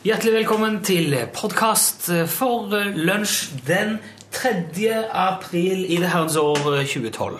Hjertelig 0.00 0.30
velkommen 0.32 0.78
til 0.80 1.12
podkast 1.36 2.06
for 2.32 2.72
lunsj 2.96 3.50
den 3.66 3.98
3. 4.32 4.54
april 5.12 5.82
i 5.84 5.98
det 6.00 6.08
herrens 6.08 6.38
år 6.40 6.56
2012. 6.88 7.34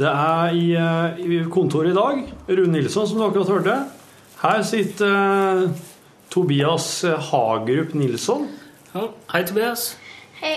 Det 0.00 0.08
er 0.10 0.56
i, 0.58 0.64
eh, 0.74 1.20
i 1.22 1.38
kontoret 1.46 1.92
i 1.92 1.94
dag 1.94 2.32
Rune 2.48 2.72
Nilsson, 2.72 3.06
som 3.06 3.20
du 3.20 3.22
akkurat 3.28 3.52
hørte. 3.52 3.76
Her 4.42 4.62
sitter 4.66 5.62
uh, 5.62 5.70
Tobias 6.34 7.04
Hagerup 7.30 7.94
Nilsson. 7.94 8.48
Ja, 8.94 9.06
hei, 9.30 9.44
Tobias. 9.46 9.96
Hei. 10.40 10.56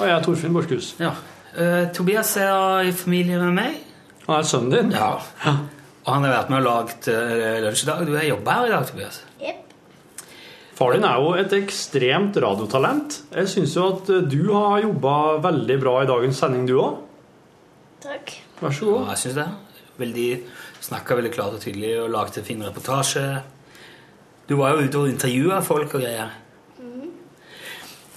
Og 0.00 0.08
jeg 0.08 0.16
er 0.16 0.26
Torfinn 0.26 0.58
Borchhus. 0.58 0.96
Ja. 0.98 1.12
Uh, 1.54 1.84
Tobias 1.94 2.34
er 2.36 2.88
i 2.88 2.90
familie 2.92 3.38
med 3.38 3.54
meg. 3.60 3.78
Han 4.26 4.40
er 4.40 4.50
sønnen 4.50 4.74
din. 4.74 4.90
Ja. 4.98 5.12
Og 6.02 6.10
han 6.16 6.26
har 6.26 6.34
vært 6.34 6.50
med 6.50 6.64
og 6.64 6.66
lagd 6.66 7.08
uh, 7.14 7.62
lunsj 7.62 7.86
i 7.86 7.92
dag. 7.92 8.02
Du 8.10 8.18
har 8.18 8.26
jobba 8.26 8.58
her 8.58 8.72
i 8.72 8.74
dag, 8.74 8.90
Tobias. 8.90 9.22
Far 10.74 10.92
din 10.96 11.04
er 11.06 11.20
jo 11.22 11.32
et 11.38 11.52
ekstremt 11.54 12.36
radiotalent. 12.42 13.20
Jeg 13.34 13.46
syns 13.52 13.74
jo 13.78 13.84
at 13.92 14.08
eh, 14.10 14.24
du 14.26 14.48
har 14.52 14.80
jobba 14.82 15.12
veldig 15.44 15.76
bra 15.82 15.92
i 16.02 16.08
dagens 16.10 16.40
sending, 16.42 16.64
du 16.66 16.74
òg. 16.82 16.96
Takk. 18.02 18.32
Vær 18.60 18.74
så 18.74 18.88
Ja, 18.88 18.92
god. 18.98 19.08
jeg 19.14 19.22
syns 19.22 19.34
det. 19.38 19.48
Veldig, 20.02 20.28
Snakka 20.84 21.14
veldig 21.16 21.30
klart 21.32 21.54
og 21.56 21.60
tydelig 21.62 21.94
og 22.02 22.10
lagde 22.12 22.40
en 22.42 22.44
fin 22.44 22.60
reportasje. 22.66 23.22
Du 24.50 24.56
var 24.58 24.74
jo 24.74 24.82
ute 24.84 24.98
og 25.00 25.08
intervjua 25.08 25.62
folk 25.64 25.94
og 25.94 26.02
greier. 26.02 26.32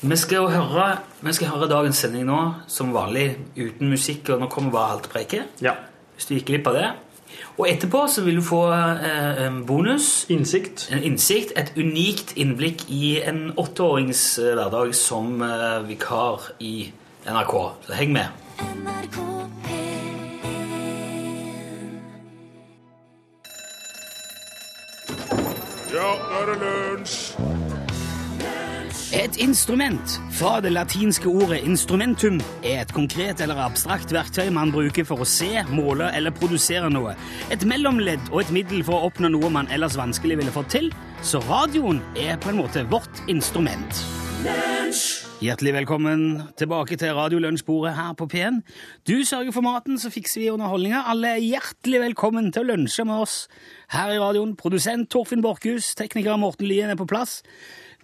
Vi 0.02 0.16
skal 0.20 0.44
jo 0.44 0.49
høre, 0.52 0.88
vi 1.26 1.32
skal 1.34 1.48
høre 1.54 1.70
dagens 1.71 1.98
sending 2.04 2.26
nå, 2.27 2.40
som 2.70 2.91
vanlig, 2.94 3.38
uten 3.58 3.90
musikk. 3.90 4.30
Og 4.35 4.41
nå 4.44 4.49
kommer 4.52 4.71
bare 4.76 4.98
alt 4.98 5.08
preiket. 5.10 5.62
Ja. 5.63 5.74
Hvis 6.18 6.27
du 6.30 6.35
gikk 6.35 6.49
glipp 6.52 6.68
av 6.70 6.76
det. 6.77 6.90
Og 7.58 7.66
etterpå 7.70 8.04
så 8.08 8.22
vil 8.22 8.38
du 8.38 8.44
få 8.46 8.62
eh, 8.72 9.46
en 9.48 9.64
bonus. 9.66 10.26
Innsikt. 10.30 10.90
En 10.94 11.04
innsikt, 11.04 11.56
et 11.58 11.74
unikt 11.78 12.36
innblikk 12.38 12.86
i 12.94 13.18
en 13.26 13.50
åtteårings 13.58 14.38
hverdag 14.38 14.94
som 14.96 15.42
eh, 15.42 15.82
vikar 15.90 16.52
i 16.60 16.91
NRK. 17.26 17.55
Så 17.88 17.98
heng 17.98 18.14
med. 18.14 18.30
NRK 18.62 19.38
Ja, 25.98 26.10
nå 26.14 26.42
er 26.42 26.52
det 26.52 26.58
lunsj! 26.62 27.57
Et 29.28 29.38
instrument, 29.44 30.14
fra 30.32 30.62
det 30.64 30.70
latinske 30.72 31.28
ordet 31.28 31.58
instrumentum, 31.68 32.38
er 32.64 32.86
et 32.86 32.92
konkret 32.96 33.42
eller 33.44 33.60
abstrakt 33.60 34.14
verktøy 34.16 34.48
man 34.56 34.70
bruker 34.72 35.04
for 35.04 35.20
å 35.20 35.28
se, 35.28 35.50
måle 35.68 36.08
eller 36.16 36.32
produsere 36.32 36.88
noe. 36.94 37.12
Et 37.52 37.66
mellomledd 37.68 38.30
og 38.32 38.46
et 38.46 38.54
middel 38.55 38.86
for 38.88 38.96
å 38.96 39.10
oppnå 39.10 39.34
noe 39.34 39.50
man 39.52 39.68
ellers 39.74 39.98
vanskelig 40.00 40.38
ville 40.40 40.54
fått 40.55 40.70
til. 40.78 40.88
Så 41.28 41.42
radioen 41.44 42.00
er 42.16 42.40
på 42.40 42.54
en 42.54 42.62
måte 42.62 42.86
vårt 42.88 43.20
instrument. 43.28 44.00
Hjertelig 45.44 45.74
velkommen 45.76 46.22
tilbake 46.58 46.96
til 46.98 47.12
Radiolunsjbordet 47.18 47.98
her 47.98 48.14
på 48.16 48.30
P1. 48.32 48.62
Du 49.10 49.18
sørger 49.28 49.52
for 49.52 49.66
maten, 49.66 50.00
så 50.00 50.14
fikser 50.14 50.46
vi 50.46 50.54
underholdninga. 50.54 51.02
Alle 51.12 51.34
er 51.36 51.44
hjertelig 51.44 52.00
velkommen 52.05 52.48
til 52.55 52.64
å 52.64 52.70
lunsje 52.72 53.04
med 53.04 53.26
oss 53.26 53.36
her 53.92 54.16
i 54.16 54.22
radioen. 54.24 54.55
Produsent 54.55 55.12
Torfinn 55.12 55.44
Borchhus, 55.44 55.92
tekniker 56.00 56.40
Morten 56.40 56.72
Lien 56.72 56.96
er 56.96 56.98
på 56.98 57.10
plass. 57.12 57.42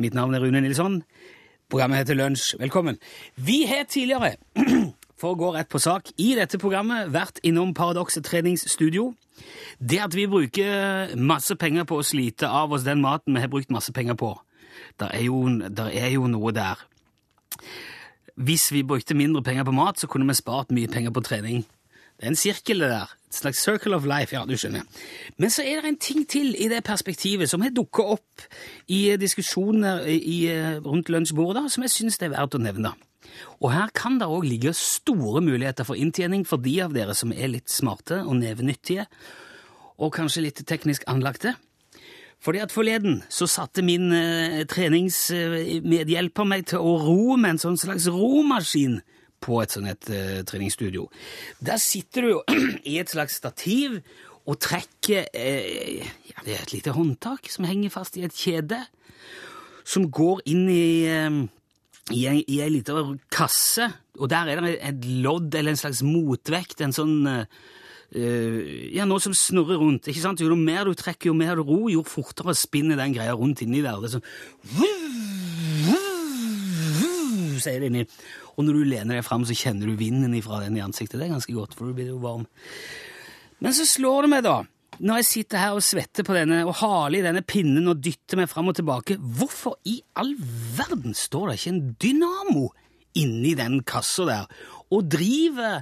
Mitt 0.01 0.13
navn 0.13 0.33
er 0.33 0.41
Rune 0.41 0.61
Nilsson. 0.61 1.03
Programmet 1.69 1.97
heter 1.97 2.17
Lunsj. 2.17 2.55
Velkommen. 2.59 2.97
Vi 3.35 3.65
har 3.69 3.83
tidligere, 3.85 4.35
for 5.19 5.33
å 5.33 5.37
gå 5.37 5.51
rett 5.53 5.69
på 5.69 5.81
sak, 5.81 6.09
i 6.17 6.31
dette 6.37 6.57
programmet 6.57 7.11
vært 7.13 7.37
innom 7.45 7.75
Paradokset 7.77 8.25
treningsstudio. 8.25 9.11
Det 9.77 9.99
at 10.01 10.17
vi 10.17 10.25
bruker 10.29 11.13
masse 11.17 11.53
penger 11.61 11.85
på 11.89 11.99
å 12.01 12.05
slite 12.05 12.49
av 12.49 12.73
oss 12.73 12.87
den 12.87 13.03
maten 13.05 13.37
vi 13.37 13.45
har 13.45 13.53
brukt 13.53 13.73
masse 13.73 13.93
penger 13.93 14.17
på, 14.17 14.33
der 15.01 15.13
er 15.13 15.27
jo, 15.27 15.43
der 15.69 15.93
er 15.93 16.09
jo 16.15 16.25
noe 16.31 16.53
der. 16.55 16.81
Hvis 18.33 18.71
vi 18.73 18.81
brukte 18.81 19.13
mindre 19.13 19.45
penger 19.45 19.69
på 19.69 19.77
mat, 19.77 20.01
så 20.01 20.09
kunne 20.09 20.25
vi 20.25 20.39
spart 20.41 20.73
mye 20.73 20.89
penger 20.89 21.13
på 21.13 21.21
trening. 21.21 21.67
Det 22.17 22.27
er 22.27 22.31
en 22.31 22.39
sirkel, 22.39 22.83
det 22.83 22.89
der. 22.91 23.13
Et 23.33 23.37
slags 23.39 23.63
circle 23.65 23.95
of 23.97 24.05
life, 24.05 24.35
ja, 24.35 24.43
du 24.45 24.53
skjønner. 24.57 24.85
Men 25.41 25.49
så 25.49 25.63
er 25.65 25.81
det 25.81 25.89
en 25.89 25.97
ting 25.97 26.27
til 26.29 26.53
i 26.53 26.69
det 26.69 26.83
perspektivet 26.85 27.49
som 27.49 27.63
har 27.65 27.73
dukket 27.73 28.11
opp 28.17 28.45
i 28.93 29.15
diskusjoner 29.17 30.05
i, 30.05 30.37
rundt 30.85 31.09
lunsjbordet, 31.09 31.65
som 31.73 31.85
jeg 31.85 31.95
syns 31.95 32.21
det 32.21 32.29
er 32.29 32.35
verdt 32.37 32.59
å 32.59 32.61
nevne. 32.61 32.93
Og 33.63 33.71
her 33.73 33.89
kan 33.97 34.19
det 34.21 34.29
òg 34.29 34.45
ligge 34.45 34.75
store 34.77 35.41
muligheter 35.41 35.87
for 35.87 35.97
inntjening 35.97 36.45
for 36.45 36.61
de 36.61 36.75
av 36.85 36.93
dere 36.93 37.15
som 37.17 37.33
er 37.33 37.49
litt 37.55 37.73
smarte 37.73 38.21
og 38.21 38.37
nevenyttige, 38.37 39.07
og 39.97 40.13
kanskje 40.13 40.45
litt 40.45 40.61
teknisk 40.69 41.05
anlagte. 41.09 41.55
Fordi 42.43 42.59
at 42.59 42.73
Forleden 42.75 43.21
så 43.31 43.47
satte 43.47 43.85
min 43.85 44.11
eh, 44.11 44.63
treningsmedhjelper 44.67 46.47
meg 46.49 46.67
til 46.69 46.83
å 46.83 46.97
ro 46.99 47.37
med 47.37 47.55
en 47.55 47.61
sånn 47.61 47.79
slags 47.79 48.09
romaskin 48.11 48.99
på 49.43 49.59
et 49.63 49.75
sånt 49.75 49.91
et, 49.91 50.11
uh, 50.11 50.41
treningsstudio. 50.47 51.09
Der 51.59 51.81
sitter 51.81 52.23
du 52.23 52.29
jo 52.37 52.43
i 52.91 52.99
et 53.01 53.11
slags 53.11 53.35
stativ 53.41 53.99
og 54.43 54.59
trekker 54.59 55.29
eh, 55.31 56.03
ja, 56.27 56.41
Det 56.43 56.55
er 56.55 56.63
et 56.65 56.73
lite 56.73 56.91
håndtak 56.95 57.47
som 57.51 57.67
henger 57.67 57.93
fast 57.93 58.17
i 58.19 58.25
et 58.27 58.35
kjede, 58.35 58.79
som 59.87 60.09
går 60.11 60.43
inn 60.51 60.65
i 60.71 60.87
eh, 61.07 61.43
i 62.11 62.25
en, 62.27 62.41
i 62.51 62.57
en 62.59 62.73
liten 62.73 63.19
kasse, 63.31 63.85
og 64.19 64.27
der 64.27 64.49
er 64.51 64.59
det 64.59 64.73
et 64.83 65.05
lodd 65.23 65.55
eller 65.55 65.71
en 65.71 65.79
slags 65.79 66.01
motvekt, 66.03 66.81
en 66.83 66.91
sånn 66.91 67.29
eh, 67.31 67.47
ja, 68.91 69.07
noe 69.07 69.23
som 69.23 69.33
snurrer 69.33 69.79
rundt. 69.79 70.09
ikke 70.11 70.21
sant? 70.21 70.43
Jo 70.43 70.57
mer 70.59 70.83
du 70.85 70.99
trekker, 70.99 71.31
jo 71.31 71.37
mer 71.37 71.55
du 71.55 71.63
ro, 71.63 71.87
jo 71.89 72.03
fortere 72.05 72.53
spinner 72.59 72.99
den 72.99 73.15
greia 73.15 73.33
rundt 73.39 73.63
inni 73.63 73.79
der. 73.85 74.03
Det 74.03 74.11
er 74.11 74.17
sånn 74.19 74.27
sier 77.63 77.79
det 77.79 77.89
inni. 77.91 78.03
Og 78.53 78.67
når 78.67 78.77
du 78.77 78.91
lener 78.91 79.17
deg 79.17 79.25
fram, 79.25 79.45
så 79.47 79.57
kjenner 79.57 79.89
du 79.89 79.97
vinden 79.99 80.35
ifra 80.37 80.61
den 80.63 80.77
i 80.77 80.83
ansiktet. 80.85 81.19
Det 81.19 81.27
er 81.27 81.35
ganske 81.35 81.55
godt, 81.55 81.73
for 81.77 81.89
du 81.89 81.97
blir 81.97 82.11
jo 82.11 82.21
varm. 82.23 82.45
Men 83.63 83.75
så 83.75 83.87
slår 83.87 84.25
det 84.25 84.31
meg, 84.33 84.45
da, 84.45 84.59
når 85.01 85.21
jeg 85.21 85.29
sitter 85.29 85.61
her 85.63 85.77
og 85.77 85.85
svetter 85.85 86.25
på 86.27 86.35
denne 86.37 86.61
og 86.67 86.77
haler 86.83 87.21
i 87.21 87.25
denne 87.25 87.41
pinnen 87.47 87.89
og 87.89 88.01
dytter 88.03 88.39
meg 88.39 88.51
fram 88.51 88.69
og 88.69 88.77
tilbake, 88.77 89.17
hvorfor 89.17 89.79
i 89.89 89.99
all 90.19 90.35
verden 90.77 91.17
står 91.17 91.49
det 91.49 91.59
ikke 91.59 91.73
en 91.73 91.83
dynamo 92.01 92.69
inni 93.17 93.53
den 93.57 93.81
kassa 93.87 94.25
der 94.29 94.49
og 94.93 95.09
driver 95.09 95.81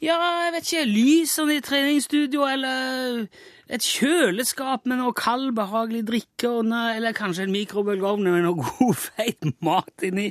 ja, 0.00 0.16
jeg 0.16 0.52
vet 0.54 0.68
ikke, 0.70 0.84
lysene 0.88 1.56
i 1.58 1.60
treningsstudio, 1.60 2.46
eller 2.48 3.26
et 3.68 3.84
kjøleskap 3.84 4.86
med 4.88 4.96
noe 4.96 5.12
kald, 5.12 5.50
behagelig 5.58 6.06
drikke, 6.08 6.54
eller 6.64 7.12
kanskje 7.16 7.44
en 7.44 7.52
mikrobølgeovn 7.52 8.24
med 8.24 8.46
noe 8.46 8.62
god, 8.62 8.94
feit 9.10 9.44
mat 9.60 10.06
inni. 10.08 10.30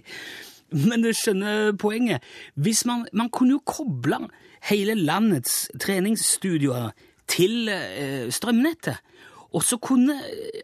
Men 0.72 1.03
du 1.03 1.12
skjønner 1.16 1.74
poenget. 1.80 2.25
Hvis 2.56 2.85
man, 2.85 3.06
man 3.13 3.30
kunne 3.34 3.57
jo 3.57 3.63
koble 3.66 4.22
hele 4.69 4.96
landets 4.96 5.69
treningsstudioer 5.80 6.91
til 7.30 7.69
eh, 7.72 8.28
strømnettet. 8.34 9.00
Og 9.56 9.63
så 9.66 9.80
kunne 9.81 10.13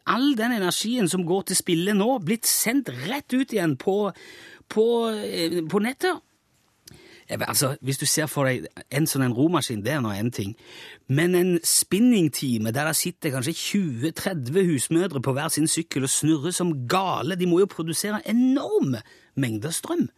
all 0.05 0.35
den 0.37 0.59
energien 0.59 1.09
som 1.09 1.25
går 1.25 1.47
til 1.49 1.57
spille 1.57 1.95
nå, 1.97 2.19
blitt 2.25 2.45
sendt 2.45 2.91
rett 3.07 3.33
ut 3.33 3.53
igjen 3.53 3.77
på, 3.81 4.11
på, 4.69 4.85
eh, 5.09 5.61
på 5.69 5.81
nettet. 5.81 6.21
Altså, 7.29 7.75
Hvis 7.81 7.97
du 7.97 8.05
ser 8.05 8.27
for 8.29 8.45
deg 8.45 8.67
en 8.93 9.07
sånn 9.09 9.33
romaskin, 9.33 9.81
det 9.81 9.95
er 9.95 10.01
nå 10.03 10.11
én 10.13 10.31
ting. 10.31 10.55
Men 11.07 11.35
en 11.35 11.55
spinningtime 11.65 12.71
der 12.71 12.85
det 12.85 12.95
sitter 12.99 13.33
kanskje 13.33 13.55
20-30 14.13 14.67
husmødre 14.69 15.21
på 15.21 15.33
hver 15.33 15.49
sin 15.49 15.67
sykkel 15.67 16.05
og 16.05 16.13
snurrer 16.13 16.53
som 16.53 16.87
gale, 16.87 17.35
de 17.35 17.47
må 17.49 17.63
jo 17.63 17.71
produsere 17.71 18.21
enorme 18.29 19.01
mengder 19.35 19.73
strøm. 19.73 20.09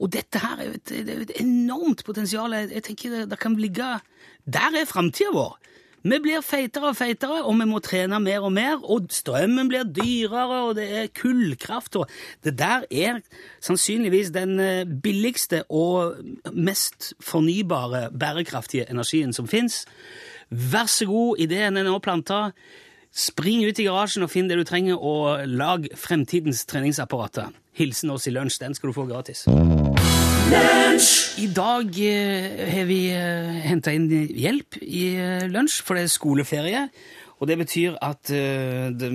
Og 0.00 0.12
dette 0.12 0.40
her 0.40 0.56
er 0.56 0.70
jo 0.70 0.78
et, 0.78 0.92
et 1.12 1.34
enormt 1.42 2.04
potensial. 2.04 2.56
Jeg 2.56 2.86
tenker 2.88 3.10
det, 3.10 3.30
det 3.30 3.38
kan 3.38 3.56
ligge 3.60 3.98
Der 4.46 4.76
er 4.80 4.88
framtida 4.88 5.34
vår. 5.34 5.58
Vi 6.02 6.16
blir 6.22 6.40
feitere 6.40 6.90
og 6.90 6.96
feitere, 6.96 7.42
og 7.44 7.58
vi 7.60 7.66
må 7.68 7.80
trene 7.84 8.20
mer 8.24 8.46
og 8.46 8.54
mer, 8.56 8.78
og 8.80 9.10
strømmen 9.12 9.68
blir 9.68 9.84
dyrere, 9.84 10.60
og 10.70 10.74
det 10.78 10.86
er 10.96 11.10
kullkraft, 11.12 11.98
og 12.00 12.08
det 12.44 12.54
der 12.58 12.86
er 12.88 13.20
sannsynligvis 13.60 14.32
den 14.32 14.60
eh, 14.60 14.84
billigste 14.88 15.64
og 15.68 16.16
mest 16.52 17.12
fornybare, 17.20 18.08
bærekraftige 18.16 18.88
energien 18.90 19.36
som 19.36 19.48
fins. 19.48 19.84
Vær 20.48 20.88
så 20.88 21.06
god, 21.06 21.36
ideen 21.38 21.76
er 21.76 21.84
nå 21.84 21.98
planta. 22.00 22.50
Spring 23.12 23.66
ut 23.66 23.78
i 23.78 23.84
garasjen 23.84 24.24
og 24.24 24.32
finn 24.32 24.48
det 24.48 24.56
du 24.56 24.64
trenger, 24.64 24.96
og 24.96 25.44
lag 25.46 25.84
fremtidens 25.98 26.64
treningsapparater. 26.70 27.52
Hilsen 27.76 28.10
oss 28.14 28.26
i 28.26 28.34
lunsj, 28.34 28.62
den 28.64 28.74
skal 28.74 28.90
du 28.90 28.96
få 28.96 29.08
gratis. 29.10 29.44
I 30.50 31.46
dag 31.54 31.94
eh, 32.02 32.66
har 32.68 32.86
vi 32.88 32.98
eh, 33.14 33.58
henta 33.62 33.92
inn 33.94 34.08
hjelp 34.10 34.80
i 34.82 35.04
eh, 35.14 35.44
lunsj, 35.46 35.76
for 35.86 35.94
det 35.94 36.02
er 36.04 36.10
skoleferie. 36.10 36.80
Og 37.38 37.46
det 37.48 37.56
betyr 37.60 37.94
at 38.02 38.28
det, 38.28 39.10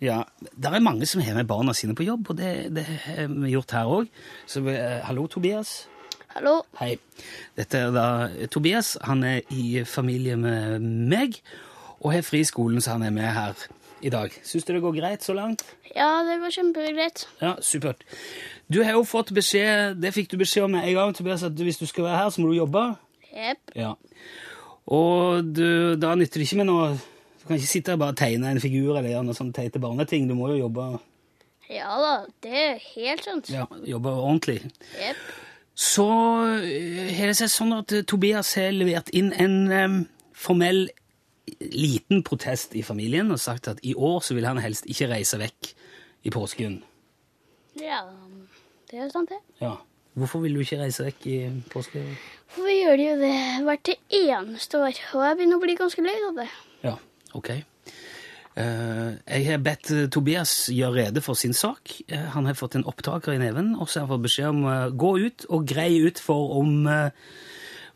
ja, 0.00 0.22
det 0.54 0.70
er 0.70 0.84
mange 0.84 1.08
som 1.10 1.20
har 1.20 1.36
med 1.36 1.48
barna 1.50 1.74
sine 1.76 1.96
på 1.98 2.06
jobb, 2.06 2.30
og 2.30 2.38
det, 2.38 2.52
det 2.72 2.86
har 2.86 3.28
vi 3.34 3.50
gjort 3.52 3.74
her 3.76 3.90
òg. 3.98 4.08
Så 4.48 4.62
hallo, 5.04 5.26
Tobias. 5.26 5.88
Hallo. 6.32 6.62
Hei. 6.80 6.94
Dette 7.58 7.82
er 7.82 7.92
da 7.92 8.06
Tobias. 8.48 8.94
Han 9.04 9.26
er 9.26 9.42
i 9.52 9.82
familie 9.84 10.38
med 10.40 10.78
meg 10.80 11.42
og 11.98 12.14
har 12.14 12.24
fri 12.24 12.40
i 12.40 12.48
skolen, 12.48 12.80
så 12.80 12.96
han 12.96 13.04
er 13.04 13.12
med 13.12 13.28
her 13.28 13.68
i 14.02 14.10
dag. 14.12 14.32
Syns 14.46 14.64
du 14.64 14.72
det 14.74 14.82
går 14.84 14.96
greit 14.98 15.24
så 15.26 15.34
langt? 15.36 15.64
Ja, 15.94 16.22
det 16.26 16.38
går 16.42 16.52
kjempegreit. 16.54 17.26
Ja, 17.42 17.56
supert. 17.64 18.04
Du 18.68 18.82
har 18.84 18.92
jo 18.98 19.04
fått 19.08 19.32
beskjed, 19.34 19.98
det 20.02 20.12
fikk 20.14 20.30
du 20.32 20.36
beskjed 20.40 20.66
om 20.68 20.76
en 20.78 20.94
gang, 20.94 21.14
Tobias, 21.16 21.42
at 21.46 21.56
hvis 21.58 21.80
du 21.80 21.86
skal 21.88 22.04
være 22.08 22.20
her, 22.22 22.30
så 22.30 22.42
må 22.42 22.52
du 22.52 22.58
jobbe. 22.58 22.84
Yep. 23.32 23.74
Ja. 23.78 23.94
Og 24.88 25.44
du, 25.56 25.96
da 26.00 26.14
nytter 26.16 26.40
det 26.40 26.46
ikke 26.48 26.62
med 26.62 26.70
noe 26.70 26.86
Du 26.96 27.42
kan 27.48 27.58
ikke 27.58 27.68
sitte 27.70 27.92
og 27.96 28.00
bare 28.00 28.16
tegne 28.16 28.48
en 28.52 28.60
figur 28.60 28.96
eller 28.96 29.10
gjøre 29.10 29.26
noe 29.26 29.36
sånn 29.36 29.52
teite 29.56 29.80
barneting. 29.80 30.26
Du 30.28 30.34
må 30.36 30.50
jo 30.52 30.62
jobbe, 30.66 30.86
Ja 31.72 31.92
da, 32.00 32.14
det 32.44 32.54
er 32.64 32.80
helt 32.94 33.24
sant. 33.24 33.50
ja, 33.52 33.66
jobbe 33.88 34.12
ordentlig. 34.12 34.62
Yep. 34.96 35.20
Så 35.78 36.06
eh, 36.64 37.12
har 37.14 37.30
det 37.30 37.36
seg 37.38 37.52
sånn 37.52 37.76
at 37.76 37.92
eh, 37.94 38.02
Tobias 38.08 38.54
har 38.58 38.72
levert 38.74 39.12
inn 39.14 39.28
en 39.38 39.58
um, 39.70 39.98
formell 40.34 40.88
liten 41.60 42.22
protest 42.26 42.76
i 42.78 42.84
familien 42.86 43.30
og 43.34 43.40
sagt 43.42 43.68
at 43.70 43.82
i 43.86 43.94
år 43.94 44.20
så 44.24 44.36
vil 44.36 44.48
han 44.48 44.60
helst 44.62 44.88
ikke 44.90 45.10
reise 45.12 45.40
vekk 45.40 45.72
i 46.28 46.32
påsken. 46.34 46.80
Ja, 47.78 48.02
det 48.90 48.98
er 48.98 49.06
jo 49.06 49.12
sant, 49.14 49.30
det. 49.30 49.40
Ja. 49.62 49.76
Hvorfor 50.18 50.42
vil 50.42 50.56
du 50.56 50.64
ikke 50.64 50.80
reise 50.80 51.04
vekk 51.06 51.26
i 51.30 51.38
påsken? 51.70 52.06
For 52.50 52.66
vi 52.66 52.80
gjør 52.80 53.02
jo 53.04 53.16
det 53.20 53.34
hvert 53.66 53.90
eneste 53.94 54.80
år, 54.80 55.02
og 55.14 55.26
jeg 55.26 55.38
begynner 55.38 55.60
å 55.60 55.62
bli 55.62 55.76
ganske 55.78 56.04
lei 56.04 56.16
av 56.26 56.40
det. 56.40 56.48
Ja, 56.82 56.94
ok. 57.38 57.52
Eh, 58.58 59.10
jeg 59.28 59.44
har 59.46 59.60
bedt 59.62 59.92
eh, 59.94 60.06
Tobias 60.10 60.52
gjøre 60.74 61.04
rede 61.04 61.22
for 61.22 61.38
sin 61.38 61.54
sak. 61.54 62.00
Eh, 62.08 62.24
han 62.34 62.48
har 62.48 62.58
fått 62.58 62.74
en 62.74 62.86
opptaker 62.90 63.36
i 63.36 63.38
neven, 63.38 63.76
og 63.76 63.86
så 63.86 64.00
har 64.00 64.08
han 64.08 64.16
fått 64.16 64.26
beskjed 64.26 64.50
om 64.50 64.64
å 64.66 64.76
gå 64.90 65.12
ut 65.28 65.46
og 65.46 65.68
greie 65.70 66.00
ut 66.08 66.18
for 66.22 66.56
om 66.58 66.88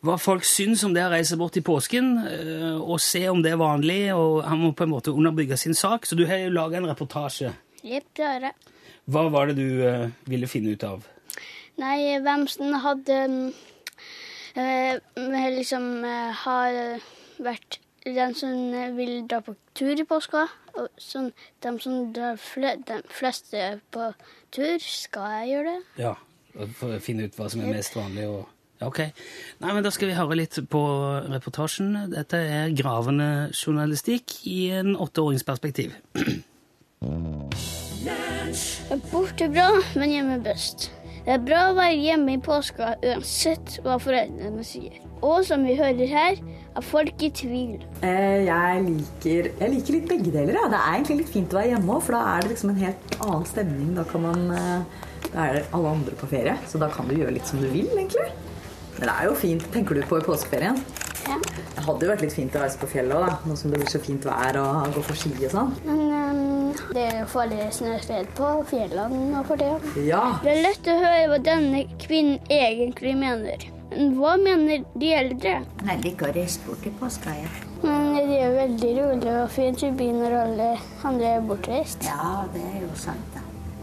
hva 0.02 0.16
folk 0.18 0.46
syns 0.46 0.82
om 0.86 0.94
det 0.94 1.04
å 1.06 1.12
reise 1.12 1.36
bort 1.38 1.56
i 1.58 1.62
påsken, 1.62 2.06
eh, 2.26 2.78
og 2.80 2.98
se 3.02 3.22
om 3.30 3.42
det 3.42 3.52
er 3.54 3.60
vanlig, 3.60 4.00
og 4.14 4.42
han 4.48 4.58
må 4.58 4.72
på 4.74 4.86
en 4.86 4.94
måte 4.96 5.14
underbygge 5.14 5.58
sin 5.60 5.76
sak. 5.78 6.06
Så 6.06 6.18
du 6.18 6.24
har 6.26 6.42
jo 6.42 6.54
laga 6.54 6.80
en 6.80 6.88
reportasje. 6.90 7.52
Jepp, 7.86 8.08
det 8.18 8.26
har 8.26 8.48
jeg. 8.48 8.72
Hva 9.12 9.28
var 9.34 9.50
det 9.50 9.56
du 9.58 9.82
uh, 9.82 10.10
ville 10.30 10.50
finne 10.50 10.74
ut 10.74 10.84
av? 10.86 11.06
Nei, 11.82 12.18
hvem 12.22 12.44
som 12.50 12.74
hadde 12.82 13.16
eh, 14.54 14.98
liksom 15.54 15.86
uh, 16.06 16.30
har 16.44 16.78
vært 17.42 17.78
den 18.02 18.34
som 18.34 18.74
vil 18.96 19.22
dra 19.30 19.38
på 19.42 19.54
tur 19.78 19.94
i 19.94 20.06
påska. 20.06 20.48
Og 20.78 20.88
sånn, 20.98 21.30
de 21.62 21.72
som 21.82 22.08
drar 22.14 22.38
fle, 22.42 22.74
de 22.88 22.98
fleste 23.12 23.76
på 23.94 24.10
tur, 24.54 24.82
skal 24.82 25.38
jeg 25.38 25.52
gjøre 25.52 25.76
det? 25.76 26.02
Ja, 26.08 26.16
for 26.78 26.96
å 26.96 27.02
finne 27.02 27.28
ut 27.28 27.38
hva 27.38 27.50
som 27.52 27.62
er 27.62 27.78
mest 27.78 27.94
vanlig 27.98 28.26
og 28.30 28.50
Ok. 28.86 28.98
Nei, 29.62 29.72
men 29.72 29.82
Da 29.84 29.90
skal 29.94 30.08
vi 30.10 30.16
høre 30.18 30.36
litt 30.38 30.58
på 30.70 30.82
reportasjen. 31.32 31.92
Dette 32.12 32.38
er 32.38 32.72
gravende 32.76 33.50
journalistikk 33.54 34.40
i 34.50 34.70
en 34.78 34.94
åtteåringsperspektiv. 34.96 35.94
Borte 39.12 39.48
bra, 39.52 39.68
men 39.96 40.10
hjemme 40.12 40.40
best. 40.44 40.90
Det 41.22 41.36
er 41.36 41.42
bra 41.46 41.68
å 41.70 41.74
være 41.78 41.98
hjemme 42.02 42.34
i 42.34 42.40
påska 42.42 42.96
uansett 43.06 43.76
hva 43.84 43.94
foreldrene 44.02 44.64
sier. 44.66 44.96
Og 45.22 45.44
som 45.46 45.62
vi 45.62 45.76
hører 45.78 46.08
her, 46.10 46.40
er 46.74 46.82
folk 46.82 47.22
i 47.22 47.28
tvil. 47.30 47.76
Eh, 48.02 48.42
Jeg 48.48 48.82
liker, 48.88 49.50
jeg 49.60 49.70
liker 49.76 49.94
litt 49.94 50.08
begge 50.10 50.32
deler. 50.34 50.56
Ja. 50.58 50.66
Det 50.72 50.80
er 50.80 50.96
egentlig 50.96 51.18
litt 51.20 51.30
fint 51.36 51.54
å 51.54 51.60
være 51.60 51.76
hjemme 51.76 51.94
òg, 51.94 52.02
for 52.02 52.16
da 52.18 52.22
er 52.32 52.42
det 52.42 52.50
liksom 52.56 52.72
en 52.74 52.80
helt 52.82 53.16
annen 53.20 53.46
stemning. 53.46 53.92
Da, 53.94 54.04
kan 54.10 54.24
man, 54.26 54.42
eh, 54.50 55.28
da 55.30 55.44
er 55.46 55.60
alle 55.72 55.92
andre 55.94 56.18
på 56.18 56.26
ferie, 56.32 56.56
så 56.66 56.80
da 56.82 56.88
kan 56.90 57.06
du 57.06 57.14
gjøre 57.14 57.36
litt 57.38 57.46
som 57.46 57.60
du 57.62 57.68
vil, 57.70 57.86
egentlig. 57.94 58.26
Men 59.02 59.08
det 59.10 59.14
er 59.18 59.26
jo 59.26 59.34
fint. 59.34 59.64
Tenker 59.74 59.98
du 59.98 60.04
på 60.06 60.20
i 60.20 60.22
påskeferien? 60.22 60.76
Ja. 61.26 61.34
Det 61.74 61.82
hadde 61.82 62.04
jo 62.06 62.10
vært 62.12 62.20
litt 62.22 62.34
fint 62.36 62.54
å 62.54 62.60
reise 62.62 62.78
på 62.78 62.86
fjellet 62.92 63.16
òg, 63.18 63.24
da. 63.26 63.50
Nå 63.50 63.56
som 63.58 63.72
det 63.72 63.80
blir 63.80 63.90
så 63.90 63.98
fint 63.98 64.28
vær 64.28 64.58
og 64.60 64.94
gå 64.94 65.02
for 65.08 65.18
ski 65.18 65.32
og 65.40 65.50
sånn. 65.50 65.72
Men 65.88 66.02
um, 66.06 66.76
det 66.94 67.02
er 67.08 67.18
jo 67.18 67.24
farlig 67.32 67.66
snøskred 67.74 68.30
på 68.38 68.52
fjellene 68.70 69.24
nå 69.32 69.42
for 69.48 69.58
tida. 69.58 69.96
Ja. 70.06 70.22
Det 70.44 70.54
er 70.54 70.62
lett 70.68 70.86
å 70.86 70.96
høre 71.02 71.26
hva 71.32 71.42
denne 71.50 71.82
kvinnen 72.04 72.38
egentlig 72.46 73.16
mener. 73.18 73.66
Men 73.90 74.14
hva 74.20 74.36
mener 74.38 74.86
de 74.94 75.12
eldre? 75.18 75.58
Jeg 75.82 76.02
liker 76.06 76.30
å 76.30 76.34
reise 76.38 76.62
bort 76.68 76.86
i 76.86 76.94
påska, 77.02 77.34
ja. 77.42 77.50
Men 77.82 78.12
det 78.14 78.38
er 78.38 78.44
jo 78.44 78.56
veldig 78.60 78.96
rolig 79.00 79.38
og 79.40 79.50
fint 79.58 79.82
i 79.82 79.90
byen 79.98 80.22
når 80.22 80.42
alle 80.44 80.74
andre 81.10 81.38
er 81.40 81.48
bortreist. 81.50 82.06
Ja, 82.06 82.44
det 82.54 82.62
er 82.70 82.84
jo 82.86 82.94
sant, 82.94 83.34
da. 83.34 83.41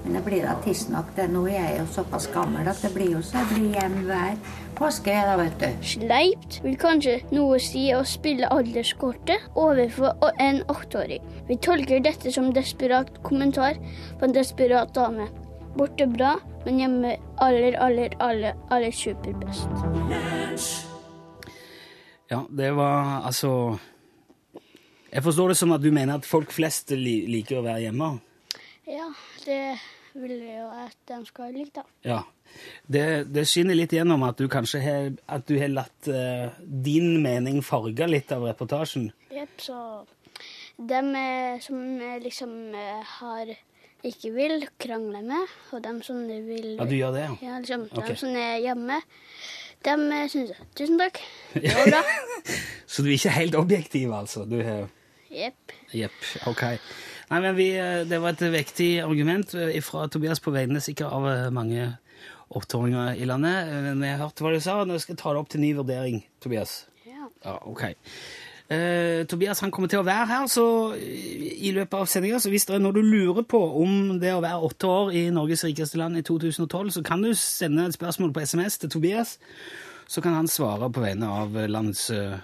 Men 0.10 0.16
det 0.18 0.26
blir 0.26 0.42
da 0.42 0.56
tidsnok. 0.66 1.06
det. 1.16 1.28
Nå 1.30 1.44
er 1.46 1.60
jeg 1.60 1.74
jo 1.78 1.84
såpass 1.94 2.26
gammel 2.34 2.66
at 2.68 2.80
det 2.82 2.90
blir 2.96 3.12
jo 3.14 3.20
så 3.22 3.38
jeg 3.38 3.48
blir 3.52 3.76
hjemme 3.76 4.00
hver 4.08 4.38
påske, 4.80 5.14
da, 5.14 5.36
vet 5.38 5.60
du. 5.62 5.84
Sleipt 5.86 6.56
vil 6.64 6.78
kanskje 6.82 7.20
noe 7.30 7.60
si 7.62 7.84
å 7.94 8.00
spille 8.10 8.50
alderskortet 8.50 9.52
overfor 9.54 10.18
en 10.42 10.64
åtteåring. 10.66 11.28
Vi 11.46 11.58
tolker 11.62 12.02
dette 12.02 12.34
som 12.34 12.48
desperat 12.56 13.12
kommentar 13.22 13.78
på 14.18 14.26
en 14.26 14.34
desperat 14.34 14.96
dame. 14.98 15.28
Borte 15.78 16.10
bra, 16.10 16.32
men 16.66 16.82
hjemme 16.82 17.14
aller, 17.46 17.78
aller, 17.78 18.18
aller, 18.18 18.58
aller 18.74 18.98
superbest. 19.04 19.70
Ja, 22.34 22.42
det 22.50 22.74
var 22.82 23.22
altså 23.30 23.78
Jeg 25.14 25.22
forstår 25.22 25.54
det 25.54 25.62
som 25.62 25.78
at 25.78 25.86
du 25.86 25.92
mener 25.94 26.18
at 26.18 26.26
folk 26.26 26.50
flest 26.50 26.98
liker 26.98 27.62
å 27.62 27.66
være 27.70 27.86
hjemme? 27.86 28.12
Ja, 28.90 29.14
det 29.46 29.62
vil 30.16 30.36
jeg 30.36 30.60
jo 30.60 30.68
at 30.74 30.98
de 31.12 31.20
skal 31.28 31.56
like, 31.56 31.74
da. 31.76 31.84
Ja. 32.08 32.20
Det, 32.90 33.06
det 33.30 33.46
skinner 33.50 33.78
litt 33.78 33.94
gjennom 33.94 34.24
at 34.26 34.40
du 34.42 34.48
kanskje 34.50 34.82
har, 34.84 35.10
at 35.30 35.46
du 35.50 35.58
har 35.62 35.70
latt 35.70 36.10
uh, 36.10 36.50
din 36.66 37.20
mening 37.22 37.62
farge 37.66 38.08
litt 38.10 38.32
av 38.34 38.48
reportasjen. 38.50 39.12
Jepp, 39.34 39.58
så 39.62 39.80
dem 40.80 41.12
eh, 41.16 41.60
som 41.60 41.80
eh, 42.00 42.22
liksom 42.24 42.52
har 43.20 43.50
ikke 44.08 44.32
vil 44.32 44.64
krangle 44.80 45.22
med, 45.26 45.56
og 45.76 45.84
dem 45.84 46.02
som 46.04 46.22
vil 46.28 46.78
Ja, 46.78 46.86
du 46.88 46.96
gjør 46.96 47.16
det, 47.18 47.26
ja. 47.26 47.34
Ja, 47.44 47.58
liksom, 47.60 47.88
okay. 47.92 48.08
dem 48.08 48.20
som 48.22 48.38
er 48.40 48.62
hjemme, 48.64 49.02
dem 49.86 50.06
eh, 50.16 50.30
syns 50.32 50.54
jeg. 50.54 50.70
Tusen 50.80 51.02
takk. 51.02 51.20
Det 51.54 51.74
var 51.76 51.92
bra. 51.98 52.04
Så 52.88 53.04
du 53.04 53.10
er 53.10 53.18
ikke 53.18 53.36
helt 53.36 53.60
objektiv, 53.60 54.14
altså? 54.16 54.46
Du 54.48 54.62
har 54.64 54.88
Jepp. 55.30 55.76
Jepp, 55.94 56.16
ok. 56.50 56.64
Nei, 57.30 57.40
men 57.42 57.56
vi, 57.56 57.70
eh, 57.78 58.06
Det 58.10 58.22
var 58.22 58.34
et 58.34 58.52
vektig 58.52 59.00
argument 59.06 59.54
eh, 59.54 59.80
fra 59.86 60.08
Tobias 60.08 60.42
på 60.42 60.54
vegne 60.54 60.82
sikkert 60.82 61.14
av 61.14 61.28
eh, 61.30 61.50
mange 61.54 61.98
åtteåringer 62.50 63.22
i 63.22 63.26
landet. 63.30 63.70
Men 63.86 64.02
jeg 64.02 64.18
hørte 64.18 64.44
hva 64.44 64.54
du 64.54 64.60
sa, 64.60 64.80
og 64.82 64.90
nå 64.90 64.98
skal 64.98 65.14
jeg 65.14 65.22
ta 65.22 65.34
det 65.34 65.42
opp 65.44 65.50
til 65.54 65.62
ny 65.62 65.74
vurdering, 65.78 66.24
Tobias. 66.42 66.88
Ja. 67.06 67.28
Ja, 67.46 67.60
ok. 67.70 67.92
Uh, 68.70 69.26
Tobias 69.26 69.64
han 69.64 69.72
kommer 69.74 69.90
til 69.90 70.02
å 70.02 70.06
være 70.06 70.28
her 70.30 70.44
så 70.46 70.64
i 70.94 71.72
løpet 71.74 71.96
av 71.98 72.10
sendinga, 72.10 72.38
så 72.38 72.52
hvis 72.54 72.68
det 72.70 72.76
er 72.76 72.84
noe 72.84 72.94
du 72.94 73.02
lurer 73.02 73.42
på 73.42 73.58
om 73.82 74.20
det 74.22 74.30
å 74.30 74.44
være 74.46 74.62
åtte 74.68 74.90
år 74.90 75.10
i 75.18 75.24
Norges 75.34 75.66
rikeste 75.66 75.98
land 75.98 76.20
i 76.20 76.22
2012, 76.26 76.92
så 76.94 77.02
kan 77.06 77.26
du 77.26 77.32
sende 77.34 77.88
et 77.90 77.98
spørsmål 77.98 78.34
på 78.34 78.44
SMS 78.46 78.78
til 78.78 78.94
Tobias. 78.94 79.40
Så 80.10 80.22
kan 80.22 80.34
han 80.34 80.48
svare 80.48 80.88
på 80.90 81.04
vegne 81.04 81.28
av 81.30 81.54
landets 81.70 82.08
eh, 82.10 82.40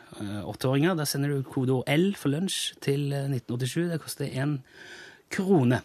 åtteåringer. 0.45 0.93
Da 0.93 1.05
sender 1.09 1.31
du 1.33 1.45
kodeord 1.49 1.87
L 1.89 2.11
for 2.13 2.29
lunsj 2.29 2.75
til 2.85 3.09
eh, 3.09 3.25
1987. 3.25 3.87
Det 3.89 3.97
koster 4.03 4.29
én 4.29 4.59
krone. 5.33 5.79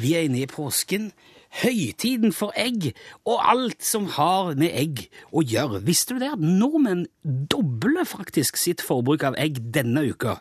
Vi 0.00 0.14
er 0.16 0.24
inne 0.24 0.46
i 0.46 0.48
påsken. 0.48 1.12
Høytiden 1.60 2.32
for 2.32 2.56
egg 2.56 2.94
og 3.28 3.36
alt 3.52 3.84
som 3.84 4.08
har 4.16 4.54
med 4.56 4.72
egg 4.72 5.10
å 5.28 5.44
gjøre. 5.44 5.84
Visste 5.84 6.16
du 6.16 6.24
det 6.24 6.32
at 6.38 6.40
nordmenn 6.40 7.04
dobler 7.52 8.08
faktisk 8.08 8.56
sitt 8.56 8.80
forbruk 8.80 9.28
av 9.28 9.36
egg 9.36 9.60
denne 9.76 10.08
uka? 10.08 10.38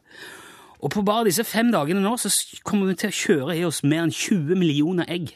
Og 0.77 0.93
på 0.93 1.03
bare 1.05 1.25
disse 1.27 1.45
fem 1.47 1.71
dagene 1.73 2.03
nå 2.03 2.13
så 2.21 2.31
kommer 2.67 2.91
vi 2.91 2.97
til 3.01 3.09
å 3.11 3.17
kjøre 3.19 3.57
i 3.57 3.65
oss 3.65 3.83
mer 3.83 4.05
enn 4.05 4.13
20 4.13 4.59
millioner 4.59 5.09
egg 5.09 5.33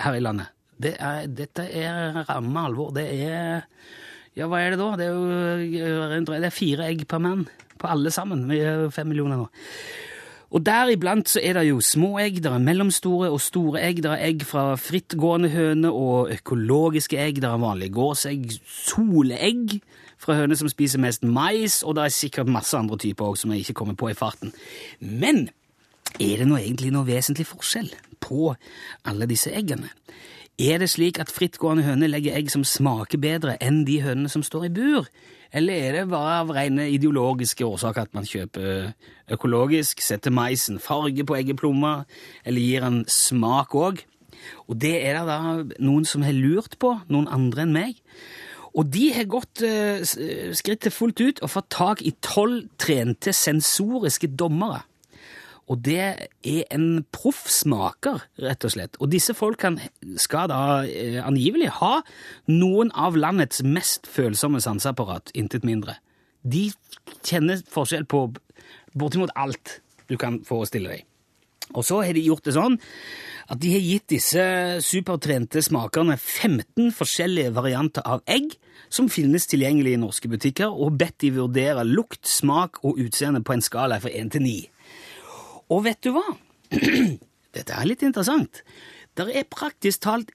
her 0.00 0.16
i 0.16 0.22
landet. 0.24 0.52
Det 0.80 0.94
er, 0.96 1.26
dette 1.28 1.66
er 1.76 2.22
ramme 2.28 2.68
alvor. 2.70 2.94
Det 2.96 3.08
er 3.26 3.66
Ja, 4.38 4.46
hva 4.46 4.60
er 4.62 4.72
det 4.72 4.78
da? 4.80 4.92
Det 4.96 5.08
er 5.08 5.16
jo 5.66 6.22
det 6.30 6.46
er 6.46 6.54
fire 6.54 6.86
egg 6.86 7.02
per 7.10 7.20
mann 7.20 7.48
på 7.80 7.88
alle 7.90 8.12
sammen. 8.14 8.46
Vi 8.48 8.60
er 8.62 8.86
fem 8.94 9.10
millioner 9.10 9.42
nå. 9.42 9.48
Og 10.50 10.64
deriblant 10.66 11.28
så 11.30 11.42
er 11.42 11.54
det 11.58 11.68
jo 11.68 11.82
små 11.84 12.16
egg, 12.18 12.40
det 12.42 12.50
er 12.50 12.62
mellomstore 12.62 13.28
og 13.30 13.38
store 13.42 13.84
egg, 13.86 14.00
det 14.02 14.10
er 14.10 14.24
egg 14.32 14.42
fra 14.48 14.72
frittgående 14.80 15.50
høne 15.52 15.92
og 15.94 16.32
økologiske 16.34 17.20
egg, 17.22 17.38
det 17.42 17.46
er 17.46 17.60
vanlige 17.62 17.94
gåsegg, 17.94 18.56
soleegg 18.66 19.76
fra 20.20 20.36
høner 20.36 20.58
som 20.58 20.68
spiser 20.70 21.00
mest 21.02 21.24
mais, 21.24 21.80
og 21.82 21.96
det 21.96 22.04
er 22.04 22.14
sikkert 22.14 22.52
masse 22.52 22.76
andre 22.76 22.98
typer 23.00 23.30
også 23.30 23.46
som 23.46 23.54
jeg 23.54 23.64
ikke 23.64 23.78
kommer 23.80 23.96
på 23.98 24.10
i 24.10 24.18
farten. 24.18 24.52
Men 25.00 25.48
er 26.18 26.42
det 26.42 26.48
nå 26.48 26.58
egentlig 26.58 26.92
noe 26.92 27.08
vesentlig 27.08 27.48
forskjell 27.48 27.88
på 28.20 28.52
alle 29.08 29.28
disse 29.30 29.52
eggene? 29.54 29.92
Er 30.60 30.76
det 30.82 30.90
slik 30.92 31.16
at 31.22 31.30
frittgående 31.32 31.86
høner 31.86 32.10
legger 32.10 32.34
egg 32.36 32.50
som 32.52 32.66
smaker 32.68 33.20
bedre 33.22 33.54
enn 33.64 33.80
de 33.88 34.00
hønene 34.04 34.28
som 34.28 34.44
står 34.44 34.66
i 34.68 34.74
bur? 34.76 35.06
Eller 35.56 35.86
er 35.86 35.96
det 35.96 36.10
bare 36.10 36.34
av 36.42 36.52
rene 36.54 36.84
ideologiske 36.92 37.64
årsaker 37.64 38.04
at 38.04 38.12
man 38.14 38.28
kjøper 38.28 38.92
økologisk, 39.32 40.02
setter 40.04 40.34
maisen 40.34 40.78
farge 40.82 41.24
på 41.26 41.38
eggeplomma, 41.38 42.04
eller 42.44 42.66
gir 42.66 42.84
den 42.84 43.00
smak 43.08 43.74
òg? 43.74 44.04
Og 44.68 44.76
det 44.84 44.94
er 45.00 45.18
det 45.18 45.24
da 45.26 45.40
noen 45.82 46.06
som 46.08 46.22
har 46.26 46.36
lurt 46.36 46.76
på, 46.80 46.92
noen 47.08 47.28
andre 47.32 47.64
enn 47.64 47.74
meg. 47.74 47.98
Og 48.78 48.86
de 48.94 49.08
har 49.14 49.26
gått 49.30 49.62
eh, 49.66 50.02
eh, 50.02 50.52
skrittet 50.56 50.94
fullt 50.94 51.20
ut 51.20 51.42
og 51.42 51.50
fått 51.50 51.70
tak 51.74 52.04
i 52.06 52.12
tolv 52.22 52.68
trente 52.80 53.34
sensoriske 53.34 54.30
dommere. 54.38 54.84
Og 55.70 55.78
det 55.86 56.02
er 56.02 56.62
en 56.74 57.04
proff 57.14 57.44
smaker, 57.50 58.24
rett 58.42 58.66
og 58.66 58.72
slett. 58.74 58.96
Og 58.98 59.12
disse 59.12 59.36
folkene 59.38 59.90
skal 60.18 60.50
da 60.50 60.62
eh, 60.86 61.20
angivelig 61.22 61.70
ha 61.78 62.00
noen 62.50 62.90
av 62.98 63.18
landets 63.18 63.62
mest 63.66 64.10
følsomme 64.10 64.62
sanseapparat, 64.62 65.30
intet 65.38 65.66
mindre. 65.66 65.98
De 66.42 66.68
kjenner 67.26 67.62
forskjell 67.70 68.06
på 68.10 68.26
bortimot 68.98 69.30
alt 69.38 69.78
du 70.10 70.16
kan 70.18 70.40
forestille 70.46 70.90
deg. 70.90 71.09
Og 71.74 71.86
så 71.86 72.00
har 72.04 72.16
de 72.16 72.24
gjort 72.24 72.46
det 72.48 72.56
sånn 72.56 72.76
at 73.50 73.58
de 73.62 73.72
har 73.74 73.82
gitt 73.82 74.06
disse 74.12 74.42
supertrente 74.86 75.62
smakerne 75.64 76.14
15 76.16 76.92
forskjellige 76.94 77.54
varianter 77.56 78.04
av 78.06 78.22
egg 78.30 78.52
som 78.90 79.10
finnes 79.10 79.46
tilgjengelig 79.50 79.96
i 79.96 80.02
norske 80.02 80.30
butikker, 80.30 80.70
og 80.70 80.98
bedt 80.98 81.18
de 81.24 81.32
vurdere 81.34 81.82
lukt, 81.86 82.22
smak 82.26 82.82
og 82.86 83.00
utseende 83.02 83.42
på 83.46 83.54
en 83.56 83.64
skala 83.64 83.98
fra 84.02 84.10
1 84.10 84.34
til 84.36 84.46
9. 84.46 84.54
Og 85.70 85.82
vet 85.86 86.02
du 86.06 86.12
hva? 86.14 86.26
Dette 87.56 87.74
er 87.74 87.88
litt 87.88 88.04
interessant. 88.06 88.62
Det 89.18 89.26
er 89.34 89.50
praktisk 89.50 90.06
talt 90.06 90.30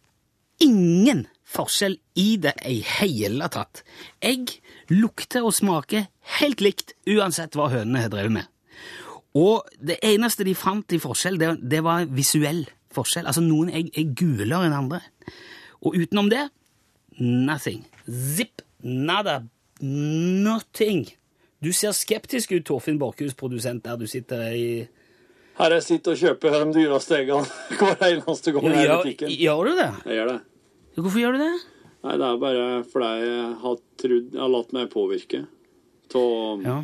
ingen 0.63 1.25
forskjell 1.48 1.98
i 2.20 2.36
det 2.42 2.56
i 2.68 2.80
hele 3.00 3.48
tatt. 3.51 3.84
Egg 4.24 4.58
lukter 4.92 5.46
og 5.46 5.56
smaker 5.56 6.08
helt 6.39 6.63
likt 6.63 6.96
uansett 7.08 7.56
hva 7.56 7.70
hønene 7.72 8.06
har 8.06 8.12
drevet 8.13 8.39
med. 8.39 8.51
Og 9.36 9.65
det 9.84 9.98
eneste 10.06 10.46
de 10.48 10.54
fant 10.56 10.96
i 10.96 11.00
forskjell, 11.01 11.38
det, 11.42 11.50
det 11.68 11.82
var 11.84 12.06
visuell 12.08 12.63
forskjell. 12.96 13.27
Altså 13.27 13.44
noen 13.44 13.70
egg 13.75 13.89
er 14.00 14.13
gulere 14.15 14.70
enn 14.70 14.75
andre. 14.77 15.01
Og 15.84 15.98
utenom 16.00 16.30
det 16.32 16.46
nothing. 17.20 17.84
Zip. 18.08 18.62
Nada. 18.86 19.42
Nothing. 19.82 21.06
Du 21.63 21.72
ser 21.74 21.96
skeptisk 21.98 22.51
ut, 22.56 22.63
Torfinn 22.68 23.00
Borchhus, 23.01 23.34
produsent, 23.38 23.84
der 23.86 23.98
du 24.00 24.06
sitter 24.08 24.51
i 24.56 24.68
Her 25.56 25.72
jeg 25.77 25.84
sitter 25.86 26.12
og 26.12 26.20
kjøper 26.20 26.56
de 26.60 26.74
dyreste 26.75 27.15
eggene 27.22 27.48
hver 27.80 28.01
eneste 28.10 28.51
gang 28.56 28.65
jeg 28.68 28.82
er 28.82 28.89
i 28.92 28.98
butikken. 29.00 29.32
gjør 29.39 29.70
du 29.70 29.72
det? 29.80 29.89
Jeg 30.06 30.18
gjør 30.20 30.32
det. 30.34 30.39
Hvorfor 31.00 31.20
gjør 31.22 31.36
du 31.38 31.44
det? 31.44 31.54
Nei, 32.06 32.15
det 32.22 32.25
er 32.27 32.42
bare 32.44 32.65
fordi 32.92 33.12
jeg 33.25 33.46
har 33.63 33.77
trodd 34.00 34.27
Jeg 34.36 34.42
har 34.44 34.51
latt 34.54 34.75
meg 34.75 34.89
påvirke 34.94 35.39
av 36.15 36.65
Ja. 36.68 36.75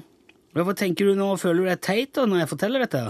Hva 0.51 0.73
tenker 0.75 1.07
du 1.07 1.15
nå? 1.15 1.29
Føler 1.39 1.63
du 1.63 1.69
deg 1.69 1.79
teit 1.85 2.11
da, 2.17 2.25
når 2.27 2.43
jeg 2.43 2.49
forteller 2.51 2.83
dette? 2.83 3.05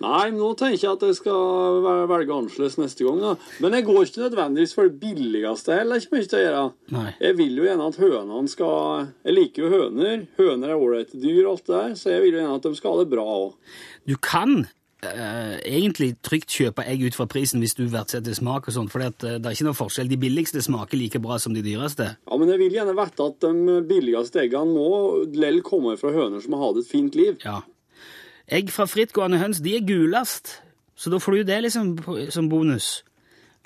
Nei, 0.00 0.30
nå 0.32 0.46
tenker 0.56 0.80
jeg 0.80 0.94
at 0.96 1.02
jeg 1.04 1.16
skal 1.18 1.82
velge 2.08 2.32
annerledes 2.32 2.78
neste 2.80 3.04
gang. 3.04 3.18
da. 3.20 3.34
Men 3.60 3.76
jeg 3.76 3.84
går 3.84 3.98
ikke 4.06 4.22
nødvendigvis 4.24 4.72
for 4.74 4.88
det 4.88 4.96
billigste 5.02 5.76
heller. 5.76 6.00
ikke 6.00 6.16
mye 6.16 6.28
til 6.30 6.38
å 6.38 6.42
gjøre. 6.46 6.62
Nei. 6.96 7.06
Jeg 7.20 7.36
vil 7.36 7.60
jo 7.60 7.66
gjerne 7.68 7.88
at 7.92 8.00
hønene 8.00 8.48
skal 8.48 9.08
Jeg 9.28 9.36
liker 9.36 9.66
jo 9.66 9.72
høner. 9.74 10.26
Høner 10.40 10.72
er 10.72 10.80
ålreite 10.80 11.20
dyr, 11.20 11.44
alt 11.52 11.66
det 11.68 11.76
der, 11.76 11.94
så 12.00 12.14
jeg 12.14 12.24
vil 12.24 12.38
jo 12.38 12.40
gjerne 12.40 12.58
at 12.62 12.68
de 12.70 12.74
skal 12.80 12.96
ha 12.96 13.04
det 13.04 13.10
bra 13.12 13.26
òg. 13.36 13.76
Du 14.08 14.16
kan 14.24 14.56
eh, 15.06 15.56
egentlig 15.64 16.14
trygt 16.24 16.52
kjøpe 16.54 16.84
egg 16.88 17.02
ut 17.06 17.16
fra 17.16 17.26
prisen 17.30 17.62
hvis 17.62 17.76
du 17.78 17.84
verdsetter 17.90 18.36
smak 18.36 18.68
og 18.68 18.76
sånt, 18.76 18.92
for 18.92 19.02
det 19.02 19.28
er 19.38 19.52
ikke 19.52 19.68
noe 19.68 19.78
forskjell. 19.78 20.10
De 20.10 20.20
billigste 20.20 20.62
smaker 20.64 21.00
like 21.00 21.20
bra 21.22 21.38
som 21.42 21.56
de 21.56 21.64
dyreste. 21.64 22.12
Ja, 22.16 22.38
men 22.40 22.52
jeg 22.52 22.62
vil 22.62 22.78
gjerne 22.78 22.96
vite 22.98 23.28
at 23.32 23.44
de 23.46 23.80
billigste 23.88 24.44
eggene 24.44 24.74
må 24.76 25.26
lell 25.36 25.60
komme 25.66 25.96
fra 26.00 26.14
høner 26.14 26.42
som 26.44 26.56
har 26.56 26.66
hatt 26.68 26.82
et 26.82 26.90
fint 26.90 27.18
liv. 27.18 27.38
Ja. 27.44 27.60
Egg 28.50 28.72
fra 28.74 28.88
frittgående 28.90 29.38
høns 29.38 29.62
de 29.62 29.76
er 29.78 29.86
gulest, 29.86 30.56
så 30.98 31.12
da 31.12 31.20
får 31.22 31.40
du 31.40 31.48
det 31.52 31.60
liksom 31.68 31.94
som 32.34 32.48
bonus. 32.50 33.00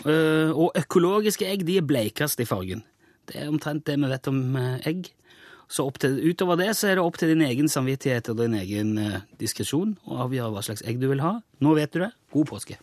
Uh, 0.03 0.51
og 0.51 0.75
økologiske 0.77 1.47
egg 1.47 1.63
de 1.65 1.79
er 1.79 1.87
bleikest 1.87 2.43
i 2.43 2.49
fargen. 2.49 2.83
Det 3.25 3.39
er 3.41 3.49
omtrent 3.49 3.87
det 3.87 3.95
vi 3.97 4.11
vet 4.11 4.29
om 4.29 4.41
eh, 4.61 4.89
egg. 4.91 5.07
Så 5.69 5.87
til, 6.01 6.19
utover 6.31 6.61
det 6.61 6.73
så 6.79 6.91
er 6.91 6.99
det 6.99 7.05
opp 7.05 7.19
til 7.21 7.33
din 7.35 7.45
egen 7.47 7.71
samvittighet 7.71 8.29
og 8.33 8.43
din 8.43 8.57
egen 8.61 8.97
uh, 8.99 9.23
diskresjon 9.41 9.97
å 10.05 10.25
avgjøre 10.27 10.53
hva 10.55 10.65
slags 10.67 10.85
egg 10.87 11.01
du 11.03 11.09
vil 11.11 11.25
ha. 11.25 11.39
Nå 11.65 11.77
vet 11.79 11.95
du 11.95 12.05
det. 12.05 12.13
God 12.35 12.51
påske. 12.53 12.81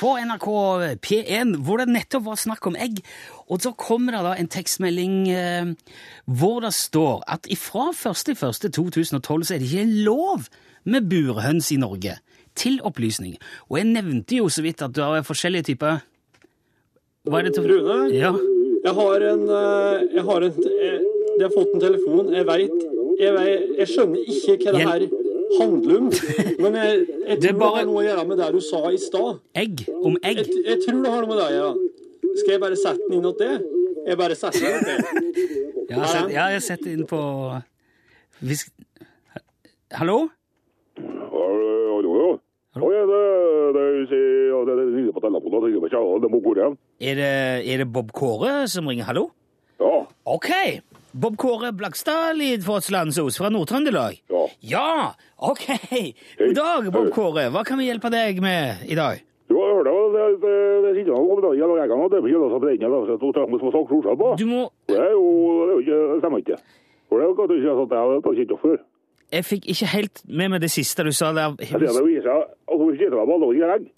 på 0.00 0.14
NRK 0.16 0.46
P1, 1.04 1.58
hvor 1.64 1.80
det 1.80 1.90
nettopp 1.92 2.24
var 2.30 2.38
snakk 2.40 2.66
om 2.70 2.78
egg. 2.80 3.02
Og 3.52 3.60
så 3.60 3.74
kommer 3.76 4.16
det 4.16 4.22
da 4.24 4.32
en 4.38 4.48
tekstmelding 4.50 5.16
eh, 5.34 5.72
hvor 6.24 6.62
det 6.64 6.72
står 6.76 7.24
at 7.28 7.48
fra 7.60 7.90
1.1.2012 7.92 9.44
så 9.44 9.54
er 9.54 9.60
det 9.60 9.68
ikke 9.68 10.04
lov 10.08 10.48
med 10.88 11.08
burhøns 11.10 11.68
i 11.74 11.80
Norge. 11.80 12.16
Til 12.58 12.80
opplysning. 12.84 13.36
Og 13.70 13.78
jeg 13.78 13.86
nevnte 13.92 14.36
jo 14.40 14.48
så 14.50 14.62
vidt 14.64 14.82
at 14.82 14.92
du 14.96 15.00
har 15.04 15.22
forskjellige 15.26 15.68
typer 15.70 16.00
Hva 17.28 17.38
er 17.40 17.48
det 17.48 17.54
til 17.54 17.68
Rune? 17.70 17.98
Ja. 18.14 18.32
Jeg 18.84 18.94
har 18.96 19.24
en 19.30 19.42
eh, 19.48 20.04
Jeg 20.16 20.24
har 20.24 20.46
en 20.48 20.54
jeg, 20.64 21.00
jeg 21.38 21.44
har 21.46 21.52
fått 21.54 21.74
en 21.76 21.80
telefon. 21.84 22.32
Jeg 22.34 22.46
veit 22.48 22.86
jeg, 23.20 23.56
jeg 23.78 23.86
skjønner 23.90 24.30
ikke 24.32 24.54
hva 24.64 24.72
det 24.72 24.86
her 24.88 25.02
handler 25.60 25.96
om. 25.98 26.06
Men 26.62 26.76
jeg, 26.78 27.00
jeg 27.28 27.36
tror 27.36 27.44
det 27.44 27.54
bare- 27.60 27.76
har 27.76 27.84
noe 27.90 28.00
å 28.00 28.04
gjøre 28.06 28.24
med 28.30 28.38
det 28.40 28.48
du 28.54 28.60
sa 28.64 28.80
i 28.90 28.96
stad. 29.02 29.40
Egg. 29.60 29.82
Om 30.00 30.16
egg. 30.24 30.40
Jeg, 30.40 30.62
jeg 30.70 30.78
tror 30.86 31.02
det 31.04 31.12
har 31.12 31.20
noe 31.26 31.30
med 31.34 31.40
det 31.42 31.46
å 31.50 31.54
gjøre. 31.58 31.88
Skal 32.40 32.52
jeg 32.54 32.60
bare 32.62 32.78
sette 32.80 33.04
den 33.08 33.18
inn 33.18 33.26
hos 33.28 33.36
det? 33.40 33.50
Jeg 34.08 34.16
bare 34.20 34.36
setter 34.38 34.60
den 34.60 34.70
inn 34.70 34.80
hos 34.80 34.90
det. 34.90 35.24
Ja, 35.90 35.96
jeg 35.96 35.98
har 36.00 36.06
sett- 36.14 36.30
ja, 36.32 36.44
jeg 36.54 36.60
har 36.60 36.66
sett 36.70 36.84
det 36.86 36.92
inn 36.96 37.06
på 37.10 37.20
Hvis... 38.40 38.62
Hallo, 40.00 40.20
ja. 41.00 42.28
Å, 42.80 42.88
ja, 42.94 43.00
det, 43.10 43.10
det, 43.10 43.10
det, 43.10 43.10
ja, 43.10 43.10
det, 43.10 43.16
det 43.18 43.18
ringer 43.18 43.18
på 43.18 43.18
telefonen. 43.18 43.18
Det 43.18 43.18
ringer 43.18 43.48
på 43.50 43.58
kjære, 43.58 43.74
det 43.74 43.80
må 43.80 43.80
gå 43.80 43.88
igjen. 43.88 43.89
Er 47.00 47.20
det, 47.20 47.32
er 47.74 47.82
det 47.84 47.88
Bob 47.92 48.12
Kåre 48.16 48.64
som 48.70 48.88
ringer? 48.90 49.08
Hallo? 49.10 49.28
Ja, 49.80 50.06
Ok. 50.30 50.50
Bob 51.12 51.34
Kåre 51.40 51.72
Blakstad, 51.74 52.36
Lidfosslandsos 52.38 53.38
fra 53.40 53.48
Nord-Trøndelag. 53.50 54.20
ja. 54.30 54.44
Ja, 54.62 55.14
ok. 55.38 55.64
God 56.38 56.54
dag, 56.54 56.92
Bob 56.92 57.10
Kåre. 57.14 57.48
Hva 57.50 57.64
kan 57.66 57.80
vi 57.80 57.88
hjelpe 57.88 58.12
deg 58.12 58.38
med 58.44 58.84
i 58.86 58.94
dag? 58.94 59.24
Du 59.50 59.56
har 59.58 59.72
hørt 59.74 59.88
det, 59.88 59.94
det, 60.14 60.26
det, 60.44 60.52
det 60.84 60.90
noen 61.16 61.32
om 61.34 61.40
dagen, 61.42 61.72
og 61.72 61.78
jeg 61.80 61.88
kan 61.90 61.98
ha 61.98 62.06
det 62.12 62.20
det, 62.20 62.20
må 64.46 64.60
Det 64.86 64.98
er 65.00 65.08
ikke 65.10 65.16
noe 65.18 65.72
som 65.74 65.74
jo 65.74 65.80
ikke, 65.82 65.98
det 66.12 66.20
stemmer 66.22 66.44
ikke. 66.44 66.58
For 67.10 67.18
det 67.18 67.24
er 67.24 67.30
jo 67.30 67.34
ikke 67.34 67.74
sånn 67.74 67.82
at 67.82 67.96
jeg 67.96 68.04
har 68.04 68.20
ikke 68.20 68.36
kjent 68.38 68.54
før. 68.62 68.78
Jeg 69.32 69.44
fikk 69.46 69.66
ikke 69.70 69.86
helt 69.94 70.22
med 70.26 70.50
meg 70.50 70.60
det 70.60 70.70
siste 70.74 71.04
du 71.06 71.12
sa 71.14 71.32
der. 71.32 71.54
Jeg 71.62 71.80
det 71.80 71.90
viser 72.06 72.30
altså, 72.34 72.84
vi 72.90 72.96
sitter 72.98 73.18
med 73.26 73.34
alle 73.36 73.56
i 73.56 73.64
regn. 73.70 73.88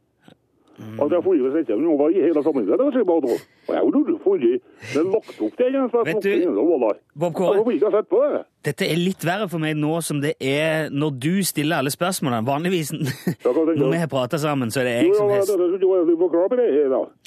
Altså, 0.83 1.15
jeg 1.15 1.23
får 1.25 1.35
jo 1.39 1.51
sette 1.55 1.77
noe 1.79 1.97
var 2.01 2.11
i 2.11 2.21
hele 2.25 2.41
sammenhengen, 2.43 2.79
det 2.81 2.85
var 2.85 2.97
ikke 2.97 3.07
bare. 3.07 3.35
Og 3.69 3.75
jeg 3.77 3.83
det 4.09 4.15
forrige, 4.25 4.59
er 4.97 5.05
lagt 5.13 5.41
opp 5.47 5.57
til 5.57 5.77
en, 5.79 5.91
Vet 6.09 6.23
du- 6.25 6.61
og 6.61 6.81
var. 6.81 6.97
Bob 7.15 7.29
Jeg 7.29 7.35
Kåre, 7.39 7.75
ikke 7.77 7.91
det. 8.33 8.41
dette 8.65 8.89
er 8.91 8.97
litt 8.99 9.23
verre 9.25 9.49
for 9.53 9.59
meg 9.63 9.77
nå 9.77 10.01
som 10.03 10.21
det 10.21 10.33
er 10.41 10.89
når 10.91 11.11
du 11.21 11.43
stiller 11.45 11.77
alle 11.77 11.93
spørsmålene. 11.93 12.43
Vanligvis 12.49 12.91
når 12.97 13.91
vi 13.93 14.01
har 14.03 14.09
prata 14.11 14.37
sammen, 14.43 14.71
så 14.75 14.81
er 14.81 14.85
det 14.85 14.95
jeg 15.07 15.15
som 15.15 15.31
helst. 15.31 15.55
Du 15.81 15.87
var 15.93 16.29
klar 16.35 16.49
på 16.51 16.57
det. 16.59 16.69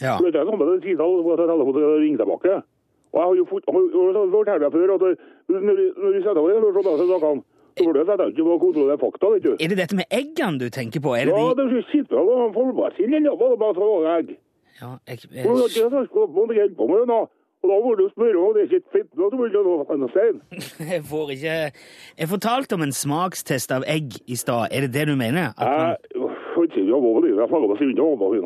Ja. 0.01 0.17
Du 0.19 0.25
vet, 0.25 0.33
siden 0.83 1.01
av 1.01 1.31
at 1.31 1.39
telefonen 1.45 1.74
skal 1.74 2.00
ringe 2.03 2.17
tilbake. 2.17 2.62
Og 3.15 3.17
jeg 3.21 3.27
har 3.29 3.35
jo 3.39 3.45
fått, 3.47 3.63
fortalt 3.71 4.59
deg 4.59 4.71
før 4.74 4.95
at 4.97 5.03
når 5.47 5.75
vi- 5.79 6.24
setter 6.25 6.41
over 6.41 6.51
en 6.57 6.74
sånn, 6.75 6.97
så 7.00 7.05
da 7.07 7.33
så 7.77 7.84
burde 7.86 8.00
jeg 8.05 8.08
ikke 8.34 8.44
på 8.48 8.58
kontrollere 8.65 8.98
fakta, 9.01 9.29
vet 9.36 9.44
du. 9.44 9.51
Er 9.60 9.67
det 9.72 9.77
dette 9.77 9.96
med 10.00 10.05
eggene 10.12 10.60
du 10.60 10.70
tenker 10.70 11.00
på? 11.03 11.15
Er 11.20 11.25
det 11.27 11.34
Ja, 11.36 11.48
de 11.53 11.55
det 11.60 11.65
skal 11.72 11.86
sitte 11.91 12.15
og 12.20 12.53
forvarsin 12.55 13.13
eller 13.13 13.36
noe, 13.36 13.58
bare 13.60 13.75
så 13.75 13.88
egg. 14.17 14.36
ja, 14.82 14.91
jeg, 15.08 15.17
Og 15.48 15.55
det 15.60 15.82
er 15.84 15.89
jeg, 16.60 16.70
ikke 16.72 16.79
må 16.79 16.79
på 16.82 16.88
med 16.91 17.00
det 17.03 17.08
nå. 17.13 17.20
Og 17.65 17.70
da 17.72 17.75
må 17.82 17.91
du 17.98 18.03
spørre 18.13 18.38
om 18.38 18.53
det 18.53 18.62
er 18.62 18.67
ikke 18.77 18.91
fint 18.94 19.12
da 19.17 19.25
så 19.32 19.38
vil 19.41 19.53
du 19.55 19.70
jeg 20.94 21.01
får 21.10 21.32
ikke 21.36 21.55
Jeg 22.20 22.27
fortalte 22.29 22.74
om 22.77 22.84
en 22.86 22.91
smakstest 22.94 23.72
av 23.74 23.84
egg 23.89 24.13
i 24.27 24.36
stad. 24.38 24.67
Er 24.72 24.86
det 24.86 24.91
det 24.94 25.08
du 25.10 25.15
mener? 25.15 25.51
At 25.58 25.65
man, 25.65 25.96
Jeg 26.13 26.29
si 26.75 26.84
hva 27.01 27.22
det 27.25 27.32
er, 27.32 27.39
jeg 27.41 27.50
snakker 27.50 27.67
med 27.74 27.79
og 28.05 28.20
hva 28.22 28.29
hun 28.36 28.46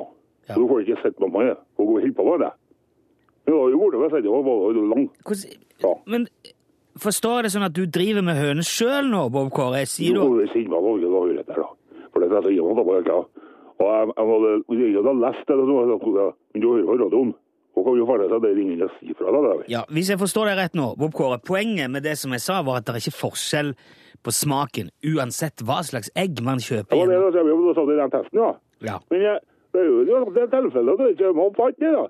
Ja. 0.49 0.55
Du 0.55 0.63
får 0.71 0.79
ikke 0.85 1.01
sett 1.03 1.19
med 1.19 1.29
meg, 1.35 1.51
Hun 1.77 1.85
helt 2.01 2.15
på 2.17 2.23
med 2.29 2.39
det. 2.45 2.51
Men 3.45 3.53
da 3.55 3.59
jo 3.73 3.77
vært 3.83 3.99
med 4.01 4.09
seg, 4.15 4.23
det 4.23 4.31
var 4.31 4.43
bare 4.47 4.87
lang. 4.93 5.03
hvordan, 5.25 5.59
Ja. 5.83 5.93
men 6.07 6.27
forstår 7.01 7.39
jeg 7.39 7.47
det 7.47 7.51
sånn 7.55 7.67
at 7.67 7.75
du 7.75 7.83
driver 7.87 8.25
med 8.25 8.39
høner 8.39 8.65
sjøl 8.67 9.09
nå, 9.11 9.25
Bob 9.33 9.51
Kåre? 9.55 9.83
Sier 9.89 10.17
du 10.17 10.23
Jo, 10.23 10.47
sier 10.53 10.69
meg 10.71 10.85
noe, 10.85 11.01
da 11.03 11.11
hører 11.15 11.37
jeg 11.41 11.47
da. 11.49 11.67
For 12.13 12.23
det 12.23 12.31
er 12.39 12.49
jeg 12.53 12.65
må 12.65 12.97
ikke. 12.99 13.19
Og 13.79 13.85
jeg, 13.87 14.09
jeg 14.15 14.31
hadde, 14.31 14.55
jeg 14.79 15.19
lest 15.23 15.45
det, 15.47 15.55
jeg 15.55 15.67
men 16.53 16.63
du 16.63 16.67
hører 16.73 16.87
på 16.89 16.97
radioen. 17.03 17.35
Hun 17.77 17.85
kan 17.85 17.95
jo 17.99 18.07
fare 18.09 18.25
seg 18.27 18.41
det 18.43 18.51
ingen 18.59 18.81
jeg 18.83 18.91
sier 18.97 19.15
fra 19.19 19.31
deg. 19.35 19.61
Ja, 19.71 19.83
Hvis 19.93 20.09
jeg 20.11 20.19
forstår 20.19 20.49
deg 20.49 20.57
rett 20.59 20.75
nå, 20.75 20.89
Bob 20.99 21.13
Kåre, 21.15 21.37
poenget 21.39 21.91
med 21.93 22.03
det 22.03 22.17
som 22.19 22.33
jeg 22.35 22.43
sa, 22.43 22.59
var 22.65 22.81
at 22.81 22.87
det 22.89 22.97
er 22.97 23.03
ikke 23.05 23.19
forskjell 23.19 23.75
på 24.25 24.33
smaken 24.35 24.89
uansett 25.13 25.63
hva 25.63 25.79
slags 25.87 26.11
egg 26.19 26.41
man 26.43 26.59
kjøper. 26.59 26.91
Det 26.91 27.21
var 27.23 27.31
det 27.37 27.45
jeg 27.45 27.77
sa 27.77 27.85
i 27.85 27.99
den 28.01 28.11
testen, 28.17 28.41
ja. 28.41 28.49
Ja. 28.89 28.97
Men 29.13 29.23
jeg, 29.23 29.39
det 29.71 29.79
er 29.83 29.87
jo 29.87 30.25
det 30.33 30.43
er 30.43 30.51
tilfellet, 30.51 30.91
at 30.91 31.05
er 31.05 31.13
ikke 31.15 31.31
man 31.37 31.55
fant 31.55 31.79
det, 31.79 31.93
da. 31.95 32.05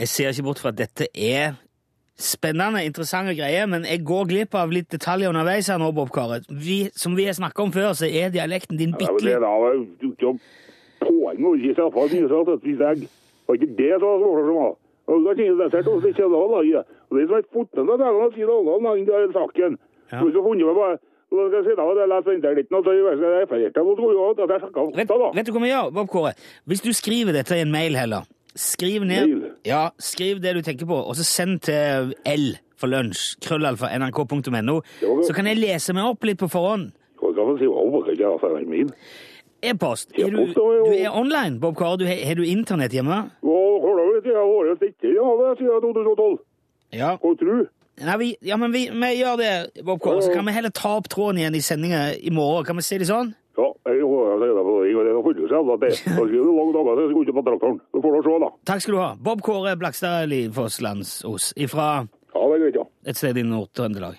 Jeg 0.00 0.08
ser 0.10 0.34
ikke 0.34 0.46
bort 0.48 0.60
fra 0.64 0.72
at 0.74 0.80
dette 0.80 1.06
er 1.12 1.54
spennende, 2.16 2.84
interessante 2.88 3.34
greier, 3.36 3.66
men 3.68 3.84
jeg 3.84 4.02
går 4.08 4.28
glipp 4.30 4.56
av 4.56 4.72
litt 4.72 4.88
detaljer 4.92 5.32
underveis 5.32 5.68
her 5.68 5.80
nå, 5.80 5.90
Bob 5.96 6.10
Kåre. 6.14 6.40
Vi, 6.48 6.86
som 6.96 7.16
vi 7.16 7.26
har 7.28 7.36
snakket 7.36 7.64
om 7.66 7.72
før, 7.74 7.92
så 7.98 8.08
er 8.08 8.32
dialekten 8.34 8.80
din 8.80 8.94
bitte 8.96 9.20
litt 9.20 9.36
ja. 9.36 9.40
Vet, 24.96 25.12
vet 25.36 25.48
du 25.48 25.52
hva 25.54 25.62
vi 25.62 25.72
gjør, 25.72 25.92
Bob 25.94 26.10
Kåre? 26.10 26.32
Hvis 26.70 26.82
du 26.84 26.92
skriver 26.96 27.36
dette 27.36 27.58
i 27.58 27.64
en 27.66 27.72
mail 27.74 27.98
heller, 27.98 28.26
skriv 28.60 29.04
ned? 29.08 29.32
Ja, 29.68 29.90
skriv 29.98 30.40
det 30.44 30.56
du 30.56 30.62
tenker 30.64 30.88
på, 30.88 30.96
og 30.96 31.16
så 31.18 31.24
send 31.26 31.60
til 31.68 32.14
L 32.26 32.46
for 32.76 32.92
lunsj, 32.92 33.38
krøllalfa, 33.44 33.88
nrk.no, 33.98 34.80
så 35.24 35.36
kan 35.36 35.48
jeg 35.48 35.60
lese 35.60 35.94
meg 35.96 36.08
opp 36.10 36.26
litt 36.28 36.40
på 36.42 36.48
forhånd. 36.52 36.90
Ikke 37.16 38.26
jeg? 38.60 38.90
E-post. 39.64 40.12
Er 40.18 40.30
du, 40.30 40.42
du 40.52 40.92
er 40.92 41.08
online, 41.10 41.60
Bob 41.60 41.76
Kåre? 41.76 42.04
Har 42.06 42.20
har 42.28 42.36
du 42.36 42.44
internett 42.44 42.92
hjemme? 42.92 43.22
Jeg, 43.42 44.20
jeg 44.26 44.36
har 44.36 44.52
vært 44.52 44.84
sikker, 44.84 45.14
ja, 45.16 45.24
det 45.40 45.56
siden 45.58 45.80
2012. 45.80 46.36
Ja. 46.92 47.16
Hva 47.22 47.32
tror 47.40 47.62
du? 47.62 47.66
Nei, 48.04 48.16
vi, 48.20 48.28
ja, 48.44 48.58
men 48.60 48.74
vi, 48.74 48.84
vi 48.92 49.10
gjør 49.16 49.40
det, 49.40 49.52
Bob 49.84 50.00
Kåre. 50.04 50.22
Så 50.22 50.34
kan 50.34 50.44
vi 50.46 50.52
heller 50.52 50.74
ta 50.76 50.98
opp 51.00 51.08
tråden 51.08 51.40
igjen 51.40 51.56
i 51.56 51.64
sendinga 51.64 52.02
i 52.20 52.30
morgen. 52.30 52.68
Kan 52.68 52.76
vi 52.76 52.84
si 52.84 53.00
det 53.00 53.08
sånn? 53.08 53.32
Ja, 53.56 53.70
jeg 53.88 54.02
jeg 54.04 54.40
sier 54.42 54.58
det 55.04 55.12
det, 55.12 55.46
seg 55.50 55.70
at 55.76 55.80
det, 55.84 55.92
da 56.56 56.72
dager, 56.76 56.92
så 56.96 57.04
jeg 57.04 57.10
skal 57.12 57.22
ikke 57.26 57.36
på 57.38 57.44
traktoren. 57.48 57.80
Så 57.92 58.02
får 58.04 58.16
du 58.16 58.28
se 58.28 58.36
da. 58.44 58.50
Takk 58.72 58.84
skal 58.84 58.94
du 58.96 59.00
ha. 59.02 59.10
Bob 59.28 59.42
Kåre 59.46 59.76
Blakstad 59.76 60.26
Livfosslandsos 60.32 61.52
ifra 61.56 61.88
Ja, 62.36 62.46
det 62.52 62.60
vet 62.64 62.80
jeg. 62.80 62.86
et 63.06 63.16
sted 63.20 63.36
i 63.36 63.44
Nord-Trøndelag. 63.46 64.16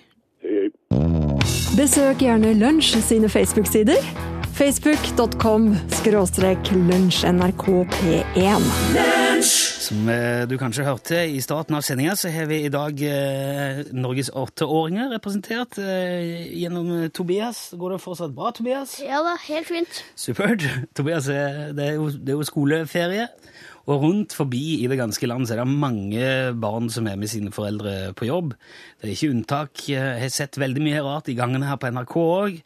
Besøk 1.78 2.22
gjerne 2.24 2.54
Lunsj 2.58 2.96
sine 3.06 3.28
Facebook-sider. 3.30 4.37
Facebook.com 4.58 5.68
skråstrek 6.00 6.72
lunsjnrkp1. 6.74 8.64
Som 9.84 10.08
eh, 10.10 10.42
du 10.50 10.56
kanskje 10.58 10.82
hørte 10.82 11.20
i 11.30 11.38
starten 11.44 11.76
av 11.78 11.84
sendinga, 11.86 12.16
så 12.18 12.32
har 12.34 12.48
vi 12.50 12.64
i 12.66 12.72
dag 12.74 12.98
eh, 13.06 13.84
Norges 13.94 14.32
åtteåringer 14.34 15.14
representert 15.14 15.78
eh, 15.78 16.50
gjennom 16.58 17.06
Tobias. 17.14 17.68
Går 17.78 17.94
det 17.94 18.00
fortsatt 18.02 18.34
bra, 18.34 18.50
Tobias? 18.50 18.98
Ja 18.98 19.22
da, 19.22 19.38
helt 19.46 19.70
fint. 19.70 20.02
Supert. 20.18 20.66
Tobias, 20.98 21.30
det 21.30 21.38
er, 21.92 21.94
jo, 21.94 22.10
det 22.10 22.34
er 22.34 22.42
jo 22.42 22.50
skoleferie. 22.50 23.30
Og 23.86 24.02
rundt 24.02 24.34
forbi 24.34 24.82
i 24.82 24.90
det 24.90 24.98
ganske 24.98 25.30
land 25.30 25.46
så 25.46 25.54
er 25.54 25.62
det 25.62 25.70
mange 25.86 26.28
barn 26.58 26.90
som 26.90 27.06
er 27.06 27.14
med 27.20 27.30
sine 27.30 27.54
foreldre 27.54 28.10
på 28.18 28.26
jobb. 28.26 28.58
Det 28.98 29.06
er 29.06 29.14
ikke 29.14 29.36
unntak. 29.36 29.90
Jeg 29.94 30.24
har 30.26 30.34
sett 30.34 30.58
veldig 30.58 30.82
mye 30.82 31.04
rart 31.06 31.30
i 31.30 31.38
gangene 31.38 31.70
her 31.70 31.78
på 31.78 31.94
NRK 31.94 32.24
òg. 32.26 32.64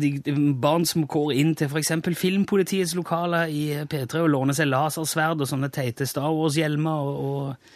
De, 0.00 0.10
de 0.24 0.32
barn 0.58 0.86
som 0.88 1.06
går 1.06 1.32
inn 1.38 1.54
til 1.58 1.70
f.eks. 1.70 1.92
Filmpolitiets 2.18 2.94
lokaler 2.98 3.52
i 3.52 3.64
P3 3.90 4.24
og 4.24 4.32
låner 4.32 4.56
seg 4.56 4.70
lasersverd 4.70 5.44
og 5.44 5.50
sånne 5.50 5.70
teite 5.74 6.06
Star 6.08 6.32
Wars-hjelmer 6.34 7.08
og, 7.08 7.18
og, 7.28 7.74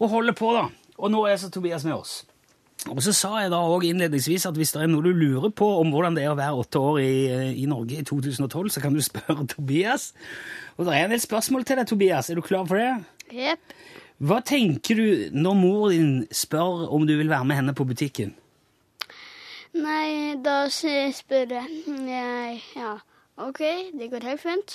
og 0.00 0.14
holder 0.16 0.36
på, 0.38 0.52
da. 0.56 0.68
Og 1.02 1.10
nå 1.12 1.24
er 1.26 1.40
så 1.40 1.50
Tobias 1.52 1.84
med 1.88 1.96
oss. 1.96 2.20
Og 2.90 2.98
så 3.04 3.12
sa 3.14 3.36
jeg 3.38 3.52
da 3.52 3.60
også 3.62 3.92
innledningsvis 3.92 4.48
at 4.48 4.56
hvis 4.58 4.72
det 4.74 4.82
er 4.82 4.90
noe 4.90 5.04
du 5.04 5.12
lurer 5.14 5.52
på 5.54 5.68
om 5.78 5.92
hvordan 5.94 6.16
det 6.18 6.24
er 6.24 6.32
å 6.32 6.38
være 6.38 6.64
åtte 6.64 6.82
år 6.82 6.98
i, 7.02 7.14
i 7.62 7.66
Norge 7.70 8.00
i 8.00 8.06
2012, 8.06 8.72
så 8.74 8.82
kan 8.82 8.94
du 8.94 9.02
spørre 9.04 9.46
Tobias. 9.50 10.10
Og 10.76 10.88
det 10.88 10.96
er 10.96 11.06
en 11.06 11.14
del 11.14 11.22
spørsmål 11.22 11.66
til 11.68 11.78
deg, 11.78 11.86
Tobias. 11.90 12.30
Er 12.30 12.40
du 12.40 12.46
klar 12.46 12.66
for 12.66 12.80
det? 12.80 12.90
Jepp. 13.32 13.76
Hva 14.22 14.38
tenker 14.46 14.98
du 14.98 15.06
når 15.34 15.58
mor 15.58 15.88
din 15.90 16.10
spør 16.34 16.88
om 16.94 17.06
du 17.06 17.14
vil 17.18 17.30
være 17.30 17.46
med 17.46 17.58
henne 17.58 17.74
på 17.74 17.86
butikken? 17.86 18.34
Nei, 19.72 20.36
da 20.44 20.66
spør 20.68 21.54
jeg 21.56 22.56
Ja, 22.76 22.96
OK, 23.40 23.60
det 23.96 24.10
går 24.12 24.26
helt 24.28 24.42
fint. 24.42 24.74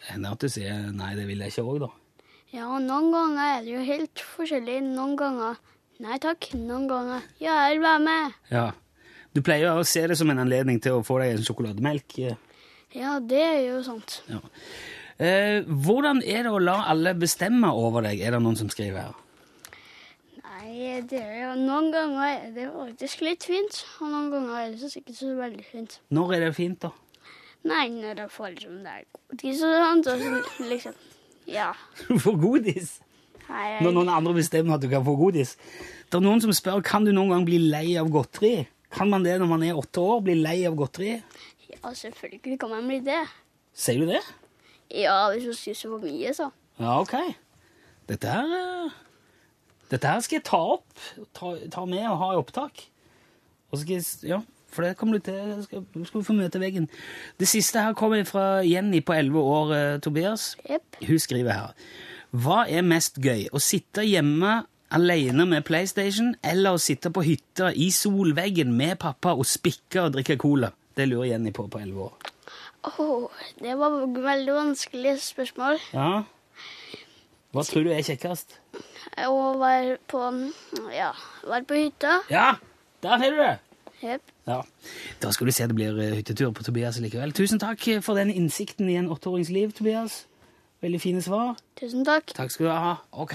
Det 0.00 0.12
hender 0.14 0.36
at 0.36 0.44
du 0.44 0.48
sier 0.48 0.92
nei, 0.94 1.14
det 1.18 1.26
vil 1.28 1.42
jeg 1.42 1.52
ikke 1.52 1.66
òg, 1.66 1.80
da. 1.82 1.90
Ja, 2.54 2.66
noen 2.82 3.10
ganger 3.14 3.42
er 3.58 3.66
det 3.66 3.74
jo 3.74 3.82
helt 3.86 4.22
forskjellig. 4.34 4.78
Noen 4.86 5.16
ganger 5.18 5.58
nei 6.02 6.16
takk. 6.22 6.48
Noen 6.58 6.86
ganger 6.90 7.26
ja, 7.42 7.58
jeg 7.68 7.78
vil 7.78 7.84
være 7.84 8.04
med. 8.06 8.38
Ja. 8.50 8.68
Du 9.34 9.42
pleier 9.46 9.76
å 9.78 9.84
se 9.86 10.02
det 10.10 10.16
som 10.18 10.30
en 10.32 10.42
anledning 10.42 10.80
til 10.82 10.98
å 10.98 11.04
få 11.06 11.20
deg 11.22 11.36
en 11.36 11.44
sjokolademelk. 11.46 12.16
Ja, 12.96 13.18
det 13.22 13.42
er 13.44 13.60
jo 13.68 13.82
sant. 13.86 14.22
Ja. 14.30 14.40
Eh, 15.20 15.66
hvordan 15.68 16.22
er 16.24 16.46
det 16.46 16.54
å 16.54 16.62
la 16.62 16.80
alle 16.90 17.12
bestemme 17.18 17.70
over 17.76 18.06
deg, 18.08 18.22
er 18.24 18.34
det 18.34 18.40
noen 18.42 18.58
som 18.58 18.70
skriver 18.72 19.04
her? 19.04 19.18
Nei, 20.80 21.00
det 21.04 21.18
er 21.20 21.34
jo 21.42 21.50
Noen 21.60 21.90
ganger 21.92 22.22
er 22.30 22.52
det 22.56 22.66
faktisk 22.72 23.20
litt 23.26 23.44
fint, 23.44 23.82
og 24.00 24.08
noen 24.08 24.30
ganger 24.32 24.54
er 24.62 24.70
det 24.80 24.88
ikke 24.96 25.12
så 25.12 25.34
veldig 25.36 25.64
fint. 25.68 25.98
Når 26.16 26.32
er 26.36 26.44
det 26.46 26.54
fint, 26.56 26.80
da? 26.86 26.90
Nei, 27.68 27.82
når 27.92 28.22
jeg 28.24 28.32
får 28.32 28.54
liksom 28.54 28.78
det 28.86 28.94
er 28.94 29.04
godis 29.12 29.60
og 29.66 29.74
sånt, 29.84 30.08
og 30.08 30.24
så 30.24 30.68
liksom 30.70 30.94
Ja. 31.50 31.72
Du 32.08 32.16
får 32.22 32.38
godis! 32.40 32.94
Nei, 33.50 33.66
Når 33.84 33.92
noen 33.98 34.12
andre 34.14 34.32
bestemmer 34.38 34.78
at 34.78 34.84
du 34.84 34.88
kan 34.88 35.04
få 35.04 35.16
godis. 35.18 35.56
Det 36.08 36.16
er 36.16 36.24
noen 36.24 36.40
som 36.40 36.52
spør 36.56 36.80
kan 36.86 37.04
du 37.04 37.10
noen 37.12 37.34
gang 37.34 37.44
bli 37.44 37.58
lei 37.58 37.98
av 38.00 38.08
godteri. 38.14 38.62
Kan 38.94 39.10
man 39.10 39.26
det 39.26 39.36
når 39.42 39.50
man 39.50 39.64
er 39.66 39.76
åtte 39.78 40.00
år? 40.00 40.22
Bli 40.24 40.38
lei 40.40 40.62
av 40.70 40.78
godteri? 40.78 41.18
ja, 41.70 41.92
selvfølgelig 41.94 42.58
kan 42.62 42.70
man 42.72 42.88
bli 42.88 43.00
det. 43.04 43.20
Sier 43.76 44.00
du 44.00 44.08
det? 44.10 44.22
Ja, 44.96 45.28
hvis 45.30 45.44
du 45.46 45.52
spiser 45.54 45.92
for 45.92 46.02
mye, 46.02 46.32
så. 46.34 46.48
Ja, 46.80 46.96
ok. 47.02 47.14
Dette 48.10 48.32
her 48.32 48.56
eh, 48.56 48.96
Dette 49.90 50.06
her 50.06 50.22
skal 50.22 50.38
jeg 50.38 50.46
ta 50.46 50.60
opp, 50.76 51.04
ta, 51.34 51.52
ta 51.72 51.84
med 51.88 52.06
og 52.06 52.18
ha 52.22 52.32
i 52.34 52.40
opptak. 52.40 52.84
Og 53.70 53.78
så 53.78 53.82
skal 53.82 53.96
jeg, 53.96 54.06
ja, 54.30 54.40
for 54.70 54.86
det 54.86 54.96
kommer 54.98 55.18
du 55.18 55.26
til 55.26 55.62
skal, 55.64 55.84
Du 55.94 56.04
skal 56.06 56.24
få 56.26 56.36
møte 56.38 56.60
veggen. 56.62 56.88
Det 57.40 57.48
siste 57.50 57.82
her 57.82 57.96
kommer 57.98 58.22
fra 58.28 58.62
Jenny 58.66 59.02
på 59.02 59.14
11 59.16 59.38
år, 59.40 59.74
eh, 59.74 60.00
Tobias. 60.02 60.56
Yep. 60.70 61.00
Hun 61.08 61.18
skriver 61.18 61.52
her. 61.52 61.74
Hva 62.30 62.64
er 62.70 62.86
mest 62.86 63.18
gøy? 63.18 63.48
Å 63.50 63.58
sitte 63.58 64.06
hjemme 64.06 64.60
alene 64.94 65.46
med 65.46 65.64
PlayStation, 65.66 66.34
eller 66.42 66.74
å 66.74 66.82
sitte 66.82 67.10
på 67.14 67.24
hytta 67.26 67.72
i 67.74 67.90
solveggen 67.94 68.72
med 68.74 68.98
pappa 69.02 69.34
og 69.34 69.46
spikke 69.46 70.06
og 70.06 70.14
drikke 70.18 70.38
cola? 70.38 70.70
Det 70.94 71.06
lurer 71.10 71.32
Jenny 71.32 71.50
på 71.54 71.66
på 71.70 71.82
11 71.82 72.06
år. 72.06 72.30
Åh, 72.90 73.26
det 73.60 73.74
var 73.78 73.98
veldig 74.06 74.54
vanskelig 74.54 75.18
spørsmål. 75.22 75.80
Ja. 75.94 76.22
Hva 77.50 77.64
tror 77.66 77.82
du 77.86 77.90
er 77.90 78.04
kjekkest? 78.06 78.58
Å 79.26 79.38
være 79.58 79.96
på 80.10 80.20
Ja, 80.94 81.10
være 81.42 81.66
på 81.66 81.78
hytta. 81.80 82.20
Ja, 82.30 82.52
der 83.02 83.16
har 83.18 83.34
du 83.34 83.40
det! 83.42 83.56
Yep. 84.00 84.22
Ja. 84.48 84.60
Da 85.20 85.30
skal 85.34 85.50
du 85.50 85.52
se 85.52 85.66
det 85.68 85.74
blir 85.76 85.98
eh, 86.00 86.14
hyttetur 86.20 86.54
på 86.56 86.64
Tobias 86.64 86.96
likevel. 87.02 87.34
Tusen 87.36 87.60
takk 87.60 87.82
for 88.06 88.16
den 88.16 88.30
innsikten 88.32 88.88
i 88.88 88.94
en 88.96 89.10
åtteårings 89.12 89.50
liv, 89.52 89.74
Tobias. 89.76 90.22
Veldig 90.80 91.00
fine 91.02 91.20
svar. 91.20 91.58
Tusen 91.76 92.06
takk. 92.08 92.32
Takk 92.32 92.54
skal 92.54 92.70
du 92.70 92.72
ha. 92.72 92.94
Ok, 93.20 93.34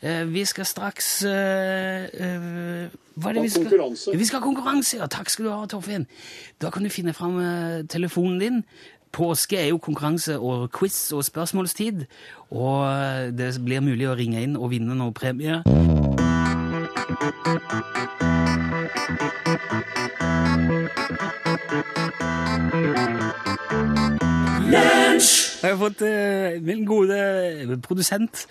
eh, 0.00 0.22
vi 0.32 0.46
skal 0.48 0.64
straks 0.64 1.10
eh, 1.28 2.06
eh, 2.08 2.86
Hva 3.20 3.34
er 3.34 3.36
det 3.36 3.42
vi 3.44 3.50
skal? 3.52 3.66
konkurranse. 3.66 4.14
Vi 4.16 4.30
skal 4.30 4.40
ha 4.40 4.46
konkurranse, 4.46 4.96
ja. 5.02 5.10
Takk 5.12 5.28
skal 5.34 5.50
du 5.50 5.52
ha, 5.52 5.58
Torfinn. 5.68 6.06
Da 6.62 6.70
kan 6.72 6.86
du 6.86 6.88
finne 6.94 7.12
fram 7.12 7.36
eh, 7.42 7.82
telefonen 7.92 8.40
din. 8.40 8.62
Påske 9.12 9.58
er 9.58 9.68
jo 9.72 9.78
konkurranse 9.82 10.38
og 10.38 10.70
quiz 10.72 11.12
og 11.12 11.24
spørsmålstid, 11.26 12.04
og 12.50 13.34
det 13.38 13.52
blir 13.64 13.82
mulig 13.82 14.06
å 14.08 14.16
ringe 14.18 14.42
inn 14.42 14.56
og 14.56 14.70
vinne 14.70 14.94
noe 14.94 15.12
premie. 15.12 15.62
Jeg 25.60 25.74
har 25.74 25.76
fått 25.76 26.00
eh, 26.06 26.56
min 26.64 26.86
gode 26.88 27.16
produsent 27.84 28.46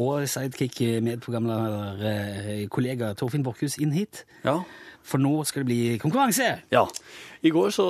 og 0.00 0.24
sidekick, 0.28 0.80
medprogramleder, 1.04 2.00
eh, 2.08 2.62
kollega 2.72 3.12
Torfinn 3.18 3.44
Borchhus 3.44 3.76
inn 3.76 3.92
hit. 3.92 4.24
Ja. 4.46 4.62
For 5.04 5.20
nå 5.20 5.42
skal 5.44 5.64
det 5.64 5.68
bli 5.68 5.98
konkurranse. 6.00 6.46
Ja. 6.72 6.86
I 7.44 7.52
går 7.52 7.74
så 7.76 7.84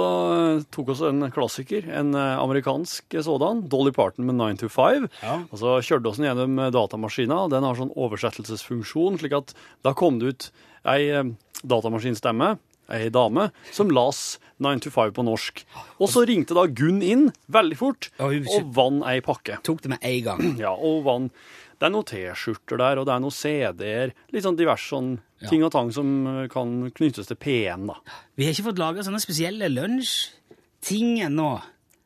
tok 0.74 0.88
oss 0.96 1.02
en 1.06 1.22
klassiker, 1.30 1.86
en 1.94 2.10
eh, 2.18 2.38
amerikansk 2.42 3.14
sådan, 3.22 3.62
Dolly 3.70 3.92
Parton 3.94 4.26
med 4.26 4.34
9 4.40 4.64
to 4.64 4.70
5. 4.72 5.06
Ja. 5.22 5.36
Og 5.46 5.60
så 5.60 5.76
kjørte 5.86 6.10
oss 6.10 6.18
den 6.18 6.26
gjennom 6.26 6.58
datamaskina, 6.74 7.44
den 7.52 7.66
har 7.66 7.78
sånn 7.78 7.94
oversettelsesfunksjon, 7.94 9.20
slik 9.22 9.36
at 9.38 9.54
da 9.86 9.94
kom 9.94 10.18
det 10.18 10.32
ut 10.34 10.48
ei 10.90 11.06
eh, 11.14 11.30
datamaskinstemme, 11.62 12.56
ei 12.92 13.06
dame, 13.14 13.48
som 13.72 13.92
las 13.94 14.40
9 14.58 14.82
to 14.84 14.90
5 14.90 15.14
på 15.14 15.24
norsk. 15.26 15.62
Og 16.02 16.10
så 16.10 16.24
ringte 16.28 16.56
da 16.58 16.66
Gunn 16.66 16.98
inn, 17.06 17.28
veldig 17.46 17.78
fort, 17.78 18.10
og 18.18 18.50
vann 18.74 19.04
ei 19.06 19.20
pakke. 19.24 19.60
Tok 19.66 19.86
det 19.86 19.94
med 19.94 20.02
en 20.02 20.24
gang. 20.26 20.42
Ja, 20.60 20.74
og 20.74 21.04
vann. 21.06 21.30
Det 21.78 21.88
er 21.88 21.94
noen 21.94 22.06
T-skjorter 22.06 22.78
der, 22.80 23.00
og 23.00 23.08
det 23.08 23.14
er 23.14 23.22
noen 23.22 23.34
CD-er, 23.34 24.12
litt 24.32 24.44
sånn 24.46 24.58
diverse 24.58 24.90
sånn 24.90 25.16
ting 25.50 25.64
og 25.66 25.72
tang 25.74 25.92
som 25.94 26.10
eh, 26.30 26.46
kan 26.52 26.74
knyttes 26.94 27.30
til 27.30 27.38
P1 27.40 27.86
da. 27.90 27.98
Vi 28.34 28.46
har 28.46 28.56
ikke 28.56 28.70
fått 28.70 28.82
laga 28.82 29.06
sånne 29.06 29.22
spesielle 29.22 29.70
lunsjting 29.72 31.22
ennå. 31.28 31.52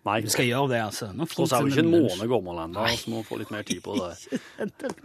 Nei. 0.09 0.19
Vi 0.25 0.31
skal 0.33 0.47
gjøre 0.47 0.69
det, 0.71 0.79
altså. 0.81 1.09
Nå 1.13 1.27
Og 1.27 1.49
så 1.51 1.59
er 1.59 1.67
vi 1.67 1.73
ikke 1.75 1.83
en 1.83 1.91
måned 1.91 2.29
gammel 2.31 2.61
ennå, 2.63 2.85
så 2.97 3.11
må 3.11 3.21
vi 3.21 3.27
få 3.29 3.39
litt 3.41 3.51
mer 3.53 3.65
tid 3.67 3.81
på 3.85 3.97
det. 3.99 4.39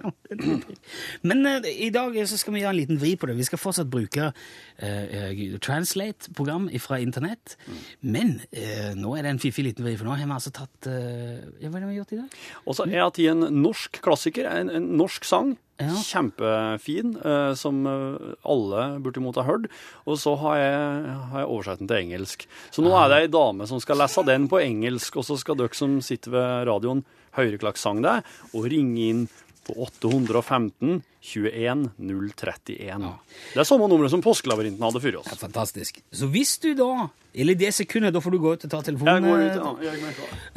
Men 1.28 1.44
uh, 1.50 1.68
i 1.68 1.90
dag 1.94 2.16
så 2.30 2.40
skal 2.40 2.56
vi 2.56 2.62
gjøre 2.62 2.76
en 2.76 2.80
liten 2.80 3.02
vri 3.02 3.16
på 3.20 3.28
det. 3.28 3.36
Vi 3.40 3.48
skal 3.48 3.60
fortsatt 3.60 3.90
bruke 3.92 4.30
uh, 4.30 4.86
eh, 4.86 5.58
Translate-program 5.64 6.70
fra 6.84 7.02
internett. 7.04 7.58
Men 8.06 8.38
uh, 8.54 8.94
nå 9.00 9.18
er 9.18 9.26
det 9.26 9.34
en 9.34 9.44
fiffig 9.44 9.68
liten 9.68 9.88
vri, 9.88 9.98
for 10.00 10.08
nå 10.08 10.16
har 10.16 10.24
vi 10.24 10.38
altså 10.38 10.54
tatt 10.56 10.88
ja, 10.88 11.68
Hva 11.68 11.80
er 11.80 11.82
det 11.82 11.90
vi 11.90 11.92
har 11.92 12.00
gjort 12.02 12.16
i 12.16 12.22
dag? 12.22 12.40
Og 12.64 12.78
så 12.78 12.86
er 12.86 12.96
jeg 12.96 13.10
tatt 13.10 13.22
en 13.34 13.48
norsk 13.64 14.02
klassiker, 14.06 14.50
en, 14.62 14.72
en 14.78 14.92
norsk 15.02 15.28
sang. 15.28 15.56
Ja. 15.82 15.90
Kjempefin, 16.06 17.16
eh, 17.26 17.54
som 17.58 17.80
eh, 17.90 18.34
alle 18.46 18.84
burde 19.02 19.24
har 19.24 19.42
ha 19.42 19.48
hørt. 19.48 19.66
Og 20.06 20.20
så 20.22 20.36
har 20.38 20.58
jeg, 20.60 21.16
har 21.32 21.40
jeg 21.42 21.50
oversatt 21.50 21.82
den 21.82 21.90
til 21.90 21.98
engelsk. 21.98 22.46
Så 22.70 22.86
nå 22.86 22.94
er 22.94 23.10
det 23.10 23.22
ei 23.24 23.32
dame 23.34 23.66
som 23.68 23.82
skal 23.82 23.98
lese 23.98 24.26
den 24.28 24.46
på 24.52 24.62
engelsk, 24.62 25.18
og 25.18 25.26
så 25.26 25.38
skal 25.42 25.58
dere 25.58 25.74
som 25.74 25.98
sitter 26.06 26.36
ved 26.36 26.68
radioen, 26.70 27.04
høre 27.34 27.58
hva 27.58 27.72
slags 27.72 27.82
sang 27.82 28.04
det 28.06 28.12
er, 28.20 28.36
og 28.54 28.68
ringe 28.70 29.08
inn 29.10 29.24
på 29.68 29.74
815 29.86 31.02
21 31.24 31.92
031. 31.98 33.12
Det 33.54 33.60
er 33.62 33.64
samme 33.68 33.88
nummeret 33.88 34.12
som 34.12 34.22
Påskelabyrinten 34.24 34.84
hadde 34.84 35.02
før 35.04 35.16
oss. 35.22 35.30
Fantastisk. 35.40 35.92
Så 36.12 36.28
hvis 36.32 36.58
du 36.64 36.74
da, 36.78 37.08
eller 37.34 37.54
i 37.56 37.62
det 37.64 37.72
sekundet, 37.76 38.14
da 38.16 38.20
får 38.24 38.32
du 38.36 38.40
gå 38.44 38.50
ut 38.54 38.66
og 38.68 38.72
ta 38.74 38.80
telefonen 38.84 39.14
Jeg 39.16 39.24
går 39.30 39.40
ut, 39.40 39.54
eh, 39.54 39.58
ja. 39.88 39.92
Jeg. 39.94 40.00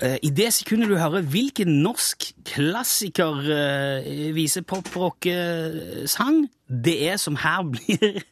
Eh, 0.03 0.17
I 0.27 0.31
det 0.43 0.51
sekundet 0.59 0.87
du 0.91 0.97
hører 0.99 1.21
hvilken 1.23 1.71
norsk 1.87 2.19
klassiker 2.51 3.35
viser 3.47 4.35
visepop-rock-sang 4.37 6.37
det 6.67 7.09
er 7.09 7.17
som 7.23 7.37
her 7.39 7.63
blir 7.73 8.23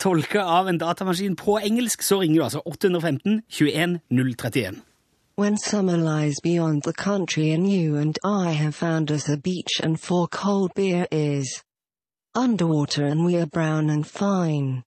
tolka 0.00 0.40
av 0.56 0.68
en 0.70 0.80
datamaskin 0.80 1.36
på 1.36 1.58
engelsk, 1.60 2.02
så 2.02 2.20
ringer 2.22 2.36
du 2.40 2.44
altså 2.48 2.60
815 2.64 3.42
21 3.48 4.00
031. 4.08 4.80
When 5.36 5.56
summer 5.56 5.96
lies 5.96 6.38
beyond 6.38 6.84
the 6.84 6.92
country 6.92 7.50
and 7.50 7.68
you 7.68 7.96
and 7.96 8.16
I 8.22 8.52
have 8.52 8.76
found 8.76 9.10
us 9.10 9.28
a 9.28 9.36
beach 9.36 9.80
and 9.82 10.00
four 10.00 10.28
cold 10.28 10.72
beer 10.76 11.08
is 11.10 11.60
underwater 12.36 13.04
and 13.04 13.24
we 13.24 13.36
are 13.38 13.46
brown 13.46 13.90
and 13.90 14.06
fine. 14.06 14.84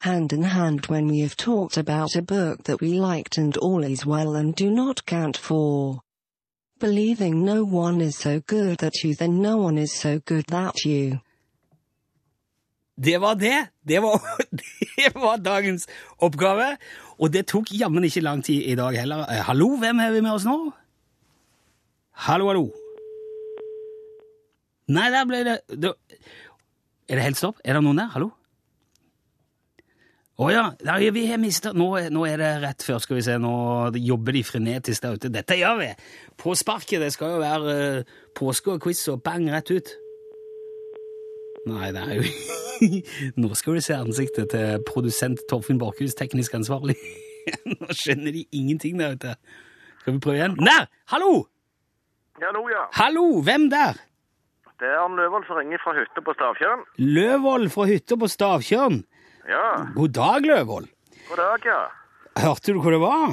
Hand 0.00 0.32
in 0.32 0.42
hand 0.42 0.86
when 0.86 1.06
we 1.06 1.20
have 1.20 1.36
talked 1.36 1.76
about 1.76 2.16
a 2.16 2.22
book 2.22 2.64
that 2.64 2.80
we 2.80 2.94
liked 2.98 3.38
and 3.38 3.56
all 3.58 3.84
is 3.84 4.04
well 4.04 4.34
and 4.34 4.56
do 4.56 4.68
not 4.68 5.06
count 5.06 5.36
for. 5.36 6.00
Believing 6.80 7.44
no 7.44 7.62
one 7.62 8.00
is 8.00 8.18
so 8.18 8.40
good 8.48 8.78
that 8.78 9.04
you 9.04 9.14
then 9.14 9.40
no 9.40 9.58
one 9.58 9.78
is 9.78 9.92
so 9.92 10.18
good 10.26 10.46
that 10.46 10.84
you. 10.84 11.20
Det 12.98 13.20
var 13.22 13.34
det! 13.38 13.68
Det 13.88 14.00
var, 14.02 14.18
det 14.98 15.12
var 15.14 15.38
dagens 15.38 15.86
oppgave. 16.18 16.72
Og 17.18 17.32
det 17.32 17.46
tok 17.50 17.70
jammen 17.70 18.04
ikke 18.04 18.24
lang 18.26 18.42
tid 18.44 18.66
i 18.66 18.74
dag 18.78 18.96
heller. 18.98 19.22
Eh, 19.30 19.44
hallo, 19.46 19.76
hvem 19.78 20.02
har 20.02 20.10
vi 20.14 20.22
med 20.24 20.34
oss 20.34 20.46
nå? 20.48 20.58
Hallo, 22.26 22.50
hallo. 22.50 22.64
Nei, 24.88 25.06
der 25.12 25.28
ble 25.28 25.44
det, 25.44 25.60
det 25.68 25.92
Er 27.08 27.18
det 27.18 27.24
helt 27.26 27.38
stopp? 27.38 27.60
Er 27.62 27.76
det 27.76 27.84
noen 27.84 28.00
der? 28.00 28.10
Hallo? 28.16 28.32
Å 30.38 30.50
ja. 30.54 30.64
Nei, 30.86 30.98
vi 31.14 31.24
har 31.30 31.40
mista 31.42 31.72
nå, 31.74 31.88
nå 32.14 32.26
er 32.26 32.38
det 32.40 32.50
rett 32.62 32.84
før, 32.86 33.00
skal 33.02 33.18
vi 33.18 33.24
se. 33.26 33.38
Nå 33.42 33.54
jobber 33.98 34.34
de 34.34 34.42
frenetisk 34.46 35.04
der 35.04 35.18
ute. 35.18 35.30
Dette 35.34 35.58
gjør 35.58 35.80
vi! 35.82 35.88
På 36.38 36.54
sparket. 36.58 37.02
Det 37.02 37.12
skal 37.14 37.36
jo 37.36 37.40
være 37.42 37.78
uh, 38.02 38.12
påske 38.38 38.74
og 38.74 38.82
quiz 38.82 39.02
og 39.12 39.22
bang 39.26 39.46
rett 39.54 39.70
ut. 39.74 39.94
Nei, 41.68 41.90
det 41.94 42.02
er 42.02 42.18
jo 42.18 42.26
Nå 43.42 43.52
skal 43.58 43.78
du 43.78 43.82
se 43.84 43.96
ansiktet 43.98 44.52
til 44.54 44.82
produsent 44.88 45.40
Torfinn 45.50 45.80
Borchhus, 45.80 46.14
teknisk 46.18 46.54
ansvarlig. 46.58 46.94
Nå 47.72 47.94
skjønner 47.96 48.34
de 48.36 48.44
ingenting 48.54 49.00
der 49.00 49.16
ute. 49.16 49.34
Skal 50.02 50.14
vi 50.16 50.20
prøve 50.22 50.38
igjen? 50.38 50.54
Der! 50.62 50.86
Hallo! 51.12 51.32
Hallo, 52.38 52.62
ja. 52.70 52.84
Hallo! 52.94 53.24
Hvem 53.42 53.66
der? 53.72 53.98
Det 54.78 54.86
er 54.86 55.00
han, 55.02 55.16
Løvold 55.18 55.42
som 55.48 55.58
ringer 55.58 55.80
fra 55.82 55.90
hytta 55.96 56.22
på 56.22 56.32
Stavtjørn. 56.36 56.84
Løvold 57.02 57.66
fra 57.74 57.86
hytta 57.90 58.14
på 58.22 58.28
Stavtjørn. 58.30 59.00
Ja, 59.50 59.64
God 59.96 60.12
dag, 60.14 60.44
Løvold. 60.46 60.86
god 61.28 61.40
dag, 61.42 61.66
ja. 61.66 61.80
Hørte 62.38 62.76
du 62.76 62.78
hva 62.84 62.92
det 62.94 63.00
var? 63.02 63.32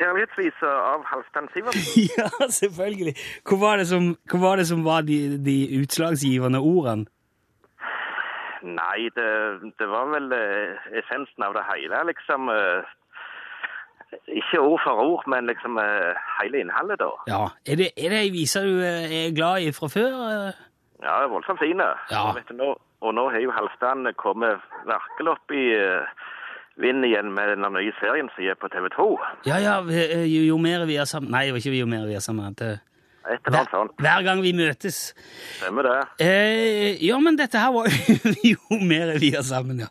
Kjærlighetsvise 0.00 0.70
av 0.72 1.04
Halvdan 1.10 1.50
Sivertsen. 1.52 2.08
Ja, 2.16 2.30
selvfølgelig. 2.48 3.12
Hva 3.44 3.58
var 3.60 3.82
det 3.82 3.90
som, 3.90 4.14
var, 4.32 4.56
det 4.56 4.68
som 4.70 4.86
var 4.86 5.04
de, 5.04 5.18
de 5.44 5.56
utslagsgivende 5.82 6.62
ordene? 6.64 7.10
Nei, 8.62 9.08
det, 9.16 9.28
det 9.80 9.88
var 9.88 10.08
vel 10.12 10.32
eh, 10.36 10.88
essensen 11.00 11.46
av 11.46 11.54
det 11.56 11.64
hele, 11.70 12.02
liksom. 12.10 12.50
eh, 12.52 12.96
ikke 14.40 14.60
ord 14.60 14.80
for 14.84 15.00
ord, 15.04 15.26
men 15.30 15.48
liksom 15.48 15.78
eh, 15.80 16.18
hele 16.40 16.60
innholdet, 16.64 17.00
da. 17.00 17.10
Ja, 17.30 17.42
Er 17.66 17.80
det, 17.80 17.90
er 17.96 18.12
det 18.12 18.20
ei 18.24 18.32
vise 18.34 18.62
du 18.66 18.82
er 18.84 19.32
glad 19.36 19.64
i 19.64 19.72
fra 19.72 19.88
før? 19.92 20.18
Ja, 21.00 21.14
det 21.16 21.24
er 21.24 21.32
voldsomt 21.32 21.62
fin. 21.62 21.80
Ja. 22.10 22.24
Og, 23.00 23.14
nå, 23.16 23.28
har 23.32 23.40
jo 23.40 23.54
Halvdan 23.56 24.10
kommet 24.20 24.60
virkelig 24.84 25.32
opp 25.32 25.54
i 25.56 25.64
vind 26.80 27.04
igjen 27.04 27.32
med 27.32 27.54
den 27.54 27.64
nye 27.72 27.94
serien 28.00 28.28
som 28.34 28.44
er 28.44 28.58
på 28.60 28.68
TV 28.72 28.90
2. 28.92 29.08
Ja, 29.48 29.56
ja, 29.62 29.78
jo, 30.28 30.42
jo 30.50 30.58
mer 30.60 30.84
vi 30.88 30.98
er 31.00 31.08
sammen 31.08 31.32
Nei, 31.32 31.46
det 31.48 31.56
var 31.56 31.64
ikke 31.64 31.80
jo 31.80 31.88
mer 31.88 32.04
vi 32.08 32.18
er 32.18 32.24
sammen. 32.24 32.52
At, 32.52 32.89
eh, 33.26 33.34
Et 33.34 33.46
eller 33.46 33.58
annet 33.58 33.70
hver, 33.70 33.70
sånt. 33.74 33.92
hver 34.00 34.22
gang 34.26 34.40
vi 34.42 34.52
møtes. 34.56 34.98
Stemmer 35.58 35.86
det. 35.88 35.96
Eh, 36.26 36.96
ja, 37.04 37.18
men 37.20 37.36
dette 37.38 37.58
her 37.60 37.72
var 37.74 37.86
jo 38.44 38.78
mer 38.92 39.14
vi 39.20 39.32
er 39.36 39.42
sammen, 39.46 39.80
ja. 39.84 39.88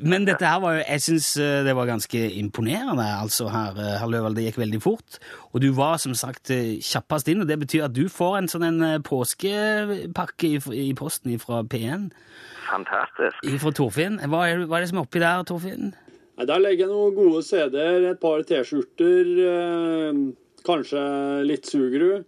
Men 0.00 0.24
dette 0.28 0.46
her 0.46 0.60
var 0.62 0.78
jo 0.78 0.84
Jeg 0.86 1.02
syns 1.02 1.32
det 1.66 1.74
var 1.76 1.88
ganske 1.90 2.20
imponerende, 2.40 3.04
altså, 3.20 3.48
her, 3.52 3.74
eh, 3.78 3.96
herr 4.00 4.10
Løvold. 4.12 4.36
Det 4.38 4.46
gikk 4.48 4.60
veldig 4.62 4.82
fort. 4.84 5.18
Og 5.52 5.60
du 5.64 5.70
var 5.74 5.96
som 5.98 6.14
sagt 6.14 6.50
eh, 6.54 6.76
kjappest 6.84 7.28
inn, 7.32 7.42
og 7.42 7.48
det 7.50 7.58
betyr 7.64 7.88
at 7.88 7.94
du 7.96 8.04
får 8.08 8.38
en 8.38 8.48
sånn 8.52 8.66
en 8.68 8.82
eh, 8.86 8.98
påskepakke 9.06 10.48
i, 10.54 10.60
i 10.90 10.92
posten 10.98 11.34
fra 11.42 11.62
P1 11.66 12.10
Fantastisk. 12.70 13.42
fra 13.60 13.72
Torfinn. 13.74 14.20
Hva 14.30 14.44
er, 14.46 14.62
hva 14.70 14.78
er 14.78 14.84
det 14.84 14.90
som 14.92 15.00
er 15.00 15.06
oppi 15.08 15.22
der, 15.22 15.42
Torfinn? 15.48 15.90
Nei, 16.38 16.46
Der 16.48 16.60
legger 16.62 16.86
jeg 16.86 16.92
noen 16.92 17.16
gode 17.16 17.42
CD-er, 17.44 18.06
et 18.12 18.20
par 18.22 18.44
T-skjorter, 18.46 19.32
eh, 19.50 20.20
kanskje 20.66 21.02
litt 21.48 21.66
Sugru. 21.68 22.20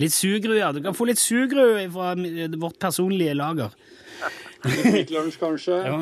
Litt 0.00 0.14
Sugru, 0.14 0.54
ja. 0.56 0.70
Du 0.72 0.80
kan 0.84 0.96
få 0.96 1.04
litt 1.08 1.20
Sugru 1.20 1.76
fra 1.92 2.14
vårt 2.62 2.78
personlige 2.80 3.34
lager. 3.36 3.74
Kvikk 4.62 5.10
Lunsj, 5.10 5.38
kanskje. 5.40 5.78
Ja, 5.84 5.96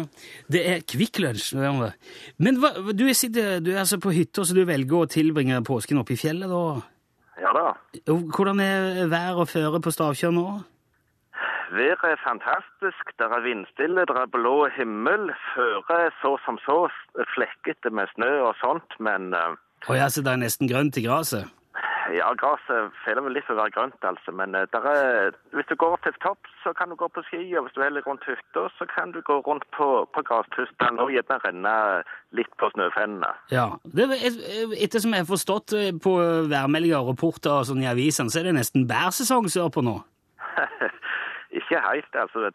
Det 0.53 0.62
er 0.68 0.83
Kvikk 0.85 1.18
Lunsj. 1.24 1.55
det 1.57 1.66
er 1.66 1.79
det. 1.81 1.92
Men 2.38 2.61
hva, 2.61 2.74
du, 2.92 3.07
er, 3.09 3.16
sitter, 3.16 3.61
du 3.64 3.72
er 3.72 3.83
altså 3.83 3.98
på 4.03 4.12
hytta, 4.14 4.44
så 4.44 4.57
du 4.57 4.64
velger 4.68 5.05
å 5.05 5.11
tilbringe 5.11 5.62
påsken 5.66 6.03
oppe 6.03 6.14
i 6.14 6.20
fjellet, 6.20 6.50
da? 6.50 6.83
Ja 7.40 7.55
da. 7.57 7.68
Hvordan 8.11 8.61
er 8.61 9.07
vær 9.09 9.40
og 9.40 9.48
føre 9.48 9.81
på 9.81 9.92
Stavkjør 9.94 10.35
nå? 10.37 10.44
Været 11.70 12.03
er 12.05 12.18
fantastisk. 12.20 13.12
Det 13.16 13.26
er 13.31 13.44
vindstille, 13.46 14.05
det 14.09 14.16
er 14.18 14.31
blå 14.35 14.68
himmel. 14.74 15.31
Føre 15.55 16.00
er 16.07 16.14
så 16.20 16.35
som 16.44 16.59
så 16.66 16.83
flekkete 17.37 17.92
med 17.94 18.11
snø 18.14 18.31
og 18.50 18.59
sånt, 18.61 18.98
men 18.98 19.33
eh, 19.33 19.57
Å 19.88 19.96
ja, 19.96 20.11
så 20.12 20.20
det 20.26 20.35
er 20.35 20.42
nesten 20.42 20.68
grønt 20.68 20.98
i 21.00 21.07
gresset? 21.07 21.48
Ja, 22.14 22.29
gresset 22.38 22.92
føler 23.05 23.25
vel 23.27 23.35
litt 23.37 23.46
for 23.46 23.55
å 23.57 23.61
være 23.62 23.73
grønt, 23.75 24.05
altså. 24.07 24.33
Men 24.37 24.55
eh, 24.59 24.66
er, 24.92 25.35
hvis 25.57 25.68
du 25.70 25.75
går 25.81 25.96
til 26.05 26.14
topps, 26.25 26.53
så 26.64 26.73
kan 26.79 26.90
du 26.92 26.96
gå 27.01 27.09
på 27.14 27.23
ski, 27.29 27.40
og 27.59 27.66
hvis 27.66 27.77
du 27.77 27.83
heller 27.85 28.05
rundt 28.07 28.25
hytta, 28.29 28.66
så 28.79 28.87
kan 28.90 29.12
du 29.14 29.20
gå 29.27 29.38
rundt 29.46 29.66
på, 29.77 29.88
på 30.14 30.25
grespustene 30.29 31.03
og 31.05 31.12
gjerne 31.14 31.40
renne 31.46 31.75
litt 32.37 32.53
på 32.61 32.70
snøfennene. 32.75 33.33
Ja. 33.55 33.66
Det, 33.85 34.09
er- 34.18 34.77
ettersom 34.85 35.14
jeg 35.16 35.25
har 35.27 35.31
forstått 35.33 35.77
eh, 35.79 35.90
på 36.03 36.16
værmeldinger 36.53 37.01
og 37.03 37.12
rapporter 37.14 37.61
og 37.61 37.68
sånn 37.70 37.83
i 37.85 37.90
avisene, 37.90 38.31
så 38.33 38.42
er 38.42 38.51
det 38.51 38.57
nesten 38.61 38.88
bærsesong 38.90 39.49
sørpå 39.53 39.85
nå. 39.87 39.99
Ikke 41.58 41.76
helt, 41.90 42.12
altså. 42.22 42.38
Det 42.40 42.52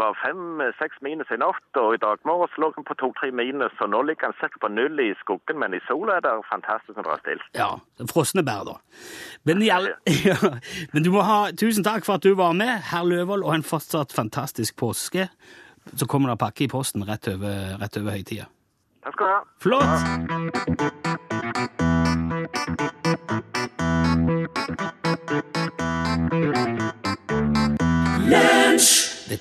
var 0.00 0.12
fem-seks 0.24 0.96
minus 1.06 1.28
i 1.32 1.38
natt, 1.40 1.70
og 1.80 1.88
i 1.96 2.00
dag 2.02 2.16
morges 2.28 2.54
lå 2.60 2.66
den 2.76 2.84
på 2.88 2.94
to-tre 3.00 3.28
minus, 3.32 3.74
og 3.80 3.88
nå 3.94 4.00
ligger 4.04 4.24
den 4.28 4.38
sikkert 4.40 4.60
på 4.64 4.70
null 4.78 4.96
i 5.00 5.02
skuggen, 5.22 5.56
men 5.62 5.70
i 5.76 5.80
sola 5.88 6.10
er 6.18 6.22
det 6.26 6.32
fantastisk 6.50 6.94
når 6.96 7.04
det 7.08 7.14
er 7.14 7.22
stilt. 7.24 7.48
Ja, 7.56 7.70
frosne 8.12 8.42
bær, 8.44 8.62
da. 8.68 8.74
Men, 9.48 9.56
all, 9.72 9.86
ja, 10.28 10.38
men 10.92 11.00
du 11.06 11.10
må 11.14 11.20
ha 11.24 11.38
tusen 11.56 11.84
takk 11.88 12.02
for 12.04 12.14
at 12.20 12.24
du 12.26 12.32
var 12.36 12.52
med, 12.58 12.72
herr 12.92 13.04
Løvold, 13.08 13.42
og 13.48 13.52
en 13.56 13.64
fortsatt 13.64 14.12
fantastisk 14.12 14.76
påske. 14.76 15.24
Så 15.96 16.04
kommer 16.04 16.28
det 16.34 16.42
pakke 16.44 16.60
i 16.66 16.72
posten 16.72 17.00
rett 17.08 17.24
over, 17.32 17.80
rett 17.80 17.96
over 17.96 18.12
høytida. 18.18 18.44
Takk 19.08 19.16
skal 19.16 19.24
du 19.24 19.32
ha. 19.32 19.40
Flott! 19.64 21.88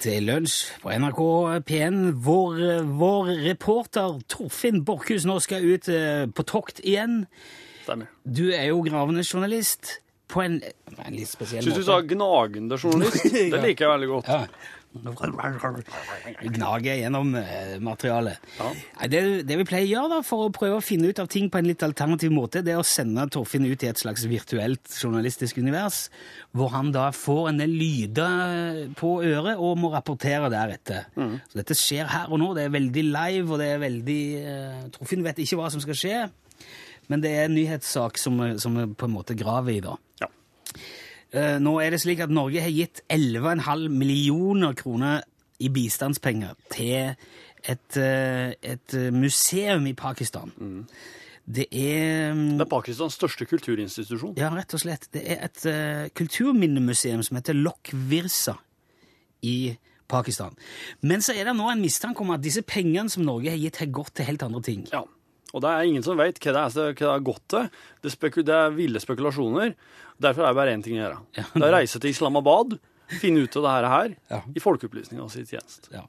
Er 0.08 0.22
Lunsj 0.24 0.56
på 0.84 0.92
NRK 0.94 1.22
P1. 1.68 1.98
Vår, 2.24 2.60
vår 3.00 3.32
reporter 3.44 4.20
Torfinn 4.32 4.84
Borchhus 4.88 5.26
nå 5.28 5.38
skal 5.44 5.66
ut 5.68 5.90
eh, 5.92 6.26
på 6.32 6.46
tokt 6.48 6.80
igjen. 6.84 7.26
Stemmer. 7.84 8.10
Du 8.24 8.46
er 8.52 8.70
jo 8.72 8.82
gravende 8.86 9.24
journalist. 9.28 9.98
på 10.28 10.42
en, 10.44 10.58
en 11.00 11.14
litt 11.16 11.30
spesiell 11.32 11.64
Synes 11.64 11.78
måte. 11.78 11.86
du 11.86 11.88
sa 11.88 12.02
gnagende 12.04 12.76
journalist? 12.82 13.28
Det 13.54 13.62
liker 13.64 13.86
jeg 13.86 13.92
veldig 13.94 14.10
godt. 14.12 14.28
Ja. 14.28 14.42
Gnage 16.58 16.96
gjennom 17.00 17.36
eh, 17.40 17.76
materialet. 17.84 18.48
Ja. 18.58 18.72
Det, 19.12 19.22
det 19.48 19.60
vi 19.62 19.68
pleier 19.68 19.88
å 19.88 19.92
gjøre 19.92 20.12
da, 20.16 20.22
for 20.26 20.48
å 20.48 20.54
prøve 20.56 20.80
å 20.80 20.84
finne 20.84 21.12
ut 21.12 21.22
av 21.22 21.30
ting 21.32 21.50
på 21.54 21.62
en 21.62 21.70
litt 21.70 21.86
alternativ 21.86 22.34
måte, 22.34 22.64
det 22.66 22.76
er 22.76 22.82
å 22.82 22.88
sende 22.88 23.28
Torfinn 23.34 23.68
ut 23.68 23.84
i 23.86 23.92
et 23.92 24.02
slags 24.02 24.26
virtuelt 24.30 24.92
journalistisk 24.98 25.60
univers, 25.62 26.08
hvor 26.58 26.74
han 26.76 26.92
da 26.96 27.10
får 27.16 27.52
en 27.52 27.62
del 27.62 27.76
lyder 27.78 28.84
på 28.98 29.18
øret 29.26 29.62
og 29.62 29.78
må 29.82 29.92
rapportere 29.94 30.50
deretter. 30.54 31.08
Så 31.52 31.62
dette 31.62 31.78
skjer 31.78 32.10
her 32.12 32.32
og 32.32 32.42
nå. 32.42 32.54
Det 32.58 32.68
er 32.68 32.74
veldig 32.74 33.06
live, 33.10 33.48
og 33.52 33.62
det 33.62 33.70
er 33.74 33.84
veldig 33.84 34.22
uh, 34.42 34.84
Torfinn 34.96 35.26
vet 35.26 35.42
ikke 35.44 35.60
hva 35.60 35.70
som 35.74 35.84
skal 35.84 35.98
skje, 35.98 36.18
men 37.12 37.24
det 37.24 37.34
er 37.36 37.48
en 37.48 37.56
nyhetssak 37.56 38.20
som, 38.20 38.40
som 38.60 38.76
vi 38.78 38.88
på 38.98 39.08
en 39.08 39.14
måte 39.14 39.38
graver 39.38 39.78
i, 39.78 39.84
da. 39.84 39.96
Ja. 40.24 40.30
Eh, 41.34 41.58
Nå 41.60 41.78
er 41.84 41.92
det 41.92 42.02
slik 42.04 42.22
at 42.24 42.32
Norge 42.34 42.62
har 42.64 42.72
gitt 42.72 43.02
11,5 43.12 43.88
millioner 43.92 44.74
kroner 44.78 45.26
i 45.60 45.70
bistandspenger 45.74 46.56
til 46.72 47.16
et, 47.64 47.98
eh, 47.98 48.54
et 48.62 48.98
museum 49.12 49.88
i 49.88 49.94
Pakistan. 49.94 50.52
Det 51.48 51.68
er 51.72 52.34
Det 52.34 52.62
er 52.62 52.70
Pakistans 52.70 53.14
største 53.14 53.46
kulturinstitusjon. 53.46 54.36
Ja, 54.38 54.50
rett 54.52 54.74
og 54.74 54.82
slett. 54.84 55.08
Det 55.14 55.24
er 55.24 55.46
et 55.46 55.66
uh, 55.66 56.10
kulturminnemuseum 56.12 57.24
som 57.24 57.38
heter 57.38 57.56
Lok 57.56 57.90
Virsa 57.94 58.58
i 59.42 59.78
Pakistan. 60.10 60.56
Men 61.02 61.24
så 61.24 61.34
er 61.38 61.48
det 61.48 61.56
nå 61.56 61.70
en 61.72 61.82
mistanke 61.82 62.20
om 62.20 62.34
at 62.36 62.44
disse 62.44 62.62
pengene 62.68 63.10
som 63.10 63.24
Norge 63.24 63.50
har 63.50 63.58
gitt, 63.58 63.80
har 63.80 63.88
gått 63.96 64.14
til 64.16 64.26
helt 64.26 64.44
andre 64.44 64.62
ting. 64.62 64.88
Ja. 64.92 65.06
Og 65.58 65.64
det 65.66 65.72
er 65.74 65.90
ingen 65.90 66.06
som 66.06 66.20
vet 66.20 66.38
hva 66.44 66.54
det 66.54 66.64
er, 66.64 66.92
hva 66.94 66.94
det 67.02 67.14
er 67.16 67.26
gått 67.28 67.44
til. 67.54 67.70
Det, 68.06 68.14
det 68.48 68.56
er 68.58 68.76
ville 68.78 69.02
spekulasjoner. 69.04 69.74
Derfor 70.22 70.46
er 70.46 70.54
det 70.54 70.60
bare 70.62 70.76
én 70.78 70.84
ting 70.86 70.98
å 71.00 71.04
gjøre. 71.04 71.20
Det 71.38 71.62
er 71.64 71.68
å 71.72 71.76
reise 71.76 72.00
til 72.02 72.14
Islamabad, 72.14 72.78
finne 73.22 73.44
ut 73.46 73.58
av 73.60 73.66
det 73.68 73.74
her, 73.74 74.16
Ja. 74.34 74.42
i 74.56 74.62
folkeopplysninga 74.64 75.26
si 75.34 75.46
tjeneste. 75.48 75.90
Ja. 75.94 76.06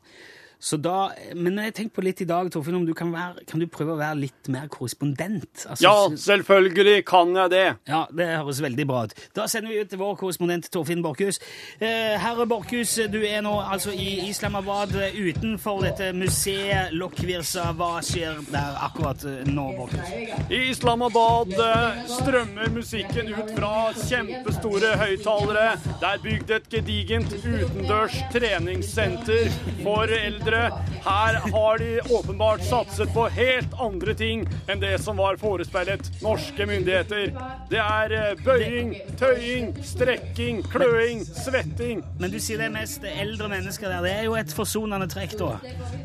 Så 0.58 0.74
da, 0.82 1.12
men 1.38 1.54
jeg 1.62 1.74
tenkte 1.76 1.94
på 2.00 2.02
litt 2.02 2.18
i 2.24 2.26
dag, 2.26 2.48
Torfinn, 2.50 2.74
om 2.80 2.86
du 2.86 2.90
kan, 2.98 3.12
være, 3.14 3.44
kan 3.46 3.60
du 3.62 3.68
prøve 3.70 3.92
å 3.94 3.98
være 4.00 4.16
litt 4.24 4.48
mer 4.50 4.64
korrespondent? 4.72 5.46
Altså, 5.70 5.84
Ja, 5.84 5.92
selvfølgelig 6.18 7.04
kan 7.06 7.30
jeg 7.36 7.52
det! 7.52 7.60
Ja, 7.86 8.00
det 8.10 8.26
høres 8.32 8.58
veldig 8.64 8.86
bra 8.90 9.04
ut. 9.06 9.14
Da 9.38 9.46
sender 9.46 9.70
vi 9.70 9.78
ut 9.84 9.92
til 9.92 10.00
vår 10.00 10.16
korrespondent 10.18 10.66
Torfinn 10.74 11.04
Borchhus. 11.04 11.38
Eh, 11.78 12.16
herre 12.18 12.46
Borchhus, 12.50 12.96
du 13.12 13.20
er 13.22 13.44
nå 13.46 13.52
altså 13.62 13.94
i 13.94 14.08
Islamabad 14.26 14.96
eh, 14.98 15.14
utenfor 15.28 15.84
dette 15.86 16.10
museet 16.18 16.90
Lokvirsa. 16.98 17.68
Hva 17.78 17.92
skjer 18.02 18.42
der 18.50 18.80
akkurat 18.88 19.22
eh, 19.30 19.46
nå, 19.46 19.68
Borchhus? 19.78 20.10
I 20.50 20.64
Islamabad 20.72 21.54
eh, 21.54 22.02
strømmer 22.16 22.74
musikken 22.74 23.30
ut 23.36 23.54
fra 23.54 23.72
kjempestore 24.02 24.96
høyttalere. 25.04 25.68
Det 26.02 26.10
er 26.10 26.26
bygd 26.26 26.54
et 26.58 26.68
gedigent 26.74 27.38
utendørs 27.46 28.18
treningssenter 28.34 29.54
for 29.84 30.10
eldre. 30.18 30.46
Her 30.52 31.38
har 31.52 31.78
de 31.78 32.00
åpenbart 32.14 32.62
satset 32.64 33.12
på 33.14 33.26
helt 33.34 33.74
andre 33.80 34.14
ting 34.14 34.44
enn 34.68 34.80
det 34.80 34.94
som 35.02 35.18
var 35.20 35.36
forespeilet 35.40 36.08
norske 36.22 36.66
myndigheter. 36.68 37.32
Det 37.70 37.80
er 37.82 38.14
eh, 38.16 38.42
bøying, 38.44 38.94
tøying, 39.20 39.70
strekking, 39.84 40.62
kløing, 40.72 41.24
svetting. 41.26 42.02
Men 42.20 42.32
du 42.32 42.38
sier 42.40 42.60
det 42.60 42.68
er 42.70 42.74
mest 42.74 43.04
eldre 43.08 43.50
mennesker 43.52 43.90
der. 43.92 44.04
Det 44.06 44.14
er 44.14 44.26
jo 44.28 44.36
et 44.38 44.54
forsonende 44.54 45.08
trekk, 45.10 45.36
da. 45.40 45.50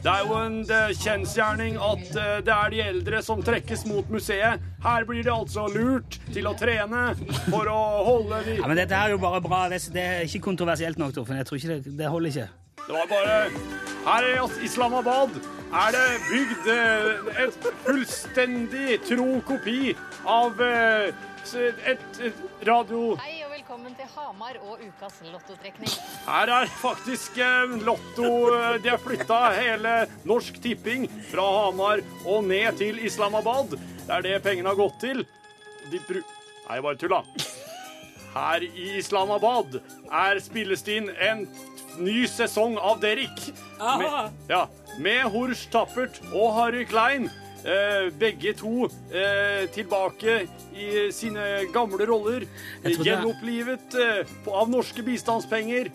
Det 0.03 0.12
er 0.13 0.25
jo 0.27 0.39
en 0.39 0.60
eh, 0.67 0.95
kjensgjerning 1.03 1.79
at 1.82 2.06
eh, 2.12 2.34
det 2.45 2.56
er 2.58 2.73
de 2.75 2.84
eldre 2.88 3.23
som 3.25 3.43
trekkes 3.45 3.86
mot 3.89 4.10
museet. 4.13 4.63
Her 4.84 5.08
blir 5.08 5.23
de 5.23 5.32
altså 5.32 5.67
lurt 5.71 6.19
til 6.34 6.49
å 6.49 6.56
trene 6.60 7.13
for 7.47 7.69
å 7.71 7.79
holde 8.10 8.41
de 8.49 8.58
Ja, 8.60 8.67
men 8.67 8.79
dette 8.79 8.97
er 8.97 9.15
jo 9.15 9.21
bare 9.21 9.39
bra. 9.43 9.65
Det, 9.71 9.79
det 9.95 10.03
er 10.03 10.27
ikke 10.27 10.43
kontroversielt 10.51 10.99
nok, 10.99 11.15
Torfinn. 11.15 11.39
Jeg 11.39 11.49
tror 11.49 11.62
ikke 11.62 11.77
det, 11.77 11.97
det 12.01 12.12
holder 12.12 12.34
ikke. 12.36 12.62
Det 12.88 12.93
var 12.93 13.08
bare 13.08 13.50
Her 14.04 14.26
i 14.28 14.65
Islamabad 14.65 15.30
er 15.74 15.93
det 15.96 16.08
bygd 16.28 16.65
eh, 16.69 17.46
et 17.46 17.67
fullstendig 17.86 18.98
tro 19.08 19.39
kopi 19.48 19.93
av 20.28 20.60
eh, 20.62 21.15
et, 21.88 22.19
radio... 22.67 23.15
Hei 23.24 23.39
og 23.46 23.56
velkommen 23.56 23.96
til 23.96 24.12
Hamar 24.17 24.60
og 24.67 24.84
ukas 24.84 25.24
lottotrekning. 25.32 25.96
Her 26.28 26.52
er 26.60 26.76
faktisk 26.84 27.39
Lotto 27.88 28.30
eh, 28.52 28.78
De 28.84 28.91
har 28.91 29.02
flytta 29.02 29.39
hele 29.56 29.96
Norsk 30.28 30.60
Tipping 30.62 31.08
fra 31.32 31.48
Hamar 31.63 32.04
og 32.28 32.43
ned 32.52 32.84
til 32.84 33.00
Islamabad. 33.00 33.80
Det 33.80 34.12
er 34.12 34.28
det 34.28 34.38
pengene 34.43 34.76
har 34.76 34.82
gått 34.84 35.00
til. 35.08 35.24
De 35.88 36.04
bru... 36.04 36.19
Nei, 36.67 36.84
bare 36.84 37.00
tulla. 37.00 37.24
Her 38.34 38.63
i 38.65 38.98
Islamabad 39.00 39.80
er 40.12 40.39
spilles 40.43 40.84
det 40.84 41.00
inn 41.00 41.13
en 41.15 41.48
ny 41.99 42.23
sesong 42.27 42.77
av 42.77 42.99
Derrick. 43.03 43.53
Med, 43.79 44.32
ja, 44.49 44.67
med 44.99 45.25
Horst 45.34 45.71
Tappert 45.73 46.19
og 46.34 46.53
Harry 46.58 46.86
Klein. 46.89 47.29
Eh, 47.63 48.10
begge 48.19 48.51
to 48.60 48.89
eh, 49.15 49.69
tilbake 49.71 50.47
i 50.75 50.88
sine 51.15 51.63
gamle 51.73 52.03
roller. 52.10 52.43
Er- 52.84 52.97
Gjenopplivet 53.08 53.95
eh, 53.95 54.34
av 54.51 54.69
norske 54.71 55.03
bistandspenger. 55.06 55.88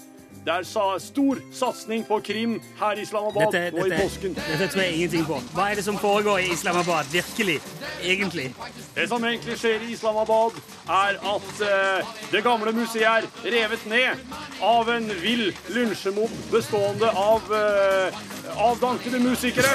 Det 0.44 0.55
er 0.55 0.64
sa, 0.64 0.85
stor 1.03 1.40
satsing 1.53 2.05
på 2.09 2.20
krim 2.24 2.57
her 2.79 2.98
i 2.98 3.05
Islamabad 3.05 3.53
Dette, 3.53 3.77
nå 3.77 3.87
i 3.87 3.96
påsken. 3.98 4.37
dette 4.38 4.68
tror 4.72 4.83
jeg 4.83 4.94
ingenting 4.96 5.27
på. 5.29 5.40
Hva 5.57 5.70
er 5.70 5.81
det 5.81 5.85
som 5.85 5.98
foregår 6.01 6.44
i 6.46 6.53
Islamabad? 6.55 7.11
Virkelig. 7.12 7.59
Egentlig. 8.03 8.48
Det 8.94 9.09
som 9.11 9.24
egentlig 9.24 9.59
skjer 9.61 9.85
i 9.85 9.92
Islamabad, 9.92 10.57
er 10.88 11.18
at 11.35 11.64
eh, 11.68 12.14
det 12.33 12.44
gamle 12.46 12.72
museet 12.72 13.29
er 13.29 13.53
revet 13.59 13.85
ned 13.90 14.24
av 14.64 14.88
en 14.90 15.11
vill 15.22 15.51
lynsjemobb 15.74 16.33
bestående 16.53 17.11
av 17.12 17.53
uh, 17.53 18.22
avdankede 18.59 19.20
musikere. 19.22 19.70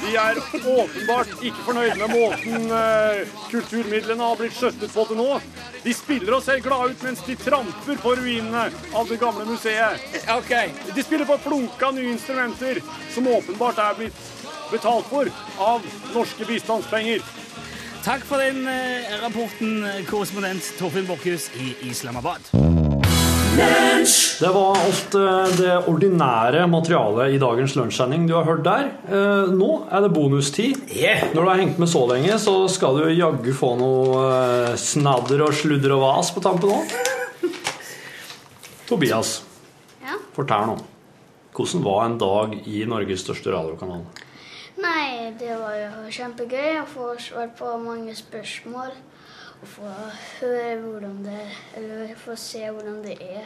De 0.00 0.14
er 0.16 0.38
åpenbart 0.64 1.32
ikke 1.44 1.64
fornøyd 1.66 1.98
med 2.00 2.12
måten 2.14 2.70
eh, 2.72 3.32
kulturmidlene 3.50 4.24
har 4.24 4.38
blitt 4.38 4.56
skjøttet 4.56 4.92
på 4.94 5.04
til 5.08 5.18
nå. 5.20 5.40
De 5.84 5.92
spiller 5.96 6.36
og 6.36 6.44
ser 6.44 6.62
glade 6.64 6.94
ut 6.94 7.04
mens 7.04 7.20
de 7.26 7.36
tramper 7.40 8.00
på 8.00 8.14
ruinene 8.16 8.66
av 8.96 9.10
det 9.10 9.20
gamle 9.20 9.44
museet. 9.48 9.89
De 10.94 11.02
spiller 11.02 11.28
på 11.28 11.38
flunka 11.44 11.90
nye 11.96 12.12
instrumenter 12.12 12.80
som 13.14 13.28
åpenbart 13.28 13.78
er 13.82 13.98
blitt 13.98 14.24
betalt 14.70 15.06
for 15.10 15.30
av 15.58 15.86
norske 16.14 16.46
bistandspenger. 16.46 17.24
Takk 18.04 18.22
for 18.24 18.40
den 18.40 18.64
eh, 18.70 19.10
rapporten, 19.20 19.82
eh, 19.84 20.04
korrespondent 20.08 20.70
Torfinn 20.78 21.08
Borchhus 21.08 21.50
i 21.60 21.74
Islamabad. 21.90 22.46
Det 24.40 24.48
var 24.54 24.78
alt 24.78 25.14
eh, 25.18 25.50
det 25.58 25.74
ordinære 25.90 26.62
materialet 26.70 27.34
i 27.34 27.40
dagens 27.42 27.74
lunsjsending 27.76 28.24
du 28.30 28.32
har 28.38 28.46
hørt 28.48 28.62
der. 28.64 28.88
Eh, 29.10 29.52
Nå 29.52 29.70
er 29.90 30.06
det 30.06 30.12
bonustid. 30.14 30.80
Når 31.34 31.36
du 31.42 31.50
har 31.50 31.60
hengt 31.60 31.82
med 31.82 31.90
så 31.92 32.06
lenge, 32.08 32.38
så 32.40 32.56
skal 32.72 32.96
du 33.02 33.10
jaggu 33.12 33.52
få 33.56 33.74
noe 33.80 34.24
eh, 34.30 34.78
snadder 34.80 35.44
og 35.44 35.58
sludder 35.60 35.98
og 35.98 36.04
vas 36.06 36.32
på 36.32 36.44
tampen 36.46 36.72
òg. 36.78 36.96
Tobias, 38.88 39.40
Ja. 40.00 40.16
fortell 40.34 40.66
nå. 40.70 40.78
Hvordan 41.54 41.84
var 41.84 42.04
en 42.06 42.18
dag 42.18 42.54
i 42.66 42.84
Norges 42.88 43.24
største 43.24 43.52
radiokanal? 43.52 44.04
Nei, 44.80 45.32
det 45.38 45.52
var 45.58 45.74
jo 45.76 46.12
kjempegøy 46.14 46.80
å 46.80 46.88
få 46.88 47.12
svar 47.20 47.50
på 47.58 47.72
mange 47.82 48.14
spørsmål. 48.16 48.94
Og 49.60 49.68
få 49.68 49.88
høre 50.40 50.78
hvordan 50.80 51.18
det 51.26 51.40
Eller 51.76 52.14
få 52.16 52.32
se 52.36 52.62
hvordan 52.64 53.02
det 53.04 53.18
er 53.20 53.44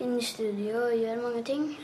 inne 0.00 0.18
i 0.18 0.24
studio 0.24 0.82
og 0.82 0.98
gjøre 0.98 1.22
mange 1.22 1.44
ting. 1.44 1.78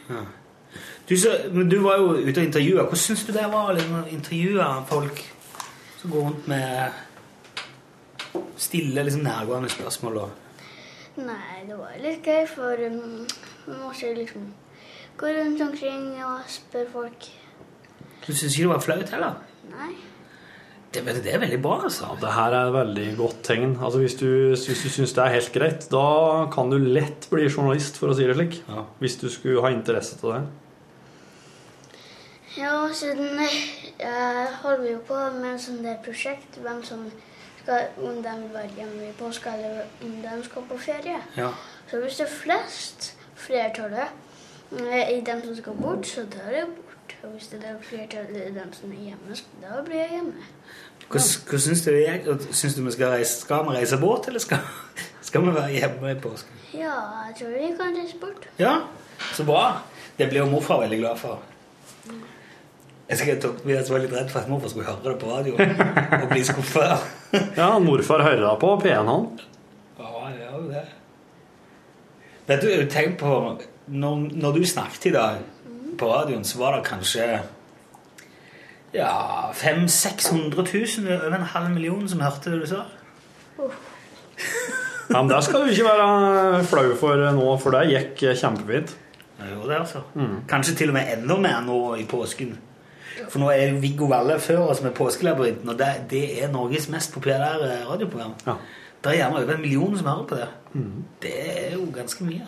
Du, 1.09 1.17
så, 1.17 1.29
men 1.53 1.71
du 1.71 1.79
var 1.81 1.97
jo 1.97 2.13
ute 2.19 2.41
og 2.41 2.47
intervjua. 2.47 2.83
Hvordan 2.83 3.03
syns 3.07 3.25
du 3.25 3.33
det 3.33 3.47
var 3.53 3.73
liksom, 3.73 3.97
å 4.03 4.07
intervjue 4.11 4.69
folk 4.91 5.25
som 6.01 6.11
går 6.11 6.27
rundt 6.29 6.49
med 6.51 6.91
stille, 8.59 9.03
liksom 9.03 9.25
nærgående 9.25 9.71
spørsmål? 9.73 10.17
Og... 10.27 10.44
Nei, 11.15 11.63
det 11.69 11.77
var 11.79 11.95
litt 12.03 12.27
gøy, 12.27 12.43
for 12.51 12.81
um, 12.89 13.27
man 13.69 13.93
ikke 13.93 14.15
liksom 14.19 14.49
gå 15.21 15.31
rundt 15.37 15.61
omkring 15.63 16.09
og 16.27 16.49
spørre 16.51 16.91
folk. 16.91 17.29
Du 18.25 18.33
syns 18.33 18.57
ikke 18.57 18.65
det 18.65 18.73
var 18.73 18.83
flaut 18.83 19.15
heller? 19.15 19.39
Nei. 19.71 19.93
Det, 20.95 21.03
det 21.25 21.31
er 21.35 21.41
veldig 21.43 21.61
bra, 21.63 21.77
altså. 21.87 22.13
Det 22.21 22.33
her 22.35 22.55
er 22.55 22.69
et 22.69 22.75
veldig 22.75 23.07
godt 23.19 23.41
tegn. 23.47 23.77
Altså 23.83 23.99
Hvis 23.99 24.15
du, 24.15 24.27
hvis 24.55 24.83
du 24.83 24.91
syns 24.91 25.15
det 25.15 25.23
er 25.25 25.37
helt 25.37 25.53
greit, 25.55 25.87
da 25.91 26.05
kan 26.55 26.71
du 26.71 26.79
lett 26.79 27.27
bli 27.31 27.49
journalist, 27.49 27.99
for 27.99 28.11
å 28.11 28.19
si 28.19 28.27
det 28.27 28.37
slik. 28.39 28.61
Hvis 29.03 29.19
du 29.23 29.27
skulle 29.31 29.63
ha 29.65 29.73
interesse 29.75 30.19
til 30.21 30.35
det. 30.35 30.43
Ja, 32.55 32.75
siden 32.95 33.41
jeg 33.99 34.47
holder 34.63 34.91
jo 34.93 35.01
på 35.09 35.19
med 35.39 35.57
en 35.57 35.63
sånn 35.63 35.83
der 35.83 35.99
prosjekt 36.03 36.61
hvem 36.63 36.85
som 36.87 37.09
skal, 37.65 37.89
om 37.99 38.23
de 38.23 38.35
vil 38.43 38.55
være 38.55 38.71
hjemme 38.77 39.09
i 39.09 39.13
påska, 39.19 39.53
eller 39.57 39.83
om 40.05 40.15
de 40.23 40.45
skal 40.45 40.63
på 40.71 40.79
ferie. 40.79 41.19
Ja. 41.37 41.51
Så 41.91 42.01
hvis 42.01 42.17
det 42.21 42.27
er 42.29 42.33
flest, 42.33 43.11
flertallet, 43.37 44.09
eh, 44.79 45.11
i 45.19 45.21
dem 45.27 45.43
som 45.45 45.57
skal 45.57 45.73
bort, 45.83 46.07
så 46.07 46.25
drar 46.35 46.51
jeg 46.55 46.67
bort. 46.77 47.17
Og 47.25 47.31
hvis 47.31 47.47
det 47.53 47.65
er 47.65 47.77
flertallet 47.83 48.37
i 48.51 48.55
dem 48.55 48.73
som 48.73 48.93
er 48.93 48.97
hjemme, 49.09 49.35
så- 49.37 49.45
da 49.63 49.83
blir 49.83 49.97
jeg 49.97 50.11
hjemme. 50.11 50.33
Hva, 51.09 51.19
hva 51.51 51.59
syns 51.59 51.83
du? 51.85 51.91
Syns 52.53 52.75
du 52.75 52.83
vi 52.85 52.91
skal 52.93 53.11
reise, 53.13 53.41
skal 53.41 53.65
vi 53.65 53.71
reise 53.77 53.99
bort, 54.01 54.27
eller 54.29 54.41
skal, 54.41 54.59
Skal 55.23 55.41
vi 55.43 55.55
være 55.55 55.71
hjemme 55.73 56.11
i 56.11 56.15
påsken? 56.21 56.53
Ja, 56.75 56.95
jeg 57.29 57.35
tror 57.39 57.49
vi 57.49 57.77
kan 57.77 57.97
reise 57.97 58.17
bort. 58.21 58.49
Ja, 58.59 58.77
så 59.33 59.45
bra. 59.45 59.83
Det 60.19 60.29
blir 60.31 60.39
jo 60.45 60.47
morfar 60.51 60.81
veldig 60.81 60.99
glad 60.99 61.17
for. 61.19 61.43
Jeg 63.09 63.19
skal 63.19 63.57
vi 63.65 63.75
var 63.77 64.01
litt 64.01 64.13
redd 64.17 64.31
for 64.33 64.41
at 64.41 64.49
morfar 64.49 64.71
skulle 64.73 64.87
høre 64.89 65.03
det 65.05 65.19
på 65.21 65.29
radio 65.29 65.57
og 65.59 66.29
bli 66.31 66.45
skuffa. 66.47 66.95
Ja, 67.59 67.75
morfar 67.83 68.23
hører 68.25 68.57
på 68.61 68.71
P1, 68.81 69.09
han. 69.11 69.27
Ja, 69.99 70.13
det 70.31 70.39
gjør 70.41 70.55
jo 70.63 70.69
det. 70.71 70.85
Vet 72.47 72.63
du, 72.65 72.71
tenk 72.93 73.19
på 73.21 73.35
når, 73.87 74.25
når 74.33 74.57
du 74.57 74.65
snakket 74.69 75.11
i 75.11 75.15
dag 75.17 75.43
på 75.99 76.09
radioen, 76.09 76.45
så 76.45 76.59
var 76.63 76.79
det 76.79 76.87
kanskje 76.89 77.27
ja, 78.95 79.51
500 79.53 79.89
600 79.89 80.65
000, 80.73 81.17
over 81.19 81.37
en 81.37 81.49
halv 81.55 81.71
million, 81.75 82.09
som 82.09 82.23
hørte 82.23 82.53
det 82.55 82.61
du 82.63 82.67
sa. 82.67 82.85
Ja, 85.11 85.23
men 85.23 85.29
Det 85.29 85.45
skal 85.45 85.65
du 85.65 85.73
ikke 85.73 85.89
være 85.89 86.65
flau 86.65 86.93
for 86.97 87.25
nå, 87.37 87.49
for 87.61 87.77
det 87.77 87.89
gikk 87.91 88.23
kjempefint. 88.41 88.95
Det 89.41 89.51
gjorde 89.51 89.73
det, 89.73 89.81
altså. 89.81 90.05
Kanskje 90.49 90.77
til 90.79 90.93
og 90.95 90.97
med 90.97 91.11
enda 91.19 91.37
mer 91.37 91.61
nå 91.67 91.81
i 92.01 92.07
påsken. 92.09 92.55
For 93.29 93.43
nå 93.43 93.51
er 93.53 93.69
jo 93.71 93.83
Viggo 93.83 94.09
Valle 94.11 94.39
før 94.43 94.71
oss 94.73 94.83
med 94.85 94.95
Påskelabyrinten, 94.97 95.69
og 95.71 95.79
det, 95.79 95.91
det 96.11 96.25
er 96.43 96.53
Norges 96.53 96.89
mest 96.93 97.13
populære 97.15 97.85
radioprogram. 97.89 98.35
Ja. 98.47 98.59
Det 99.05 99.13
er 99.13 99.21
gjerne 99.21 99.43
over 99.43 99.55
en 99.55 99.61
million 99.61 99.99
som 99.99 100.07
hører 100.09 100.29
på 100.29 100.39
det. 100.41 100.49
Det 101.23 101.35
er 101.45 101.75
jo 101.77 101.89
ganske 101.95 102.25
mye. 102.25 102.47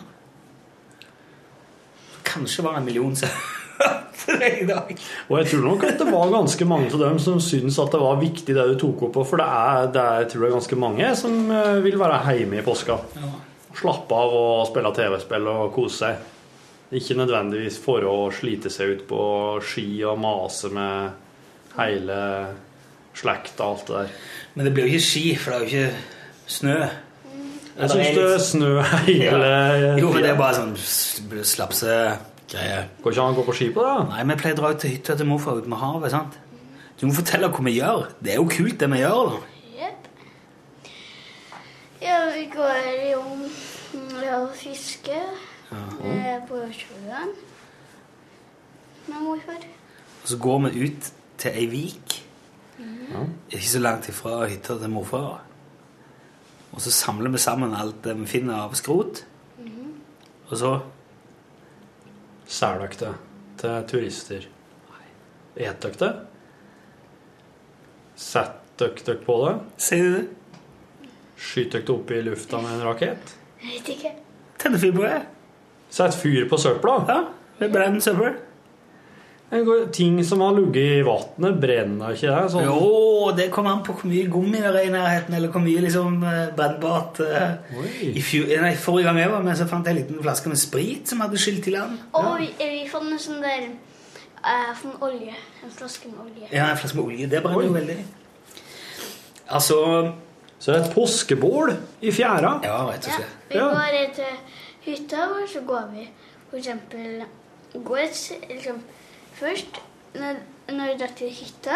Kanskje 2.27 2.65
var 2.65 2.75
det 2.75 2.81
en 2.81 2.89
million 2.89 3.15
som 3.15 3.29
hørte 3.77 4.39
det 4.41 4.51
i 4.61 4.67
dag. 4.67 4.93
Og 5.29 5.37
jeg 5.39 5.51
tror 5.51 5.65
nok 5.67 5.83
at 5.87 5.99
det 6.01 6.07
var 6.11 6.31
ganske 6.33 6.67
mange 6.67 6.89
av 6.91 7.03
dem 7.03 7.19
som 7.21 7.39
syntes 7.43 7.77
at 7.79 7.93
det 7.93 8.01
var 8.01 8.21
viktig 8.21 8.55
det 8.57 8.65
du 8.71 8.79
tok 8.81 9.05
opp 9.07 9.13
på, 9.19 9.25
for 9.29 9.41
det 9.41 9.47
er, 9.47 9.91
det 9.93 10.01
er 10.03 10.23
jeg 10.23 10.31
tror 10.33 10.47
er 10.47 10.55
ganske 10.57 10.79
mange 10.79 11.11
som 11.19 11.37
eh, 11.53 11.77
vil 11.85 11.99
være 12.01 12.23
hjemme 12.39 12.59
i 12.59 12.65
påska. 12.65 12.97
Ja. 13.21 13.31
Slappe 13.77 14.17
av 14.17 14.33
og 14.33 14.65
spille 14.71 14.93
TV-spill 14.97 15.47
og 15.51 15.69
kose 15.75 16.01
seg. 16.01 16.33
Ikke 16.95 17.17
nødvendigvis 17.19 17.81
for 17.83 18.05
å 18.07 18.29
slite 18.31 18.71
seg 18.71 18.93
ut 18.95 19.01
på 19.09 19.21
ski 19.67 19.87
og 20.07 20.21
mase 20.23 20.69
med 20.71 21.75
hele 21.75 22.19
slekta 23.17 23.65
og 23.65 23.73
alt 23.73 23.89
det 23.89 23.97
der. 23.97 24.13
Men 24.55 24.65
det 24.69 24.73
blir 24.75 24.87
jo 24.87 24.95
ikke 24.95 25.07
ski, 25.07 25.25
for 25.35 25.51
det 25.51 25.57
er 25.57 25.65
jo 25.65 25.67
ikke 25.67 25.89
snø. 26.57 26.77
Jeg 27.77 27.91
syns 27.91 28.15
det 28.15 28.23
er 28.23 28.39
snø 28.41 28.69
hele 29.05 29.49
Jo, 29.99 30.13
men 30.13 30.23
det 30.23 30.31
er 30.31 30.39
bare 30.39 30.57
sånn 30.61 31.43
slapsegreie. 31.45 32.79
Går 33.03 33.13
ikke 33.13 33.25
an 33.25 33.35
å 33.35 33.37
gå 33.41 33.45
på 33.49 33.57
ski 33.59 33.67
på 33.75 33.83
det? 33.83 33.97
Nei, 34.13 34.23
vi 34.31 34.39
pleier 34.39 34.57
å 34.57 34.61
dra 34.61 34.71
ut 34.73 34.81
til 34.81 34.95
hytta 34.95 35.17
til 35.19 35.29
morfar 35.29 35.59
ute 35.59 35.73
med 35.73 35.81
havet. 35.83 36.15
sant? 36.15 36.39
Du 36.97 37.05
må 37.05 37.13
fortelle 37.13 37.51
hva 37.51 37.67
vi 37.67 37.75
gjør. 37.75 38.07
Det 38.23 38.33
er 38.33 38.39
jo 38.39 38.47
kult, 38.49 38.79
det 38.79 38.89
vi 38.95 39.03
gjør. 39.03 39.35
da. 39.35 39.37
Jepp. 39.83 40.09
Ja, 42.01 42.23
vi 42.31 42.47
går 42.55 42.81
jo 43.11 43.21
og 44.27 44.49
fisker 44.57 45.23
på 46.47 46.61
sjøen 46.75 47.33
med 49.07 49.19
morfar. 49.23 49.63
Og 50.23 50.27
så 50.31 50.37
går 50.43 50.59
vi 50.67 50.87
ut 50.87 51.11
til 51.37 51.51
ei 51.61 51.67
vik. 51.71 52.17
Ikke 53.51 53.69
så 53.69 53.79
langt 53.81 54.09
ifra 54.11 54.45
hytta 54.47 54.77
til 54.79 54.91
morfar. 54.91 55.41
Og 56.71 56.83
så 56.83 56.91
samler 56.91 57.31
vi 57.33 57.41
sammen 57.41 57.75
alt 57.75 58.03
det 58.03 58.17
vi 58.19 58.27
finner 58.29 58.67
av 58.67 58.75
skrot. 58.77 59.23
Og 60.47 60.55
så 60.57 60.77
Selger 62.47 62.93
dere 62.95 63.09
det 63.11 63.15
til 63.59 63.87
turister? 63.91 64.45
Et 65.57 65.81
dere 65.83 65.97
det? 65.99 66.11
Setter 68.15 68.93
dere 68.93 69.03
dere 69.03 69.23
på 69.25 69.35
det? 69.41 69.55
Sier 69.83 70.05
du 70.05 70.13
det? 70.15 71.09
Skyter 71.35 71.81
dere 71.81 71.87
det 71.89 71.95
opp 71.97 72.13
i 72.15 72.21
lufta 72.23 72.61
med 72.63 72.77
en 72.77 72.85
rakett? 72.87 73.33
Jeg 73.59 73.73
vet 73.73 73.91
ikke. 73.97 74.13
Tenner 74.63 74.79
fyr 74.79 74.95
på 74.95 75.03
det. 75.03 75.19
Sett 75.89 76.15
fyr 76.19 76.47
på 76.49 76.57
søpla? 76.59 76.97
Ja, 77.07 77.23
det 77.59 77.71
brenner 77.73 77.99
søppel. 78.03 78.35
Ting 79.95 80.17
som 80.27 80.41
har 80.43 80.51
ligget 80.57 80.97
i 80.99 81.03
vannet, 81.07 81.59
brenner 81.63 82.11
ikke 82.11 82.27
det? 82.33 82.49
Sånn. 82.51 82.65
Jo, 82.67 83.29
det 83.37 83.45
kommer 83.55 83.77
an 83.77 83.83
på 83.87 83.93
hvor 83.95 84.09
mye 84.11 84.25
gummi 84.27 84.59
det 84.59 84.67
er 84.73 84.79
i 84.81 84.91
nærheten, 84.91 85.37
eller 85.37 85.53
hvor 85.53 85.63
mye 85.63 85.83
liksom 85.85 86.17
eh, 86.27 86.49
brennbart 86.57 87.21
eh, 87.23 87.53
I 88.11 88.23
fjor, 88.27 88.51
nei, 88.65 88.73
Forrige 88.75 89.07
gang 89.07 89.21
jeg 89.21 89.31
var 89.31 89.45
med, 89.47 89.55
så 89.55 89.67
fant 89.71 89.87
jeg 89.87 89.95
en 89.95 90.01
liten 90.01 90.19
flaske 90.25 90.51
med 90.51 90.59
sprit 90.59 91.07
som 91.07 91.23
hadde 91.23 91.39
skylt 91.39 91.69
i 91.71 91.75
land. 91.77 91.95
Og 92.19 92.27
vi, 92.41 92.49
vi 92.59 92.83
fant 92.91 93.07
en 93.07 93.23
sånn 93.23 93.39
der 93.45 93.69
uh, 94.43 94.75
fant 94.81 94.99
olje. 95.07 95.31
En 95.63 95.71
flaske 95.79 96.11
med 96.11 96.19
olje. 96.25 96.51
Ja, 96.51 96.67
en 96.73 96.77
flaske 96.83 96.99
med 96.99 97.05
olje. 97.07 97.31
Det 97.31 97.43
brenner 97.47 97.63
Oi. 97.63 97.69
jo 97.71 97.77
veldig. 97.79 97.97
Altså 99.55 99.79
Så 100.59 100.71
det 100.73 100.79
er 100.81 100.85
et 100.89 100.93
påskebål 100.95 101.71
i 102.01 102.11
fjæra? 102.11 102.57
Ja, 102.67 102.81
rett 102.89 103.05
og 103.07 103.13
Ja, 103.13 103.19
slett. 103.21 103.35
vi 103.49 103.55
Ja. 103.61 103.67
går 103.71 104.13
til 104.15 104.33
hytta 104.87 105.27
og 105.27 105.49
så 105.49 105.61
går 105.67 105.91
vi 105.93 106.09
eksempel 106.57 107.23
går 107.73 107.97
liksom, 108.49 108.81
Først, 109.33 109.81
når, 110.15 110.35
når 110.73 110.85
vi 110.85 110.99
drar 110.99 111.11
til 111.17 111.29
hytta, 111.29 111.75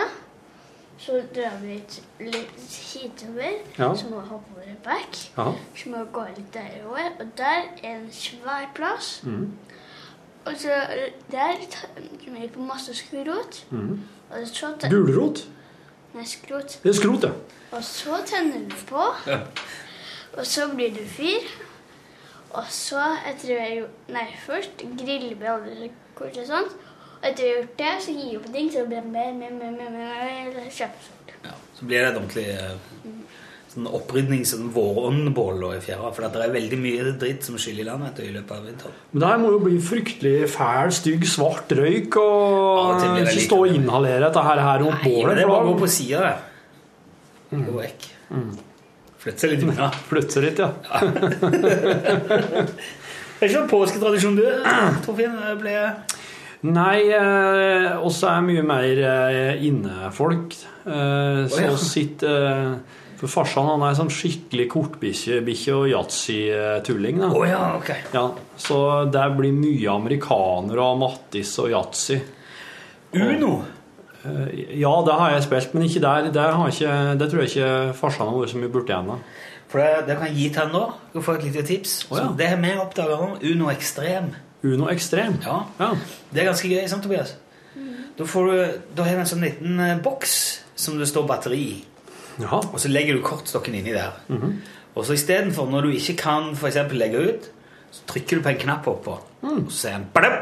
så 0.98 1.22
drar 1.36 1.58
vi 1.62 1.68
litt, 1.68 2.02
litt 2.20 2.78
hitover, 2.94 3.52
Ja. 3.78 3.96
så 3.96 4.10
må 4.10 4.22
vi 4.22 4.28
hoppe 4.28 4.56
over 4.56 4.64
en 4.66 4.80
bekk. 4.84 5.20
Ja. 5.38 5.52
Så 5.78 5.90
må 5.90 5.98
vi 5.98 6.10
gå 6.14 6.24
litt 6.38 6.54
derover, 6.54 7.12
og 7.20 7.26
der 7.38 7.62
er 7.84 7.96
en 7.96 8.08
svær 8.12 8.72
plass. 8.76 9.22
Mm. 9.24 9.52
Og 10.46 10.54
så 10.58 10.70
der 11.32 11.54
tar 11.70 11.88
vi 12.28 12.48
på 12.48 12.60
masse 12.62 12.96
skrot. 12.96 13.66
Mm. 13.70 14.00
Gulrot? 14.90 15.48
Nei, 16.14 16.26
skrot. 16.26 16.80
Det 16.84 16.90
er 16.90 16.94
skrot, 16.94 17.24
ja. 17.24 17.32
Og 17.72 17.84
så 17.84 18.18
tenner 18.26 18.66
du 18.70 18.76
på. 18.88 19.04
Ja. 19.28 19.40
Og 20.38 20.46
så 20.48 20.62
blir 20.76 20.90
det 20.94 21.08
fyr. 21.08 21.46
Og 22.52 22.72
så, 22.74 23.02
etter 23.30 23.54
vi 23.54 23.60
har 23.60 23.74
gjort 23.80 24.10
Nei, 24.12 24.28
først 24.46 24.86
griller 25.00 25.36
vi 25.40 25.52
alle 25.52 25.92
kort 26.18 26.38
og 26.38 26.48
sånt. 26.50 26.78
Og 27.22 27.28
etter 27.30 27.44
vi 27.44 27.50
har 27.50 27.60
gjort 27.62 27.76
det, 27.80 27.92
så 28.06 28.16
gir 28.18 28.32
vi 28.34 28.44
på 28.44 28.54
ting, 28.56 28.72
så 28.74 28.86
blir 28.90 29.00
det 29.00 29.12
mer, 29.14 29.34
mer, 29.38 29.54
mer, 29.56 29.76
mer, 29.78 29.92
mer, 29.96 30.56
mer 30.56 30.70
kjempestort. 30.70 31.36
Ja, 31.46 31.58
så 31.78 31.88
blir 31.88 32.02
det 32.02 32.10
et 32.12 32.20
ordentlig 32.20 32.48
eh, 32.52 33.22
sånn 33.72 33.88
opprydning, 33.88 34.42
sånn 34.48 34.72
våronbål 34.76 35.64
i 35.78 35.82
fjæra. 35.86 36.12
For 36.12 36.26
det 36.28 36.44
er 36.44 36.56
veldig 36.56 36.80
mye 36.82 37.14
dritt 37.22 37.48
som 37.48 37.60
skyller 37.62 37.86
i 37.86 37.88
land 37.88 38.08
vet 38.08 38.20
du, 38.20 38.24
i 38.28 38.34
løpet 38.36 38.56
av 38.58 38.66
vinteren. 38.68 38.98
Men 39.14 39.24
det 39.24 39.30
her 39.32 39.44
må 39.44 39.54
jo 39.56 39.62
bli 39.64 39.78
fryktelig 39.92 40.50
fæl, 40.52 40.96
stygg, 40.98 41.28
svart 41.30 41.72
røyk 41.78 42.18
og 42.22 43.00
det 43.00 43.30
ikke 43.30 43.46
stå 43.48 43.62
og 43.64 43.78
inhalere 43.78 44.26
dette 44.28 44.44
her, 44.50 44.66
her 44.68 44.84
men 44.90 45.00
bålet. 45.06 45.38
det 45.38 45.46
er 45.46 45.54
bare 45.54 45.64
å 45.64 45.72
gå 45.72 45.78
på 45.86 45.94
sida, 46.00 46.26
det. 46.28 47.62
Gå 47.62 47.80
vekk. 47.80 48.12
Flytte 49.22 49.44
seg 49.44 49.54
litt 49.54 49.66
unna. 49.68 49.92
Flytte 50.10 50.42
litt, 50.42 50.62
ja. 50.62 50.72
Det 53.42 53.48
er 53.48 53.50
ikke 53.50 53.62
noen 53.64 53.70
påsketradisjon 53.72 54.36
du, 54.38 54.44
Torfinn? 55.02 55.38
Ble 55.58 55.76
Nei, 56.70 57.08
eh, 57.10 57.88
også 57.98 58.28
er 58.30 58.44
mye 58.46 58.62
mer 58.66 59.00
eh, 59.02 59.64
innefolk. 59.66 60.54
Eh, 60.86 61.40
så 61.50 61.64
ja. 61.64 61.72
sitter 61.74 62.46
eh, 62.52 63.00
For 63.18 63.34
farsan 63.34 63.66
han 63.70 63.86
er 63.88 63.98
sånn 63.98 64.14
skikkelig 64.14 64.68
kortbikkje 64.70 65.40
bikkje 65.46 65.74
og 65.74 65.90
yatzy-tulling. 65.90 67.26
Å 67.34 67.42
ja, 67.50 67.64
okay. 67.80 68.06
Ja, 68.14 68.28
så 68.62 68.78
der 69.10 69.34
blir 69.38 69.58
mye 69.58 69.90
amerikanere 69.94 70.86
og 70.86 71.02
Mattis 71.02 71.58
og 71.62 71.74
yatzy. 71.74 72.22
Uno. 73.18 73.56
Eh, 73.58 73.81
Ja, 74.24 74.92
det 75.06 75.14
har 75.18 75.32
jeg 75.34 75.44
spilt, 75.48 75.74
men 75.74 75.84
ikke 75.88 76.02
der. 76.04 76.28
Det, 76.34 76.42
har 76.42 76.68
ikke, 76.70 77.20
det 77.20 77.30
tror 77.32 77.42
jeg 77.42 77.50
ikke 77.50 77.94
farsan 77.98 78.30
har 78.30 78.38
vært 78.38 78.54
så 78.54 78.62
mye 78.62 78.74
borti 78.74 78.94
ennå. 78.96 79.18
For 79.72 79.80
det, 79.80 80.08
det 80.08 80.18
kan 80.20 80.28
jeg 80.28 80.36
gi 80.36 80.48
til 80.50 80.62
han 80.62 80.74
nå. 80.76 80.82
Du 81.14 81.22
får 81.24 81.40
et 81.40 81.46
lite 81.50 81.64
tips. 81.68 81.94
Oh, 82.10 82.18
ja. 82.18 82.26
Så 82.26 82.36
det 82.38 82.50
har 82.52 82.60
vi 82.62 82.74
oppdaga 82.78 83.18
nå. 83.22 83.38
Uno 83.54 83.70
Ekstrem. 83.72 84.34
Uno 84.64 84.90
Ekstrem? 84.92 85.40
Ja, 85.46 85.62
Ja. 85.80 85.94
Det 86.34 86.42
er 86.42 86.52
ganske 86.52 86.70
gøy, 86.70 86.84
sant, 86.88 87.04
Tobias? 87.04 87.38
Da, 88.18 88.26
får 88.28 88.52
du, 88.52 88.58
da 88.98 89.08
har 89.08 89.16
du 89.16 89.24
en 89.24 89.32
sånn 89.32 89.46
liten 89.46 89.80
eh, 89.80 89.96
boks 90.04 90.34
som 90.76 91.00
det 91.00 91.08
står 91.10 91.26
batteri 91.30 91.62
i. 91.62 91.80
Ja. 92.42 92.60
Og 92.60 92.78
så 92.84 92.92
legger 92.92 93.18
du 93.18 93.24
kortstokken 93.26 93.76
inni 93.80 93.96
der. 93.96 94.20
Og 94.96 95.06
så 95.08 95.16
istedenfor, 95.16 95.70
når 95.72 95.88
du 95.88 95.96
ikke 95.96 96.18
kan 96.20 96.52
for 96.56 96.68
eksempel 96.68 97.00
legge 97.00 97.24
ut, 97.30 97.50
så 97.92 98.06
trykker 98.12 98.40
du 98.40 98.44
på 98.44 98.52
en 98.54 98.60
knapp 98.60 98.88
oppå, 98.88 99.18
og 99.44 99.72
så 99.72 99.78
sier 99.88 99.98
den 100.00 100.38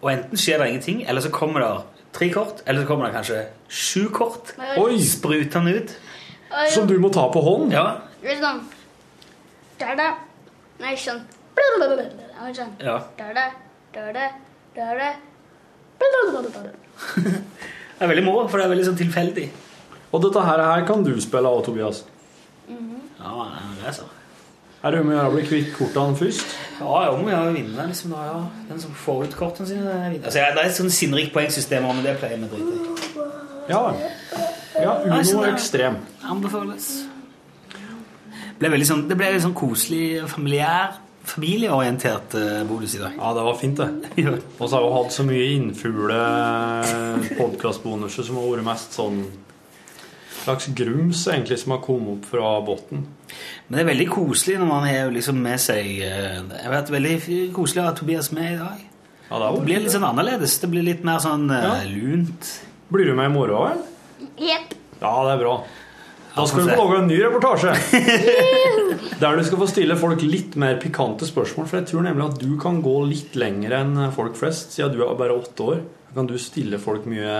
Og 0.00 0.12
enten 0.12 0.36
skjer 0.40 0.58
det 0.58 0.68
ingenting, 0.68 1.04
eller 1.08 1.20
så 1.20 1.30
kommer 1.32 1.60
det 1.60 1.72
tre 2.14 2.28
kort, 2.32 2.62
eller 2.66 2.82
så 2.84 2.88
kommer 2.88 3.08
det 3.10 3.16
kanskje 3.18 3.40
sju 3.68 4.08
kort. 4.14 4.54
Oi! 4.78 4.98
Sprutende 5.02 5.74
ut. 5.74 5.94
Oi. 6.54 6.68
Som 6.70 6.86
du 6.90 6.96
må 7.02 7.10
ta 7.14 7.26
på 7.34 7.42
hånd? 7.42 7.74
Ja. 7.74 8.00
Det 8.22 8.36
er 8.36 8.40
sånn 8.40 8.62
Der, 9.80 9.96
da. 9.98 10.08
Nei, 10.80 10.94
sånn 10.96 11.22
sånn. 12.54 12.72
ja. 12.80 12.96
Der, 13.18 13.34
da. 13.36 13.46
Der, 13.94 14.12
da. 14.14 14.28
Der, 14.74 14.98
da. 15.02 15.12
Det 17.94 18.02
er 18.02 18.10
veldig 18.10 18.24
moro, 18.26 18.48
for 18.50 18.58
det 18.58 18.64
er 18.66 18.72
veldig 18.72 18.86
sånn 18.88 18.98
tilfeldig. 18.98 19.44
Og 20.14 20.22
dette 20.22 20.42
her, 20.42 20.60
her 20.66 20.82
kan 20.86 21.04
du 21.06 21.12
spille 21.22 21.50
av, 21.50 21.60
Tobias. 21.66 22.02
Ja, 22.68 23.46
det 23.78 23.86
er 23.88 23.94
så. 23.94 24.06
Er 24.84 24.92
det 24.92 24.98
om 25.00 25.08
å 25.08 25.14
gjøre 25.14 25.28
å 25.30 25.32
bli 25.32 25.42
kvitt 25.48 25.68
kortene 25.72 26.16
først? 26.18 26.50
Ja, 26.76 26.96
jeg 27.06 27.20
må 27.24 27.30
jo 27.32 27.52
vinne 27.54 27.86
liksom, 27.88 28.10
da, 28.12 28.24
ja. 28.28 28.40
Den 28.68 28.82
som 28.82 28.96
får 29.00 29.22
ut 29.30 29.36
kortene 29.38 29.68
sine, 29.70 29.94
vinner. 30.12 30.26
Altså, 30.28 30.42
det 30.42 30.60
er 30.60 30.68
et 30.68 30.76
sånn 30.76 30.92
sinnrikt 30.92 31.32
poengsystem, 31.32 31.86
men 31.88 32.04
det 32.04 32.12
pleier 32.20 32.36
vi 32.42 32.44
å 32.44 32.50
drite 32.52 32.74
i. 32.74 33.22
Ja. 33.70 33.80
ja 34.76 34.92
Uno 35.06 35.22
sånn 35.24 35.48
ekstrem. 35.48 35.96
Anbefales. 36.28 36.90
ble 38.60 38.82
sånn, 38.84 39.06
det 39.08 39.16
ble 39.16 39.30
litt 39.32 39.46
sånn 39.46 39.56
koselig, 39.56 40.04
familiær, 40.28 40.98
familieorientert 41.32 42.36
eh, 42.36 42.60
bonus 42.68 42.98
i 42.98 43.00
dag. 43.06 43.16
Ja, 43.16 43.32
det 43.38 43.46
var 43.48 43.56
fint, 43.62 43.80
det. 43.80 44.26
Og 44.60 44.66
så 44.68 44.76
har 44.76 44.84
vi 44.84 44.92
hatt 44.98 45.16
så 45.16 45.24
mye 45.24 45.48
innfugle 45.54 46.20
podkastbonuser 47.40 48.28
som 48.28 48.36
har 48.42 48.52
vært 48.52 48.68
mest 48.68 49.00
sånn 49.00 49.24
slags 50.44 50.66
grums, 50.76 51.24
egentlig, 51.32 51.58
som 51.62 51.74
har 51.74 51.80
kommet 51.84 52.18
opp 52.18 52.28
fra 52.30 52.50
bunnen. 52.66 53.04
Men 53.66 53.76
det 53.78 53.82
er 53.84 53.88
veldig 53.90 54.08
koselig 54.12 54.58
når 54.60 54.68
man 54.70 54.84
har 54.86 55.10
liksom 55.14 55.38
med 55.42 55.58
seg 55.62 55.88
Jeg 56.04 56.70
vet, 56.70 56.90
veldig 56.94 57.14
koselig 57.56 57.82
å 57.82 57.86
ha 57.88 57.94
Tobias 57.98 58.28
med 58.36 58.52
i 58.52 58.58
dag. 58.60 58.82
Ja, 59.30 59.38
det, 59.40 59.48
Det 59.56 59.64
blir 59.66 59.80
litt 59.82 59.94
sånn 59.96 60.04
annerledes. 60.06 60.58
Det 60.62 60.68
blir 60.70 60.84
litt 60.86 61.02
mer 61.06 61.18
sånn 61.24 61.48
eh, 61.50 61.64
Ja. 61.64 61.78
lunt. 61.88 62.50
Blir 62.92 63.08
du 63.10 63.14
med 63.18 63.30
i 63.30 63.34
morgen, 63.34 63.56
vel? 63.64 64.28
Jepp. 64.50 64.76
Ja, 65.00 65.14
det 65.26 65.32
er 65.34 65.40
bra. 65.42 65.54
Da 66.34 66.44
skal 66.50 66.64
du 66.64 66.70
få 66.70 66.76
få 66.76 66.84
lage 66.84 66.98
en 67.00 67.08
ny 67.08 67.18
reportasje. 67.22 67.72
Der 69.20 69.36
du 69.38 69.44
skal 69.46 69.60
få 69.60 69.68
stille 69.70 69.96
folk 69.98 70.22
litt 70.26 70.56
mer 70.60 70.76
pikante 70.82 71.26
spørsmål. 71.28 71.68
For 71.70 71.78
jeg 71.80 71.88
tror 71.92 72.02
nemlig 72.06 72.26
at 72.26 72.40
du 72.42 72.56
kan 72.60 72.80
gå 72.82 72.94
litt 73.08 73.36
lenger 73.38 73.76
enn 73.80 73.98
folk 74.14 74.34
flest, 74.38 74.74
siden 74.74 74.96
du 74.96 75.04
er 75.06 75.14
bare 75.18 75.36
åtte 75.38 75.68
år. 75.68 75.82
Da 76.08 76.18
kan 76.20 76.26
du 76.30 76.34
stille 76.42 76.80
folk 76.82 77.06
mye 77.10 77.36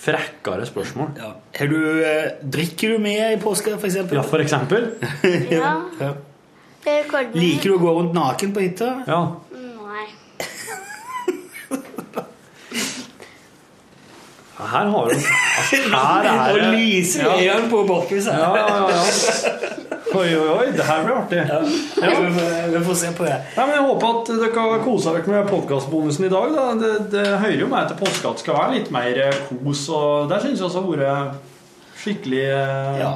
frekkere 0.00 0.66
spørsmål. 0.66 1.12
Ja. 1.20 1.30
Du, 1.68 1.76
eh, 2.04 2.30
drikker 2.42 2.94
du 2.94 2.98
mye 3.04 3.32
i 3.34 3.38
påska, 3.40 3.76
for 3.76 3.86
eksempel? 3.90 4.16
Ja, 4.16 4.22
for 4.22 4.38
eksempel. 4.44 4.90
Ja. 5.50 5.76
Ja. 6.00 6.14
Liker 7.36 7.68
du 7.68 7.74
å 7.74 7.80
gå 7.82 7.90
rundt 7.92 8.14
naken 8.16 8.54
på 8.56 8.62
hytta? 8.64 8.86
Ja. 9.04 9.18
Nei. 9.52 10.06
Her 14.60 14.86
har 14.94 15.08
du 15.08 15.14
altså, 15.14 15.76
Her 15.94 16.28
er 16.30 16.52
Og 16.52 16.58
det 16.60 16.70
lyser 16.78 17.24
ja. 17.24 17.36
øynene 17.36 17.70
på 17.70 17.82
Borchhus 17.88 18.26
her. 18.26 18.38
Ja, 18.38 18.50
ja, 18.56 18.88
ja. 18.90 19.02
Oi, 20.10 20.26
oi, 20.36 20.48
oi. 20.58 20.66
Det 20.74 20.84
her 20.84 21.04
blir 21.06 21.16
artig. 21.16 21.42
Ja. 21.48 21.58
Vi, 22.20 22.30
får- 22.34 22.70
vi 22.78 22.84
får 22.84 22.94
se 23.02 23.10
på 23.16 23.24
det. 23.28 23.36
Ja, 23.56 23.66
men 23.66 23.74
Jeg 23.76 23.84
håper 23.86 24.06
at 24.10 24.30
dere 24.42 24.64
har 24.70 24.80
kosa 24.84 25.12
dere 25.14 25.34
med 25.36 25.48
podkastbonusen 25.52 26.24
i 26.26 26.32
dag. 26.32 26.54
Da. 26.56 26.64
Det, 26.80 26.94
det 27.12 27.26
hører 27.44 27.60
jo 27.60 27.68
meg 27.70 27.86
til 27.92 28.00
påske 28.00 28.28
at 28.32 28.40
det 28.40 28.44
skal 28.44 28.58
være 28.58 28.74
litt 28.78 28.90
mer 28.94 29.20
eh, 29.28 29.38
kos, 29.64 29.84
og 29.94 30.26
der 30.32 30.42
syns 30.42 30.58
jeg 30.58 30.66
også 30.66 30.82
har 30.82 30.90
vært 30.96 32.00
skikkelig 32.00 32.42
eh, 32.48 32.98
Ja. 33.04 33.12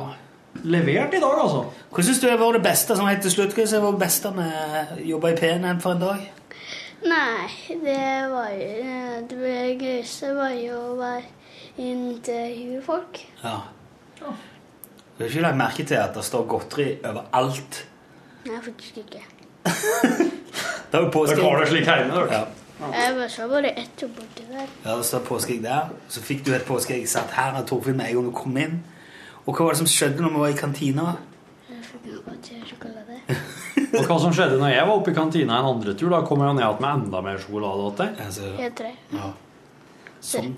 levert 0.64 1.14
i 1.18 1.22
dag, 1.24 1.34
altså. 1.42 1.64
Hva 1.95 2.03
syns 2.07 2.20
du 2.22 2.28
har 2.30 2.38
vært 2.40 2.61
det 2.61 2.64
beste 2.68 2.97
som 2.99 3.07
helt 3.11 3.22
til 3.26 3.34
slutt? 3.34 3.55
Hva 3.59 3.66
har 3.66 3.84
vært 3.88 3.99
det 3.99 4.05
beste 4.07 4.32
med 4.38 4.55
å 4.55 5.03
jobbe 5.14 5.32
i 5.34 5.38
PNM 5.42 5.82
for 5.82 5.97
en 5.99 6.05
dag? 6.07 6.24
Nei, 7.05 7.48
det 7.84 8.30
var 8.32 8.50
jo 8.57 9.26
Det 9.28 9.55
gøyeste 9.82 10.30
var 10.36 10.55
jo 10.57 10.78
å 10.80 10.94
være 10.98 11.24
intervjue 11.84 12.80
folk. 12.84 13.20
Ja. 13.42 13.59
Du 14.20 15.22
har 15.22 15.28
ikke 15.28 15.42
lagt 15.44 15.59
merke 15.59 15.84
til 15.86 15.98
at 16.00 16.14
det 16.16 16.24
står 16.26 16.46
godteri 16.50 16.86
overalt? 17.05 17.80
Nei, 18.48 18.59
faktisk 18.64 19.02
ikke. 19.05 19.22
Det 20.94 21.00
er 21.00 21.05
jo 21.05 21.11
påskeegg. 21.11 21.40
Dere 21.40 21.50
har 21.50 21.61
det 21.64 21.68
slik 21.72 21.86
hjemme, 21.90 22.14
dere. 22.14 22.40
Ja. 22.78 22.88
Jeg 22.94 23.14
var 23.16 23.28
så 23.32 23.46
bare 23.50 23.70
ett 23.80 24.02
borti 24.16 24.44
der. 24.50 24.66
ja, 24.84 24.96
det 24.96 25.05
står 25.09 25.22
påskeegg 25.26 25.62
der. 25.64 25.88
Så 26.09 26.20
fikk 26.22 26.44
du 26.46 26.52
et 26.55 26.66
påskeegg 26.68 27.07
satt 27.11 27.32
her 27.34 27.57
av 27.59 27.64
Torfinn 27.66 27.96
med 27.98 28.07
en 28.11 28.14
gang 28.20 28.28
du 28.28 28.34
kom 28.36 28.57
inn. 28.61 28.76
Og 29.44 29.55
hva 29.57 29.66
var 29.66 29.74
det 29.74 29.80
som 29.82 29.90
skjedde 29.90 30.22
når 30.22 30.30
vi 30.36 30.42
var 30.44 30.52
i 30.55 30.59
kantina? 30.61 31.07
Jeg 31.70 31.82
fikk 31.88 32.07
noe 32.12 32.36
til 32.46 32.62
sjokolade. 32.68 33.03
Og 33.95 34.07
hva 34.09 34.16
som 34.20 34.32
skjedde 34.34 34.59
når 34.61 34.72
jeg 34.74 34.86
var 34.88 34.95
oppe 34.99 35.12
i 35.12 35.16
kantina 35.16 35.59
en 35.61 35.68
andre 35.74 35.95
tur, 35.99 36.11
da 36.11 36.22
kom 36.26 36.40
jeg 36.42 36.55
ned 36.57 36.64
igjen 36.64 36.80
med 36.82 36.90
enda 37.07 37.20
mer 37.22 37.38
sjokolade 37.42 37.84
til 37.90 38.01
deg. 38.05 38.22
Altså, 38.26 38.51
Jeg 38.59 38.74
tror 38.78 39.18
ja. 39.18 39.28
Sånn. 40.24 40.55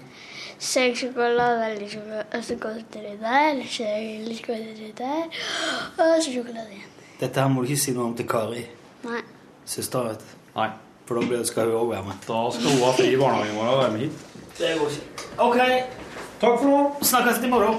Seg 0.59 0.95
sjokolade, 0.97 1.66
litt 1.80 1.91
sjokolade, 1.93 2.26
og 2.39 2.45
så 2.47 2.55
godteri 2.62 3.12
der, 3.20 3.61
seg 3.68 4.24
litt 4.28 4.41
godteri 4.47 4.93
der, 4.97 5.26
og 5.99 6.14
så 6.22 6.30
sjokolade 6.30 6.70
igjen. 6.78 6.93
Dette 7.20 7.41
her 7.43 7.49
må 7.53 7.64
du 7.64 7.68
ikke 7.68 7.82
si 7.84 7.93
noe 7.97 8.07
om 8.09 8.14
til 8.16 8.28
Kari, 8.30 8.62
Nei. 9.05 9.20
søstera, 9.68 10.14
vet 10.14 10.24
du. 10.24 10.32
Nei. 10.57 10.70
For 11.07 11.20
da 11.22 11.39
skal 11.47 11.68
hun 11.70 11.76
òg 11.82 11.91
være 11.93 12.07
med. 12.09 12.16
Da 12.26 12.39
skal 12.51 12.72
hun 12.72 12.80
ha 12.82 12.89
fri 12.97 13.12
i 13.12 13.18
barnehagen 13.20 13.55
vår 13.61 13.68
og 13.74 13.78
være 13.82 13.93
med 13.95 14.01
hit. 14.07 14.24
Det 14.59 14.72
går 14.80 14.89
ikke. 14.97 15.28
Ok, 15.45 15.59
Takk 16.41 16.59
for 16.61 16.66
nå. 16.72 16.80
snakkes 17.12 17.45
i 17.45 17.53
morgen. 17.53 17.78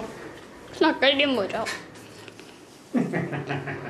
Snakkes 0.77 1.21
i 1.25 1.27
morgen. 1.33 1.67